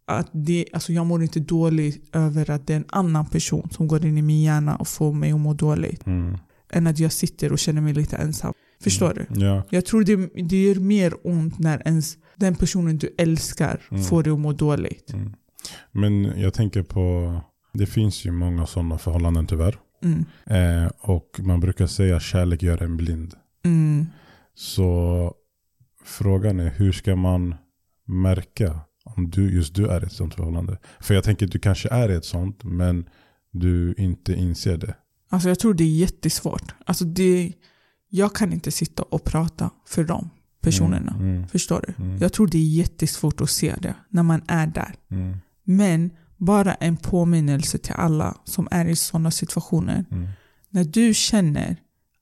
att 0.06 0.30
det, 0.32 0.66
alltså 0.74 0.94
jag 0.94 1.06
mår 1.06 1.24
inte 1.24 1.40
dåligt 1.40 2.16
över 2.16 2.50
att 2.50 2.68
det 2.68 2.74
är 2.74 2.78
en 2.78 2.86
annan 2.88 3.26
person 3.26 3.70
som 3.72 3.88
går 3.88 4.06
in 4.06 4.18
i 4.18 4.22
min 4.22 4.42
hjärna 4.42 4.76
och 4.76 4.88
får 4.88 5.14
mig 5.14 5.32
att 5.32 5.40
må 5.40 5.54
dåligt. 5.54 6.08
Mm. 6.08 6.38
Än 6.70 6.88
att 6.88 7.00
jag 7.00 7.12
sitter 7.12 7.52
och 7.52 7.60
känner 7.60 7.82
mig 7.82 7.94
lite 7.94 8.18
ensam. 8.18 8.54
Förstår 8.84 9.14
du? 9.14 9.46
Ja. 9.46 9.64
Jag 9.70 9.86
tror 9.86 10.04
det, 10.04 10.16
det 10.50 10.64
gör 10.64 10.76
mer 10.76 11.14
ont 11.24 11.60
när 11.60 11.82
ens 11.88 12.18
den 12.36 12.56
personen 12.56 12.98
du 12.98 13.16
älskar 13.18 13.82
Mm. 13.92 14.04
får 14.04 14.24
dig 14.24 14.34
att 14.34 14.40
må 14.40 14.52
dåligt. 14.54 15.14
Mm. 15.14 15.34
Men 15.92 16.24
jag 16.42 16.54
tänker 16.54 16.84
på, 16.84 17.36
det 17.74 17.86
finns 17.86 18.26
ju 18.26 18.32
många 18.32 18.66
sådana 18.66 18.98
förhållanden 18.98 19.48
tyvärr. 19.48 19.80
Mm. 20.04 20.26
Eh, 20.46 20.92
och 21.00 21.40
man 21.40 21.60
brukar 21.60 21.88
säga 21.88 22.16
att 22.16 22.24
kärlek 22.24 22.64
gör 22.64 22.84
en 22.84 22.98
blind. 22.98 23.34
Mm. 23.66 24.06
Så 24.56 25.34
frågan 26.06 26.60
är 26.60 26.70
hur 26.70 26.92
ska 26.92 27.16
man 27.16 27.56
märka 28.08 28.80
om 29.06 29.30
du, 29.30 29.52
just 29.54 29.76
du 29.76 29.88
är 29.88 30.04
i 30.04 30.06
ett 30.06 30.12
sånt 30.12 30.36
förhållande? 30.36 30.78
För 31.00 31.14
jag 31.14 31.24
tänker 31.24 31.46
att 31.46 31.52
du 31.52 31.60
kanske 31.60 31.90
är 31.90 32.12
i 32.12 32.16
ett 32.16 32.26
sånt 32.26 32.64
men 32.64 33.10
du 33.52 33.94
inte 33.98 34.34
inser 34.34 34.78
det. 34.78 34.96
Alltså 35.30 35.50
jag 35.50 35.60
tror 35.60 35.74
det 35.74 35.84
är 35.84 35.98
jättesvårt. 35.98 36.76
Alltså 36.86 37.06
det, 37.06 37.54
jag 38.16 38.36
kan 38.36 38.54
inte 38.54 38.72
sitta 38.72 39.04
och 39.04 39.24
prata 39.24 39.70
för 39.86 40.04
de 40.04 40.30
personerna. 40.62 41.12
Mm, 41.12 41.36
mm, 41.36 41.48
Förstår 41.48 41.84
du? 41.88 42.04
Mm. 42.04 42.18
Jag 42.18 42.34
tror 42.34 42.48
det 42.48 42.58
är 42.58 42.76
jättesvårt 42.78 43.42
att 43.42 43.50
se 43.50 43.76
det 43.82 43.96
när 44.10 44.24
man 44.24 44.42
är 44.48 44.68
där. 44.68 44.96
mm, 45.12 45.38
Men 45.64 46.12
bara 46.38 46.74
en 46.74 46.98
påminnelse 46.98 47.78
till 47.78 47.94
alla 47.94 48.38
som 48.46 48.68
är 48.72 48.86
i 48.86 48.96
sådana 48.96 49.32
situationer. 49.32 50.06
mm, 50.12 50.28
När 50.70 50.84
du 50.84 51.14
känner 51.14 51.78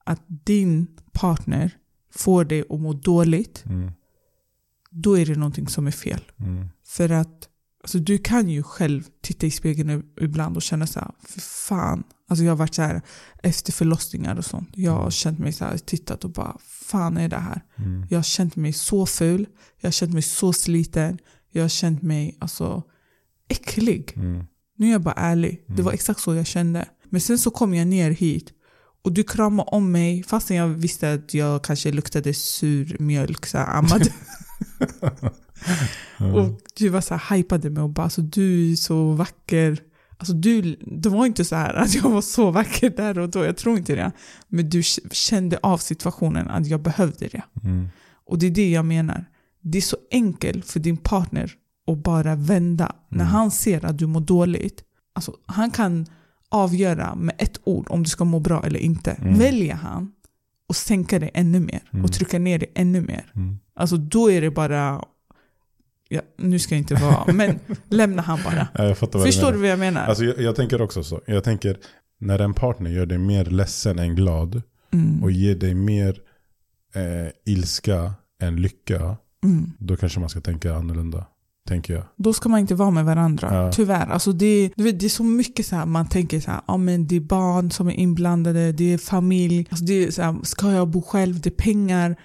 att 0.05 0.21
din 0.27 0.87
partner 1.13 1.71
får 2.15 2.45
dig 2.45 2.63
att 2.69 2.79
må 2.79 2.93
dåligt, 2.93 3.63
mm, 3.65 3.91
då 4.89 5.17
är 5.19 5.25
det 5.25 5.35
någonting 5.35 5.67
som 5.67 5.87
är 5.87 5.91
fel. 5.91 6.21
För 6.85 7.09
att 7.11 7.47
alltså, 7.83 7.99
du 7.99 8.17
kan 8.17 8.49
ju 8.49 8.63
själv 8.63 9.03
titta 9.21 9.45
i 9.47 9.51
spegeln 9.51 10.03
ibland 10.21 10.55
och 10.55 10.61
känna 10.61 10.87
så 10.87 10.99
här, 10.99 11.11
för 11.27 11.39
fan. 11.41 12.03
Alltså 12.32 12.43
jag 12.43 12.51
har 12.51 12.57
varit 12.57 12.75
så 12.75 12.82
här 12.82 13.01
efter 13.43 13.71
förlossningar 13.73 14.36
och 14.36 14.45
sånt. 14.45 14.69
Jag 14.73 14.91
har 14.91 15.11
känt 15.11 15.39
mig 15.39 15.53
så 15.53 15.65
här, 15.65 15.77
tittat 15.77 16.23
och 16.23 16.32
bara, 16.32 16.57
fan 16.65 17.17
är 17.17 17.27
det 17.29 17.38
här? 17.38 17.61
mm, 17.77 18.05
Jag 18.09 18.17
har 18.17 18.23
känt 18.23 18.55
mig 18.55 18.73
så 18.73 19.05
ful, 19.05 19.45
jag 19.79 19.88
har 19.88 19.91
känt 19.91 20.13
mig 20.13 20.21
så 20.21 20.53
sliten, 20.53 21.17
jag 21.51 21.63
har 21.63 21.69
känt 21.69 22.01
mig 22.01 22.38
alltså 22.39 22.84
äcklig. 23.47 24.13
mm, 24.15 24.43
Nu 24.77 24.88
är 24.88 24.91
jag 24.91 25.01
bara 25.01 25.13
ärlig. 25.17 25.63
Det 25.67 25.73
Mm. 25.73 25.86
var 25.86 25.91
exakt 25.91 26.19
så 26.19 26.36
jag 26.36 26.45
kände. 26.47 26.86
Men 27.09 27.21
sen 27.21 27.39
så 27.39 27.51
kom 27.51 27.73
jag 27.73 27.88
ner 27.88 28.11
hit 28.11 28.49
och 29.03 29.11
du 29.11 29.23
kramade 29.23 29.69
om 29.71 29.91
mig 29.91 30.23
fastän 30.23 30.57
jag 30.57 30.67
visste 30.67 31.13
att 31.13 31.34
jag 31.34 31.63
kanske 31.63 31.91
luktade 31.91 32.34
sur 32.34 32.97
mjölk, 32.99 33.45
så 33.45 33.57
här, 33.57 33.77
ammade. 33.77 34.09
och 36.36 36.59
du 36.75 36.89
var 36.89 37.01
så 37.01 37.15
här, 37.15 37.36
hypade 37.36 37.69
mig 37.69 37.84
och 37.84 37.89
bara 37.89 38.03
alltså, 38.03 38.21
du 38.21 38.71
är 38.71 38.75
så 38.75 39.11
vacker. 39.11 39.79
Alltså 40.22 40.34
du, 40.34 40.76
det 40.82 41.09
var 41.09 41.26
inte 41.26 41.45
så 41.45 41.55
här 41.55 41.74
att 41.74 41.95
jag 41.95 42.09
var 42.09 42.22
så 42.22 42.51
vacker 42.51 42.89
där 42.89 43.19
och 43.19 43.30
då, 43.30 43.45
jag 43.45 43.57
tror 43.57 43.78
inte 43.78 43.95
det. 43.95 44.11
Men 44.47 44.69
du 44.69 44.84
kände 45.11 45.59
av 45.63 45.78
situationen 45.78 46.47
att 46.49 46.67
jag 46.67 46.82
behövde 46.82 47.28
det. 47.28 47.41
mm, 47.63 47.88
Och 48.26 48.38
det 48.39 48.45
är 48.47 48.51
det 48.51 48.69
jag 48.72 48.86
menar. 48.86 49.26
Det 49.61 49.78
är 49.78 49.82
så 49.82 49.97
enkelt 50.11 50.65
för 50.65 50.80
din 50.80 50.97
partner 50.97 51.51
att 51.91 51.97
bara 52.03 52.36
vända. 52.36 52.95
När 53.09 53.17
Mm. 53.19 53.28
han 53.34 53.51
ser 53.51 53.86
att 53.86 53.97
du 53.97 54.07
mår 54.07 54.22
dåligt, 54.22 54.84
alltså, 55.15 55.34
han 55.45 55.72
kan 55.72 56.05
avgöra 56.49 57.15
med 57.15 57.36
ett 57.38 57.59
ord 57.63 57.88
om 57.89 58.03
du 58.03 58.09
ska 58.09 58.24
må 58.26 58.39
bra 58.39 58.63
eller 58.65 58.80
inte. 58.80 59.11
Mm. 59.11 59.39
Väljer 59.39 59.76
han 59.76 60.11
att 60.69 60.76
sänka 60.76 61.19
dig 61.19 61.32
ännu 61.34 61.59
mer 61.59 61.82
Mm. 61.93 62.05
och 62.05 62.13
trycka 62.13 62.39
ner 62.39 62.59
dig 62.59 62.72
ännu 62.76 63.01
mer, 63.01 63.32
mm. 63.36 63.59
alltså 63.76 63.97
då 63.97 64.32
är 64.32 64.41
det 64.41 64.51
bara... 64.51 65.03
Ja, 66.14 66.22
nu 66.38 66.59
ska 66.59 66.76
jag 66.76 66.80
inte 66.80 66.95
vara... 66.95 67.34
Men 67.34 67.59
lämna 67.89 68.22
han 68.22 68.39
bara. 68.43 68.68
Ja, 68.74 68.95
fattar 68.95 69.20
vad 69.20 69.28
du 69.28 69.32
Förstår 69.32 69.53
vad 69.53 69.70
jag 69.70 69.80
menar? 69.80 70.05
Alltså, 70.05 70.24
jag, 70.24 70.41
jag 70.41 70.55
tänker 70.55 70.82
också 70.82 71.03
så. 71.03 71.22
Jag 71.26 71.43
tänker 71.43 71.78
när 72.20 72.39
en 72.39 72.53
partner 72.53 72.89
gör 72.91 73.05
dig 73.05 73.18
mer 73.18 73.45
ledsen 73.45 73.99
än 73.99 74.16
glad 74.16 74.62
mm. 74.93 75.24
och 75.24 75.32
ger 75.32 75.55
dig 75.55 75.74
mer 75.74 76.20
eh, 76.95 77.53
ilska 77.53 78.14
än 78.41 78.55
lycka, 78.55 79.18
Mm. 79.43 79.72
då 79.80 79.95
kanske 79.97 80.20
man 80.20 80.30
ska 80.30 80.41
tänka 80.41 80.76
annorlunda. 80.76 81.26
Tänker 81.68 81.93
jag. 81.93 82.03
Då 82.18 82.34
ska 82.34 82.49
man 82.49 82.59
inte 82.59 82.76
vara 82.76 82.91
med 82.91 83.05
varandra. 83.05 83.53
Ja. 83.53 83.72
Tyvärr. 83.72 84.07
Alltså 84.07 84.32
det, 84.32 84.72
vet, 84.76 84.99
det 84.99 85.05
är 85.05 85.09
så 85.09 85.24
mycket 85.24 85.66
så 85.66 85.76
här, 85.76 85.86
man 85.86 86.09
tänker 86.09 86.39
så 86.39 86.51
här, 86.51 86.62
ja, 86.68 86.78
men 86.78 87.07
det 87.07 87.16
är 87.16 87.20
barn 87.20 87.72
som 87.72 87.88
är 87.88 87.93
inblandade, 87.93 88.72
det 88.72 88.93
är 88.93 88.97
familj, 88.97 89.68
alltså 89.70 89.86
det 89.86 90.03
är 90.03 90.12
så 90.12 90.22
här, 90.22 90.36
ska 90.43 90.72
jag 90.72 90.88
bo 90.88 91.01
själv, 91.01 91.41
det 91.41 91.49
är 91.49 91.64
pengar. 91.64 92.16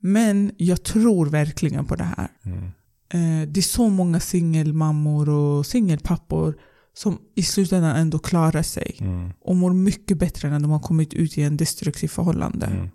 Men 0.00 0.52
jag 0.56 0.82
tror 0.82 1.26
verkligen 1.26 1.84
på 1.84 1.96
det 1.96 2.04
här. 2.16 2.28
Mm. 2.44 2.70
Eh, 3.12 3.48
det 3.48 3.60
är 3.60 3.62
så 3.62 3.88
många 3.88 4.20
singelmammor 4.20 5.28
och 5.28 5.66
singelpappor 5.66 6.54
som 6.94 7.18
i 7.34 7.42
slutändan 7.42 7.96
ändå 7.96 8.18
klarar 8.18 8.62
sig 8.62 8.96
Mm. 9.00 9.30
och 9.44 9.56
mår 9.56 9.72
mycket 9.72 10.18
bättre 10.18 10.50
när 10.50 10.60
de 10.60 10.70
har 10.70 10.80
kommit 10.80 11.14
ut 11.14 11.38
i 11.38 11.42
en 11.42 11.56
destruktiv 11.56 12.08
förhållande. 12.08 12.66
Mm. 12.66 12.88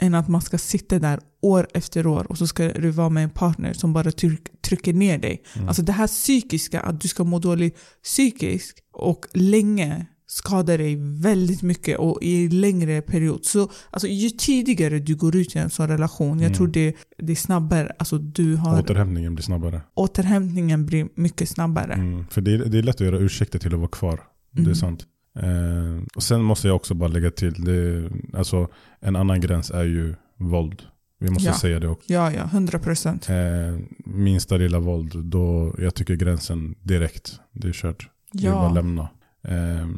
Än 0.00 0.14
att 0.14 0.28
man 0.28 0.42
ska 0.42 0.58
sitta 0.58 0.98
där 0.98 1.20
år 1.42 1.68
efter 1.74 2.06
år 2.06 2.26
och 2.30 2.38
så 2.38 2.46
ska 2.46 2.68
du 2.72 2.90
vara 2.90 3.08
med 3.08 3.24
en 3.24 3.30
partner 3.30 3.72
som 3.72 3.92
bara 3.92 4.12
tryck, 4.12 4.62
trycker 4.62 4.92
ner 4.92 5.18
dig. 5.18 5.42
Mm. 5.56 5.68
Alltså 5.68 5.82
det 5.82 5.92
här 5.92 6.06
psykiska, 6.06 6.80
att 6.80 7.00
du 7.00 7.08
ska 7.08 7.24
må 7.24 7.38
dåligt 7.38 7.76
psykiskt 8.02 8.78
och 8.92 9.26
länge 9.32 10.06
skadar 10.34 10.78
dig 10.78 10.96
väldigt 11.00 11.62
mycket 11.62 11.98
och 11.98 12.18
i 12.22 12.48
längre 12.48 13.02
period. 13.02 13.44
Så 13.44 13.70
alltså, 13.90 14.08
ju 14.08 14.30
tidigare 14.30 14.98
du 14.98 15.14
går 15.16 15.36
ut 15.36 15.56
i 15.56 15.58
en 15.58 15.70
sån 15.70 15.88
relation, 15.88 16.38
jag 16.38 16.46
Mm. 16.46 16.56
tror 16.56 16.66
det, 16.66 16.94
det 17.18 17.32
är 17.32 17.36
snabbare. 17.36 17.92
Alltså, 17.98 18.18
du 18.18 18.56
har, 18.56 18.80
Återhämtningen 18.80 19.34
blir 19.34 19.42
snabbare. 19.44 19.80
återhämtningen 19.94 20.86
blir 20.86 21.08
mycket 21.14 21.48
snabbare. 21.48 21.92
Mm. 21.92 22.26
För 22.30 22.40
det 22.40 22.54
är, 22.54 22.58
det 22.58 22.78
är 22.78 22.82
lätt 22.82 22.94
att 22.94 23.00
göra 23.06 23.18
ursäkter 23.18 23.58
till 23.58 23.72
att 23.74 23.78
vara 23.80 23.88
kvar. 23.88 24.20
Det 24.50 24.60
är 24.60 24.64
Mm. 24.64 24.74
sant. 24.74 25.04
Eh, 25.38 26.04
och 26.16 26.22
sen 26.22 26.42
måste 26.42 26.66
jag 26.68 26.76
också 26.76 26.94
bara 26.94 27.08
lägga 27.08 27.30
till, 27.30 27.64
det, 27.64 28.10
alltså, 28.38 28.68
en 29.00 29.16
annan 29.16 29.40
gräns 29.40 29.70
är 29.70 29.84
ju 29.84 30.14
våld. 30.38 30.82
Vi 31.20 31.30
måste 31.30 31.48
Ja. 31.48 31.54
säga 31.54 31.80
det 31.80 31.88
också. 31.88 32.12
Ja, 32.12 32.32
ja, 32.32 32.42
100 32.44 32.78
procent. 32.78 33.28
Eh, 33.28 33.78
minsta 34.04 34.56
lilla 34.56 34.78
våld, 34.78 35.24
då 35.24 35.74
jag 35.78 35.94
tycker 35.94 36.14
gränsen 36.14 36.74
direkt, 36.82 37.40
det 37.52 37.68
är 37.68 37.72
kört. 37.72 38.08
Det 38.32 38.46
är 38.46 38.52
bara 38.52 38.66
att 38.66 38.74
Ja. 38.76 38.82
lämna. 38.82 39.02
Eh, 39.48 39.88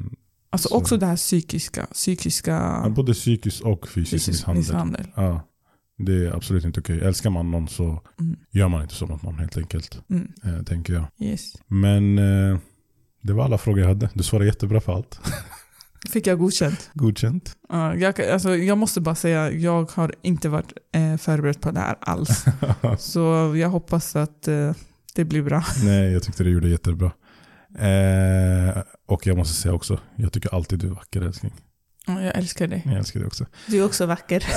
Alltså 0.51 0.69
Så. 0.69 0.77
också 0.77 0.97
det 0.97 1.07
här 1.07 1.17
psykiska. 1.17 1.87
psykiska 1.93 2.87
både 2.97 3.13
psykisk 3.15 3.63
och 3.65 3.89
fysisk, 3.89 4.11
fysisk 4.27 4.47
misshandel. 4.47 4.61
misshandel. 4.63 5.07
Ja, 5.15 5.49
det 5.99 6.13
är 6.27 6.37
absolut 6.37 6.65
inte 6.65 6.81
okej. 6.81 7.01
Älskar 7.01 7.31
man 7.31 7.51
någon 7.51 7.69
så 7.69 8.03
Mm. 8.21 8.37
gör 8.51 8.69
man 8.69 8.83
inte 8.83 8.95
så 8.95 9.07
mot 9.07 9.23
någon 9.23 9.39
helt 9.39 9.57
enkelt. 9.57 10.01
Mm. 10.11 10.33
Eh, 10.45 10.63
tänker 10.63 10.93
jag. 10.93 11.05
Yes. 11.21 11.53
Men 11.67 12.19
eh, 12.19 12.59
det 13.23 13.33
var 13.33 13.45
alla 13.45 13.59
frågor 13.59 13.81
jag 13.81 13.89
hade. 13.89 14.11
Du 14.15 14.23
svarade 14.23 14.47
jättebra 14.47 14.81
för 14.81 14.93
allt. 14.93 15.21
Fick 16.11 16.27
jag 16.27 16.39
godkänt? 16.39 16.91
Godkänt. 16.95 17.57
Ja, 17.69 17.95
jag, 17.95 18.21
alltså, 18.21 18.57
jag 18.57 18.79
måste 18.79 19.01
bara 19.01 19.15
säga, 19.15 19.51
jag 19.53 19.91
har 19.93 20.15
inte 20.23 20.49
varit 20.49 20.73
eh, 20.93 21.17
förberedd 21.17 21.61
på 21.61 21.71
det 21.71 21.81
här 21.81 21.97
alls. 22.01 22.45
Så 22.99 23.55
jag 23.57 23.69
hoppas 23.69 24.17
att 24.17 24.49
eh, 24.49 24.73
det 25.15 25.25
blir 25.25 25.43
bra. 25.43 25.65
Nej, 25.85 26.13
jag 26.13 26.23
tyckte 26.23 26.45
du 26.45 26.51
gjorde 26.51 26.69
jättebra. 26.69 27.13
Eh, 27.79 28.83
och 29.07 29.27
jag 29.27 29.37
måste 29.37 29.55
säga 29.55 29.75
också, 29.75 30.01
jag 30.17 30.33
tycker 30.33 30.55
alltid 30.55 30.79
du 30.79 30.87
är 30.87 30.91
vacker 30.91 31.21
älskling. 31.23 31.53
Ja, 32.07 32.23
Jag 32.23 32.37
älskar 32.37 32.67
dig. 32.67 32.83
Jag 32.85 32.95
älskar 32.95 33.21
dig 33.21 33.27
också. 33.27 33.47
Du 33.67 33.79
är 33.79 33.85
också 33.85 34.07
vacker. 34.07 34.45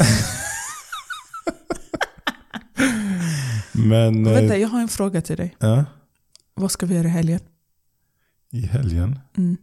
Men 3.74 4.26
eh, 4.28 4.34
Vänta, 4.34 4.58
jag 4.58 4.68
har 4.70 4.82
en 4.82 4.88
fråga 4.88 5.22
till 5.22 5.38
dig. 5.38 5.56
ja, 5.60 5.86
Vad 6.54 6.72
ska 6.72 6.86
vi 6.86 6.96
göra 6.96 7.08
i 7.08 7.12
helgen? 7.12 7.40
i 8.52 8.66
helgen, 8.66 9.20
Mm. 9.38 9.58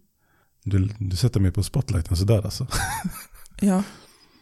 du, 0.65 0.89
du 0.99 1.17
sätter 1.17 1.41
mig 1.41 1.51
på 1.51 1.63
spotlighten 1.63 2.17
sådär 2.17 2.43
alltså. 2.45 2.67
Ja. 3.61 3.83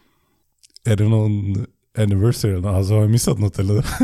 Är 0.85 0.95
det 0.95 1.03
någon 1.09 1.65
anniversary? 1.97 2.65
Alltså 2.67 2.93
har 2.93 3.01
jag 3.01 3.09
missat 3.09 3.39
något 3.39 3.59
eller? 3.59 3.85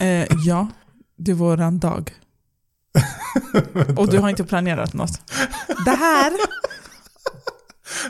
Eh, 0.00 0.26
ja, 0.44 0.68
det 1.16 1.30
är 1.30 1.34
våran 1.34 1.78
dag. 1.78 2.12
Och 3.96 4.10
du 4.10 4.18
har 4.18 4.28
inte 4.28 4.44
planerat 4.44 4.92
något. 4.92 5.32
Det 5.84 5.90
här, 5.90 6.32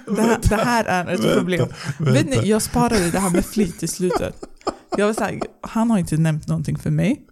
det 0.07 0.23
här, 0.23 0.39
det 0.49 0.57
här 0.57 0.85
är 0.85 1.15
ett 1.15 1.35
problem. 1.37 1.69
Vet 1.99 2.27
ni, 2.27 2.49
jag 2.49 2.63
sparade 2.63 3.11
det 3.11 3.19
här 3.19 3.31
med 3.31 3.47
flit 3.47 3.83
i 3.83 3.89
slutet. 3.89 4.45
Jag 4.97 5.07
var 5.07 5.15
så 5.15 5.25
här, 5.25 5.41
han 5.61 5.91
har 5.91 5.99
inte 5.99 6.17
nämnt 6.17 6.49
någonting 6.49 6.79
för 6.79 6.91
mig. 6.91 7.27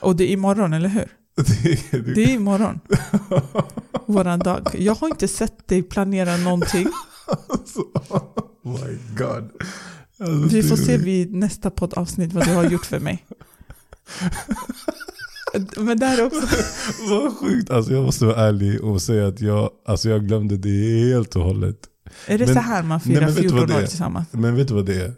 Och 0.00 0.16
det 0.16 0.24
är 0.24 0.32
imorgon, 0.32 0.72
eller 0.72 0.88
hur? 0.88 1.08
det, 2.14 2.24
är 2.24 2.28
imorgon. 2.28 2.80
Våran 4.06 4.38
dag. 4.38 4.68
Jag 4.78 4.94
har 4.94 5.08
inte 5.08 5.28
sett 5.28 5.68
dig 5.68 5.82
planera 5.82 6.36
någonting. 6.36 6.86
alltså, 7.48 7.80
oh 7.80 8.84
my 8.84 8.98
god. 9.16 9.50
Alltså, 10.20 10.56
Vi 10.56 10.62
får 10.62 10.76
se 10.76 10.96
vid 10.96 11.34
nästa 11.34 11.70
poddavsnitt 11.70 12.32
vad 12.32 12.46
du 12.46 12.54
har 12.54 12.64
gjort 12.64 12.86
för 12.86 13.00
mig. 13.00 13.26
Men 15.76 15.98
det 15.98 16.06
här 16.06 16.18
är 16.18 16.26
också... 16.26 16.40
Vad 17.08 17.36
sjukt. 17.36 17.70
Alltså 17.70 17.92
jag 17.92 18.04
måste 18.04 18.24
vara 18.24 18.36
ärlig 18.48 18.84
och 18.84 19.02
säga 19.02 19.26
att 19.26 19.40
jag, 19.40 19.70
alltså 19.86 20.08
jag 20.10 20.26
glömde 20.26 20.56
det 20.56 21.08
helt 21.08 21.36
och 21.36 21.42
hållet. 21.42 21.76
Är 22.26 22.38
det 22.38 22.46
Men- 22.46 22.54
så 22.54 22.60
här 22.60 22.82
man 22.82 23.00
firar 23.00 23.20
men 23.20 23.34
vet 23.34 23.36
du 23.42 23.48
vad 23.48 23.58
14 23.58 23.68
det 23.76 23.82
år 23.82 23.86
tillsammans? 23.86 24.28
Men 24.30 24.56
vet 24.56 24.68
du 24.68 24.74
vad 24.74 24.86
det 24.86 24.94
är? 25.02 25.12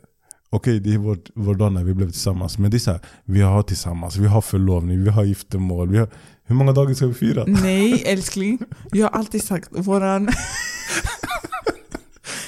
Okej, 0.51 0.81
det 0.81 0.95
är 0.95 0.99
vårt, 0.99 1.31
vår 1.35 1.55
dag 1.55 1.73
när 1.73 1.85
vi 1.85 1.95
blev 1.95 2.11
tillsammans. 2.11 2.59
Men 2.59 2.71
det 2.71 2.77
är 2.77 2.79
så 2.79 2.91
här, 2.91 3.01
vi 3.25 3.41
har 3.41 3.63
tillsammans, 3.63 4.17
vi 4.17 4.27
har 4.27 4.41
förlovning, 4.41 5.05
vi 5.05 5.11
har 5.11 5.25
giftermål. 5.25 5.89
Vi 5.91 5.99
har, 5.99 6.09
hur 6.47 6.55
många 6.55 6.73
dagar 6.73 6.95
ska 6.95 7.07
vi 7.07 7.15
fira? 7.15 7.45
Nej 7.47 8.03
älskling, 8.07 8.59
jag 8.93 9.07
har 9.07 9.19
alltid 9.19 9.43
sagt 9.45 9.69
våran... 9.73 10.29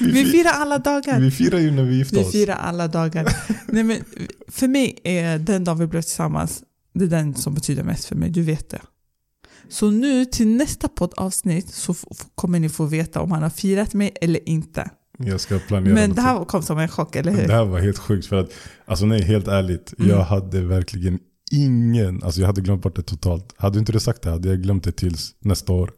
Vi 0.01 0.13
fi- 0.13 0.25
firar 0.31 0.51
alla 0.51 0.79
dagar. 0.79 1.21
vi 1.21 1.31
firar 1.31 1.59
ju 1.59 1.71
när 1.71 1.83
vi 1.83 1.97
gifter 1.97 2.17
Vi 2.17 2.23
oss. 2.25 2.33
firar 2.33 2.55
alla 2.57 2.89
dagar. 2.89 3.29
Nej, 3.67 3.83
men 3.85 4.05
för 4.49 4.69
mig 4.69 4.99
är 5.05 5.39
den 5.39 5.65
dag 5.65 5.75
vi 5.75 5.87
blev 5.87 6.03
tillsammans, 6.03 6.63
det 6.95 7.05
är 7.05 7.09
den 7.09 7.35
som 7.35 7.55
betyder 7.55 7.83
mest 7.83 8.05
för 8.05 8.17
mig. 8.17 8.31
Du 8.31 8.43
vet 8.43 8.69
det. 8.71 8.81
Så 9.69 9.91
nu 9.91 10.25
till 10.25 10.49
nästa 10.49 10.89
poddavsnitt 10.89 11.69
så 11.69 11.95
kommer 12.35 12.61
ni 12.61 12.69
få 12.69 12.85
veta 12.85 13.21
om 13.21 13.33
han 13.33 13.43
har 13.43 13.51
firat 13.51 13.95
mig 13.95 14.13
eller 14.21 14.49
inte. 14.49 14.91
Jag 15.19 15.41
ska 15.41 15.59
planera 15.59 15.95
Men 15.95 16.15
det 16.15 16.21
här 16.21 16.45
kom 16.45 16.63
som 16.63 16.79
en 16.79 16.89
chock, 16.89 17.17
eller 17.17 17.33
hur? 17.33 17.47
Det 17.47 17.53
här 17.55 17.65
var 17.65 17.81
helt 17.81 17.99
sjukt 17.99 18.27
för 18.27 18.37
att, 18.41 18.51
alltså 18.85 19.07
nej 19.07 19.23
helt 19.23 19.49
ärligt, 19.49 19.95
Mm. 19.99 20.11
jag 20.11 20.25
hade 20.25 20.61
verkligen 20.61 21.19
ingen, 21.53 22.23
alltså 22.23 22.41
jag 22.41 22.47
hade 22.47 22.61
glömt 22.61 22.83
bort 22.83 22.97
det 22.97 23.03
totalt. 23.03 23.55
Hade 23.57 23.75
du 23.75 23.79
inte 23.79 24.01
sagt 24.01 24.23
det 24.23 24.31
hade 24.31 24.49
jag 24.49 24.63
glömt 24.63 24.85
det 24.85 24.93
tills 24.93 25.35
nästa 25.41 25.73
år. 25.73 25.91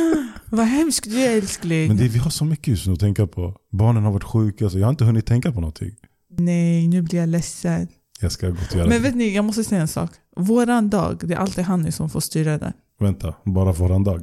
Vad 0.50 0.66
hemskt 0.66 1.04
du 1.10 1.20
är 1.20 1.36
älskling. 1.36 1.88
Men 1.88 1.96
det, 1.96 2.08
vi 2.08 2.18
har 2.18 2.30
så 2.30 2.44
mycket 2.44 2.68
just 2.68 2.86
nu 2.86 2.92
att 2.92 3.00
tänka 3.00 3.26
på. 3.26 3.56
Barnen 3.72 4.02
har 4.04 4.12
varit 4.12 4.24
sjuka, 4.24 4.70
så 4.70 4.78
jag 4.78 4.86
har 4.86 4.90
inte 4.90 5.04
hunnit 5.04 5.26
tänka 5.26 5.52
på 5.52 5.60
någonting. 5.60 5.94
Nej, 6.38 6.88
nu 6.88 7.02
blir 7.02 7.18
jag 7.18 7.28
ledsen. 7.28 7.88
Jag 8.20 8.32
ska 8.32 8.48
gå 8.48 8.56
och 8.70 8.76
göra 8.76 8.88
Men 8.88 9.02
vet 9.02 9.14
ni, 9.14 9.34
jag 9.34 9.44
måste 9.44 9.64
säga 9.64 9.80
en 9.80 9.88
sak. 9.88 10.10
Våran 10.36 10.90
dag, 10.90 11.20
det 11.24 11.34
är 11.34 11.38
alltid 11.38 11.64
Hanni 11.64 11.92
som 11.92 12.10
får 12.10 12.20
styra 12.20 12.58
det. 12.58 12.72
Vänta, 13.00 13.34
bara 13.44 13.72
våran 13.72 14.04
dag. 14.04 14.22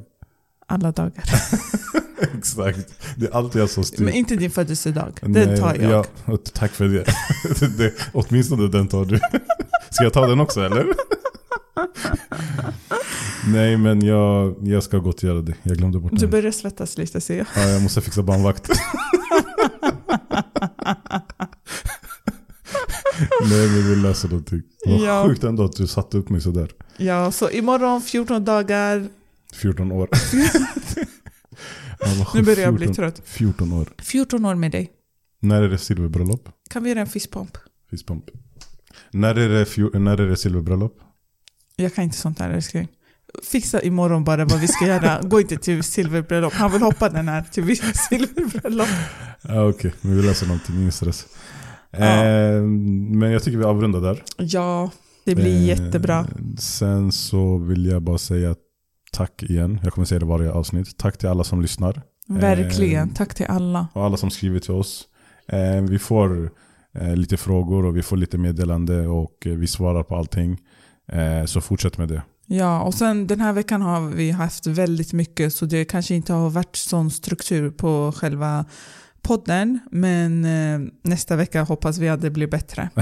Alla 0.67 0.91
dagar. 0.91 1.23
Exakt. 2.37 2.93
Det 3.17 3.25
är 3.25 3.31
alltid 3.35 3.61
jag 3.61 3.69
som 3.69 3.83
styr. 3.83 4.05
Men 4.05 4.13
inte 4.13 4.35
din 4.35 4.51
födelsedag. 4.51 5.19
Den 5.21 5.31
Nej, 5.31 5.57
tar 5.59 5.75
jag. 5.75 6.05
Ja, 6.25 6.37
tack 6.53 6.71
för 6.71 6.87
det. 6.89 7.05
det. 7.77 7.93
Åtminstone 8.13 8.67
den 8.67 8.87
tar 8.87 9.05
du. 9.05 9.17
Ska 9.89 10.03
jag 10.03 10.13
ta 10.13 10.27
den 10.27 10.39
också 10.39 10.61
eller? 10.65 10.85
Nej 13.47 13.77
men 13.77 14.05
jag, 14.05 14.55
jag 14.61 14.83
ska 14.83 14.97
gå 14.97 15.09
och 15.09 15.23
göra 15.23 15.41
det. 15.41 15.53
Jag 15.63 15.77
glömde 15.77 15.99
bort 15.99 16.11
Du 16.11 16.17
det. 16.17 16.27
börjar 16.27 16.51
svettas 16.51 16.97
lite 16.97 17.21
ser 17.21 17.37
jag. 17.37 17.47
Ja, 17.55 17.61
jag 17.61 17.81
måste 17.81 18.01
fixa 18.01 18.23
barnvakt. 18.23 18.69
Nej 23.49 23.67
men 23.69 23.89
vi 23.89 23.95
löser 23.95 24.29
någonting. 24.29 24.61
Vad 24.85 24.99
Ja. 25.01 25.25
sjukt 25.27 25.43
ändå 25.43 25.63
att 25.63 25.75
du 25.75 25.87
satte 25.87 26.17
upp 26.17 26.29
mig 26.29 26.41
sådär. 26.41 26.71
Ja, 26.97 27.31
så 27.31 27.49
imorgon 27.49 28.01
14 28.01 28.45
dagar. 28.45 29.07
14 29.53 29.91
år. 29.91 30.09
Ja, 31.99 32.27
Nu 32.33 32.41
börjar 32.41 32.59
jag 32.61 32.73
bli 32.73 32.85
14 32.85 32.95
trött. 32.95 33.21
14 33.25 33.73
år. 33.73 33.89
14 34.01 34.45
år 34.45 34.55
med 34.55 34.71
dig. 34.71 34.91
När 35.39 35.61
är 35.61 35.69
det 35.69 35.77
silverbröllop? 35.77 36.49
Kan 36.69 36.83
vi 36.83 36.89
göra 36.89 36.99
en 37.01 37.07
fistpump? 37.07 37.57
Fistpump. 37.89 38.23
När 39.11 39.35
är 39.35 39.49
det, 39.49 39.99
när 39.99 40.17
är 40.21 40.27
det 40.27 40.37
silverbröllop? 40.37 40.99
Jag 41.75 41.93
kan 41.95 42.03
inte 42.03 42.17
sånt 42.17 42.37
där 42.37 42.49
älskling. 42.49 42.87
Fixa 43.51 43.81
imorgon 43.81 44.23
bara 44.23 44.45
vad 44.45 44.59
vi 44.59 44.67
ska 44.67 44.87
göra. 44.87 45.21
Gå 45.21 45.41
inte 45.41 45.57
till 45.57 45.83
silverbröllop. 45.83 46.53
Han 46.53 46.71
vill 46.71 46.81
hoppa 46.81 47.09
den 47.09 47.27
här 47.27 47.41
till 47.51 47.77
silverbröllop. 48.09 48.87
Ja, 49.41 49.69
Okej, 49.69 49.93
men 50.01 50.15
vi 50.17 50.21
löser 50.23 50.47
någonting. 50.47 50.75
Ingen 50.75 50.91
stress. 50.91 51.27
Ja. 51.97 52.25
Eh, 52.25 52.61
men 52.61 53.31
jag 53.31 53.43
tycker 53.43 53.57
vi 53.57 53.63
avrundar 53.63 54.01
där. 54.01 54.23
Ja, 54.37 54.91
det 55.25 55.35
blir 55.35 55.55
Eh, 55.55 55.65
jättebra. 55.67 56.25
Sen 56.59 57.11
så 57.11 57.57
vill 57.57 57.85
jag 57.85 58.01
bara 58.01 58.17
säga 58.17 58.55
tack 59.11 59.43
igen. 59.43 59.79
Jag 59.83 59.93
kommer 59.93 60.05
säga 60.05 60.19
det 60.19 60.25
varje 60.25 60.51
avsnitt. 60.51 60.97
Tack 60.97 61.17
till 61.17 61.29
alla 61.29 61.43
som 61.43 61.61
lyssnar. 61.61 62.01
Verkligen. 62.27 63.09
eh, 63.09 63.15
Tack 63.15 63.35
till 63.35 63.45
alla. 63.49 63.87
Och 63.93 64.03
alla 64.05 64.17
som 64.17 64.31
skriver 64.31 64.59
till 64.59 64.71
oss. 64.73 65.03
Eh, 65.47 65.81
vi 65.81 65.99
får 65.99 66.51
eh, 66.99 67.15
lite 67.15 67.37
frågor 67.37 67.85
och 67.85 67.97
vi 67.97 68.01
får 68.01 68.17
lite 68.17 68.37
meddelande 68.37 69.07
och 69.07 69.47
eh, 69.47 69.53
vi 69.53 69.67
svarar 69.67 70.03
på 70.03 70.15
allting. 70.15 70.57
Eh, 71.11 71.45
så 71.45 71.61
fortsätt 71.61 71.97
med 71.97 72.07
det. 72.09 72.21
Ja, 72.45 72.81
och 72.81 72.93
sen 72.93 73.27
den 73.27 73.41
här 73.41 73.53
veckan 73.53 73.81
har 73.81 74.01
vi 74.01 74.31
haft 74.31 74.67
väldigt 74.67 75.13
mycket 75.13 75.53
så 75.53 75.65
det 75.65 75.85
kanske 75.85 76.15
inte 76.15 76.33
har 76.33 76.49
varit 76.49 76.75
sån 76.75 77.11
struktur 77.11 77.69
på 77.71 78.13
själva 78.15 78.65
podden. 79.23 79.79
Men 79.91 80.45
eh, 80.45 80.89
nästa 81.03 81.35
vecka 81.35 81.63
hoppas 81.63 81.97
vi 81.97 82.09
att 82.09 82.21
det 82.21 82.29
blir 82.29 82.47
bättre. 82.47 82.89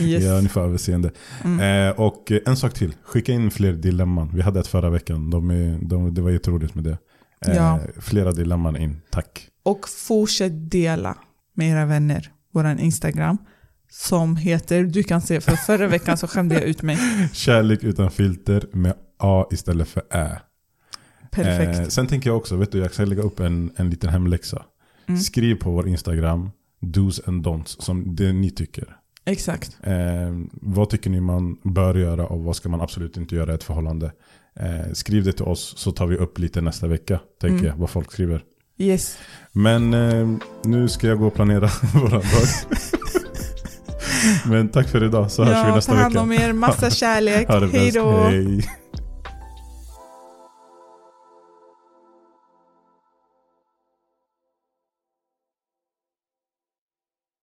Yes. 0.00 0.24
Ja, 0.24 0.40
ni 0.40 0.48
får 0.48 0.60
överseende. 0.60 1.10
Mm. 1.44 1.88
Eh, 1.88 2.00
och 2.00 2.32
en 2.46 2.56
sak 2.56 2.74
till. 2.74 2.94
Skicka 3.02 3.32
in 3.32 3.50
fler 3.50 3.72
dilemman. 3.72 4.30
Vi 4.34 4.42
hade 4.42 4.60
ett 4.60 4.66
förra 4.66 4.90
veckan. 4.90 5.30
De 5.30 5.50
är, 5.50 5.78
de, 5.82 6.14
det 6.14 6.20
var 6.22 6.30
jätteroligt 6.30 6.74
med 6.74 6.84
det. 6.84 6.98
Eh, 7.46 7.56
Ja. 7.56 7.80
Flera 8.00 8.32
dilemman 8.32 8.76
in. 8.76 9.00
Tack. 9.10 9.48
Och 9.62 9.88
fortsätt 9.88 10.70
dela 10.70 11.18
med 11.54 11.70
era 11.70 11.84
vänner. 11.86 12.30
Våran 12.54 12.78
Instagram. 12.78 13.38
Som 13.90 14.36
heter, 14.36 14.84
du 14.84 15.02
kan 15.02 15.20
se 15.20 15.40
för 15.40 15.52
förra 15.56 15.86
veckan 15.86 16.18
så 16.18 16.26
skämde 16.26 16.54
jag 16.54 16.64
ut 16.64 16.82
mig. 16.82 16.98
Kärlek 17.32 17.82
utan 17.84 18.10
filter 18.10 18.64
med 18.72 18.94
A 19.18 19.46
istället 19.50 19.88
för 19.88 20.02
Ä. 20.10 20.40
Perfekt. 21.30 21.78
Eh, 21.78 21.86
sen 21.86 22.06
tänker 22.06 22.30
jag 22.30 22.36
också, 22.36 22.56
vet 22.56 22.72
du, 22.72 22.78
jag 22.78 22.92
ska 22.92 23.04
lägga 23.04 23.22
upp 23.22 23.40
en, 23.40 23.70
en 23.76 23.90
liten 23.90 24.10
hemläxa. 24.10 24.62
Mm. 25.08 25.20
Skriv 25.20 25.54
på 25.54 25.70
vår 25.70 25.88
Instagram, 25.88 26.50
dos 26.80 27.20
and 27.28 27.46
don'ts, 27.46 27.76
som 27.82 28.16
det 28.16 28.32
ni 28.32 28.50
tycker. 28.50 28.96
Exakt. 29.24 29.78
Eh, 29.82 29.94
vad 30.52 30.90
tycker 30.90 31.10
ni 31.10 31.20
man 31.20 31.56
bör 31.62 31.94
göra 31.94 32.26
och 32.26 32.40
vad 32.44 32.56
ska 32.56 32.68
man 32.68 32.80
absolut 32.80 33.16
inte 33.16 33.34
göra 33.34 33.52
i 33.52 33.54
ett 33.54 33.64
förhållande? 33.64 34.12
Eh, 34.60 34.92
skriv 34.92 35.24
det 35.24 35.32
till 35.32 35.44
oss 35.44 35.74
så 35.76 35.92
tar 35.92 36.06
vi 36.06 36.16
upp 36.16 36.38
lite 36.38 36.60
nästa 36.60 36.86
vecka, 36.86 37.20
tänker 37.40 37.56
Mm. 37.58 37.66
jag, 37.66 37.76
vad 37.76 37.90
folk 37.90 38.12
skriver. 38.12 38.42
Yes. 38.78 39.18
Men 39.52 39.94
eh, 39.94 40.28
nu 40.64 40.88
ska 40.88 41.06
jag 41.06 41.18
gå 41.18 41.26
och 41.26 41.34
planera 41.34 41.70
våran 41.94 42.10
dag. 42.10 42.22
Men 44.46 44.68
tack 44.68 44.88
för 44.88 45.04
idag 45.04 45.30
så 45.30 45.44
hörs 45.44 45.54
vi 45.64 45.68
Ja, 45.68 45.74
nästa 45.74 45.92
ta 45.92 45.98
hand 45.98 46.12
vecka. 46.14 46.22
om 46.22 46.32
er. 46.32 46.52
Massa 46.52 46.90
kärlek. 47.00 47.48
Hej 47.72 47.90
då. 47.90 48.30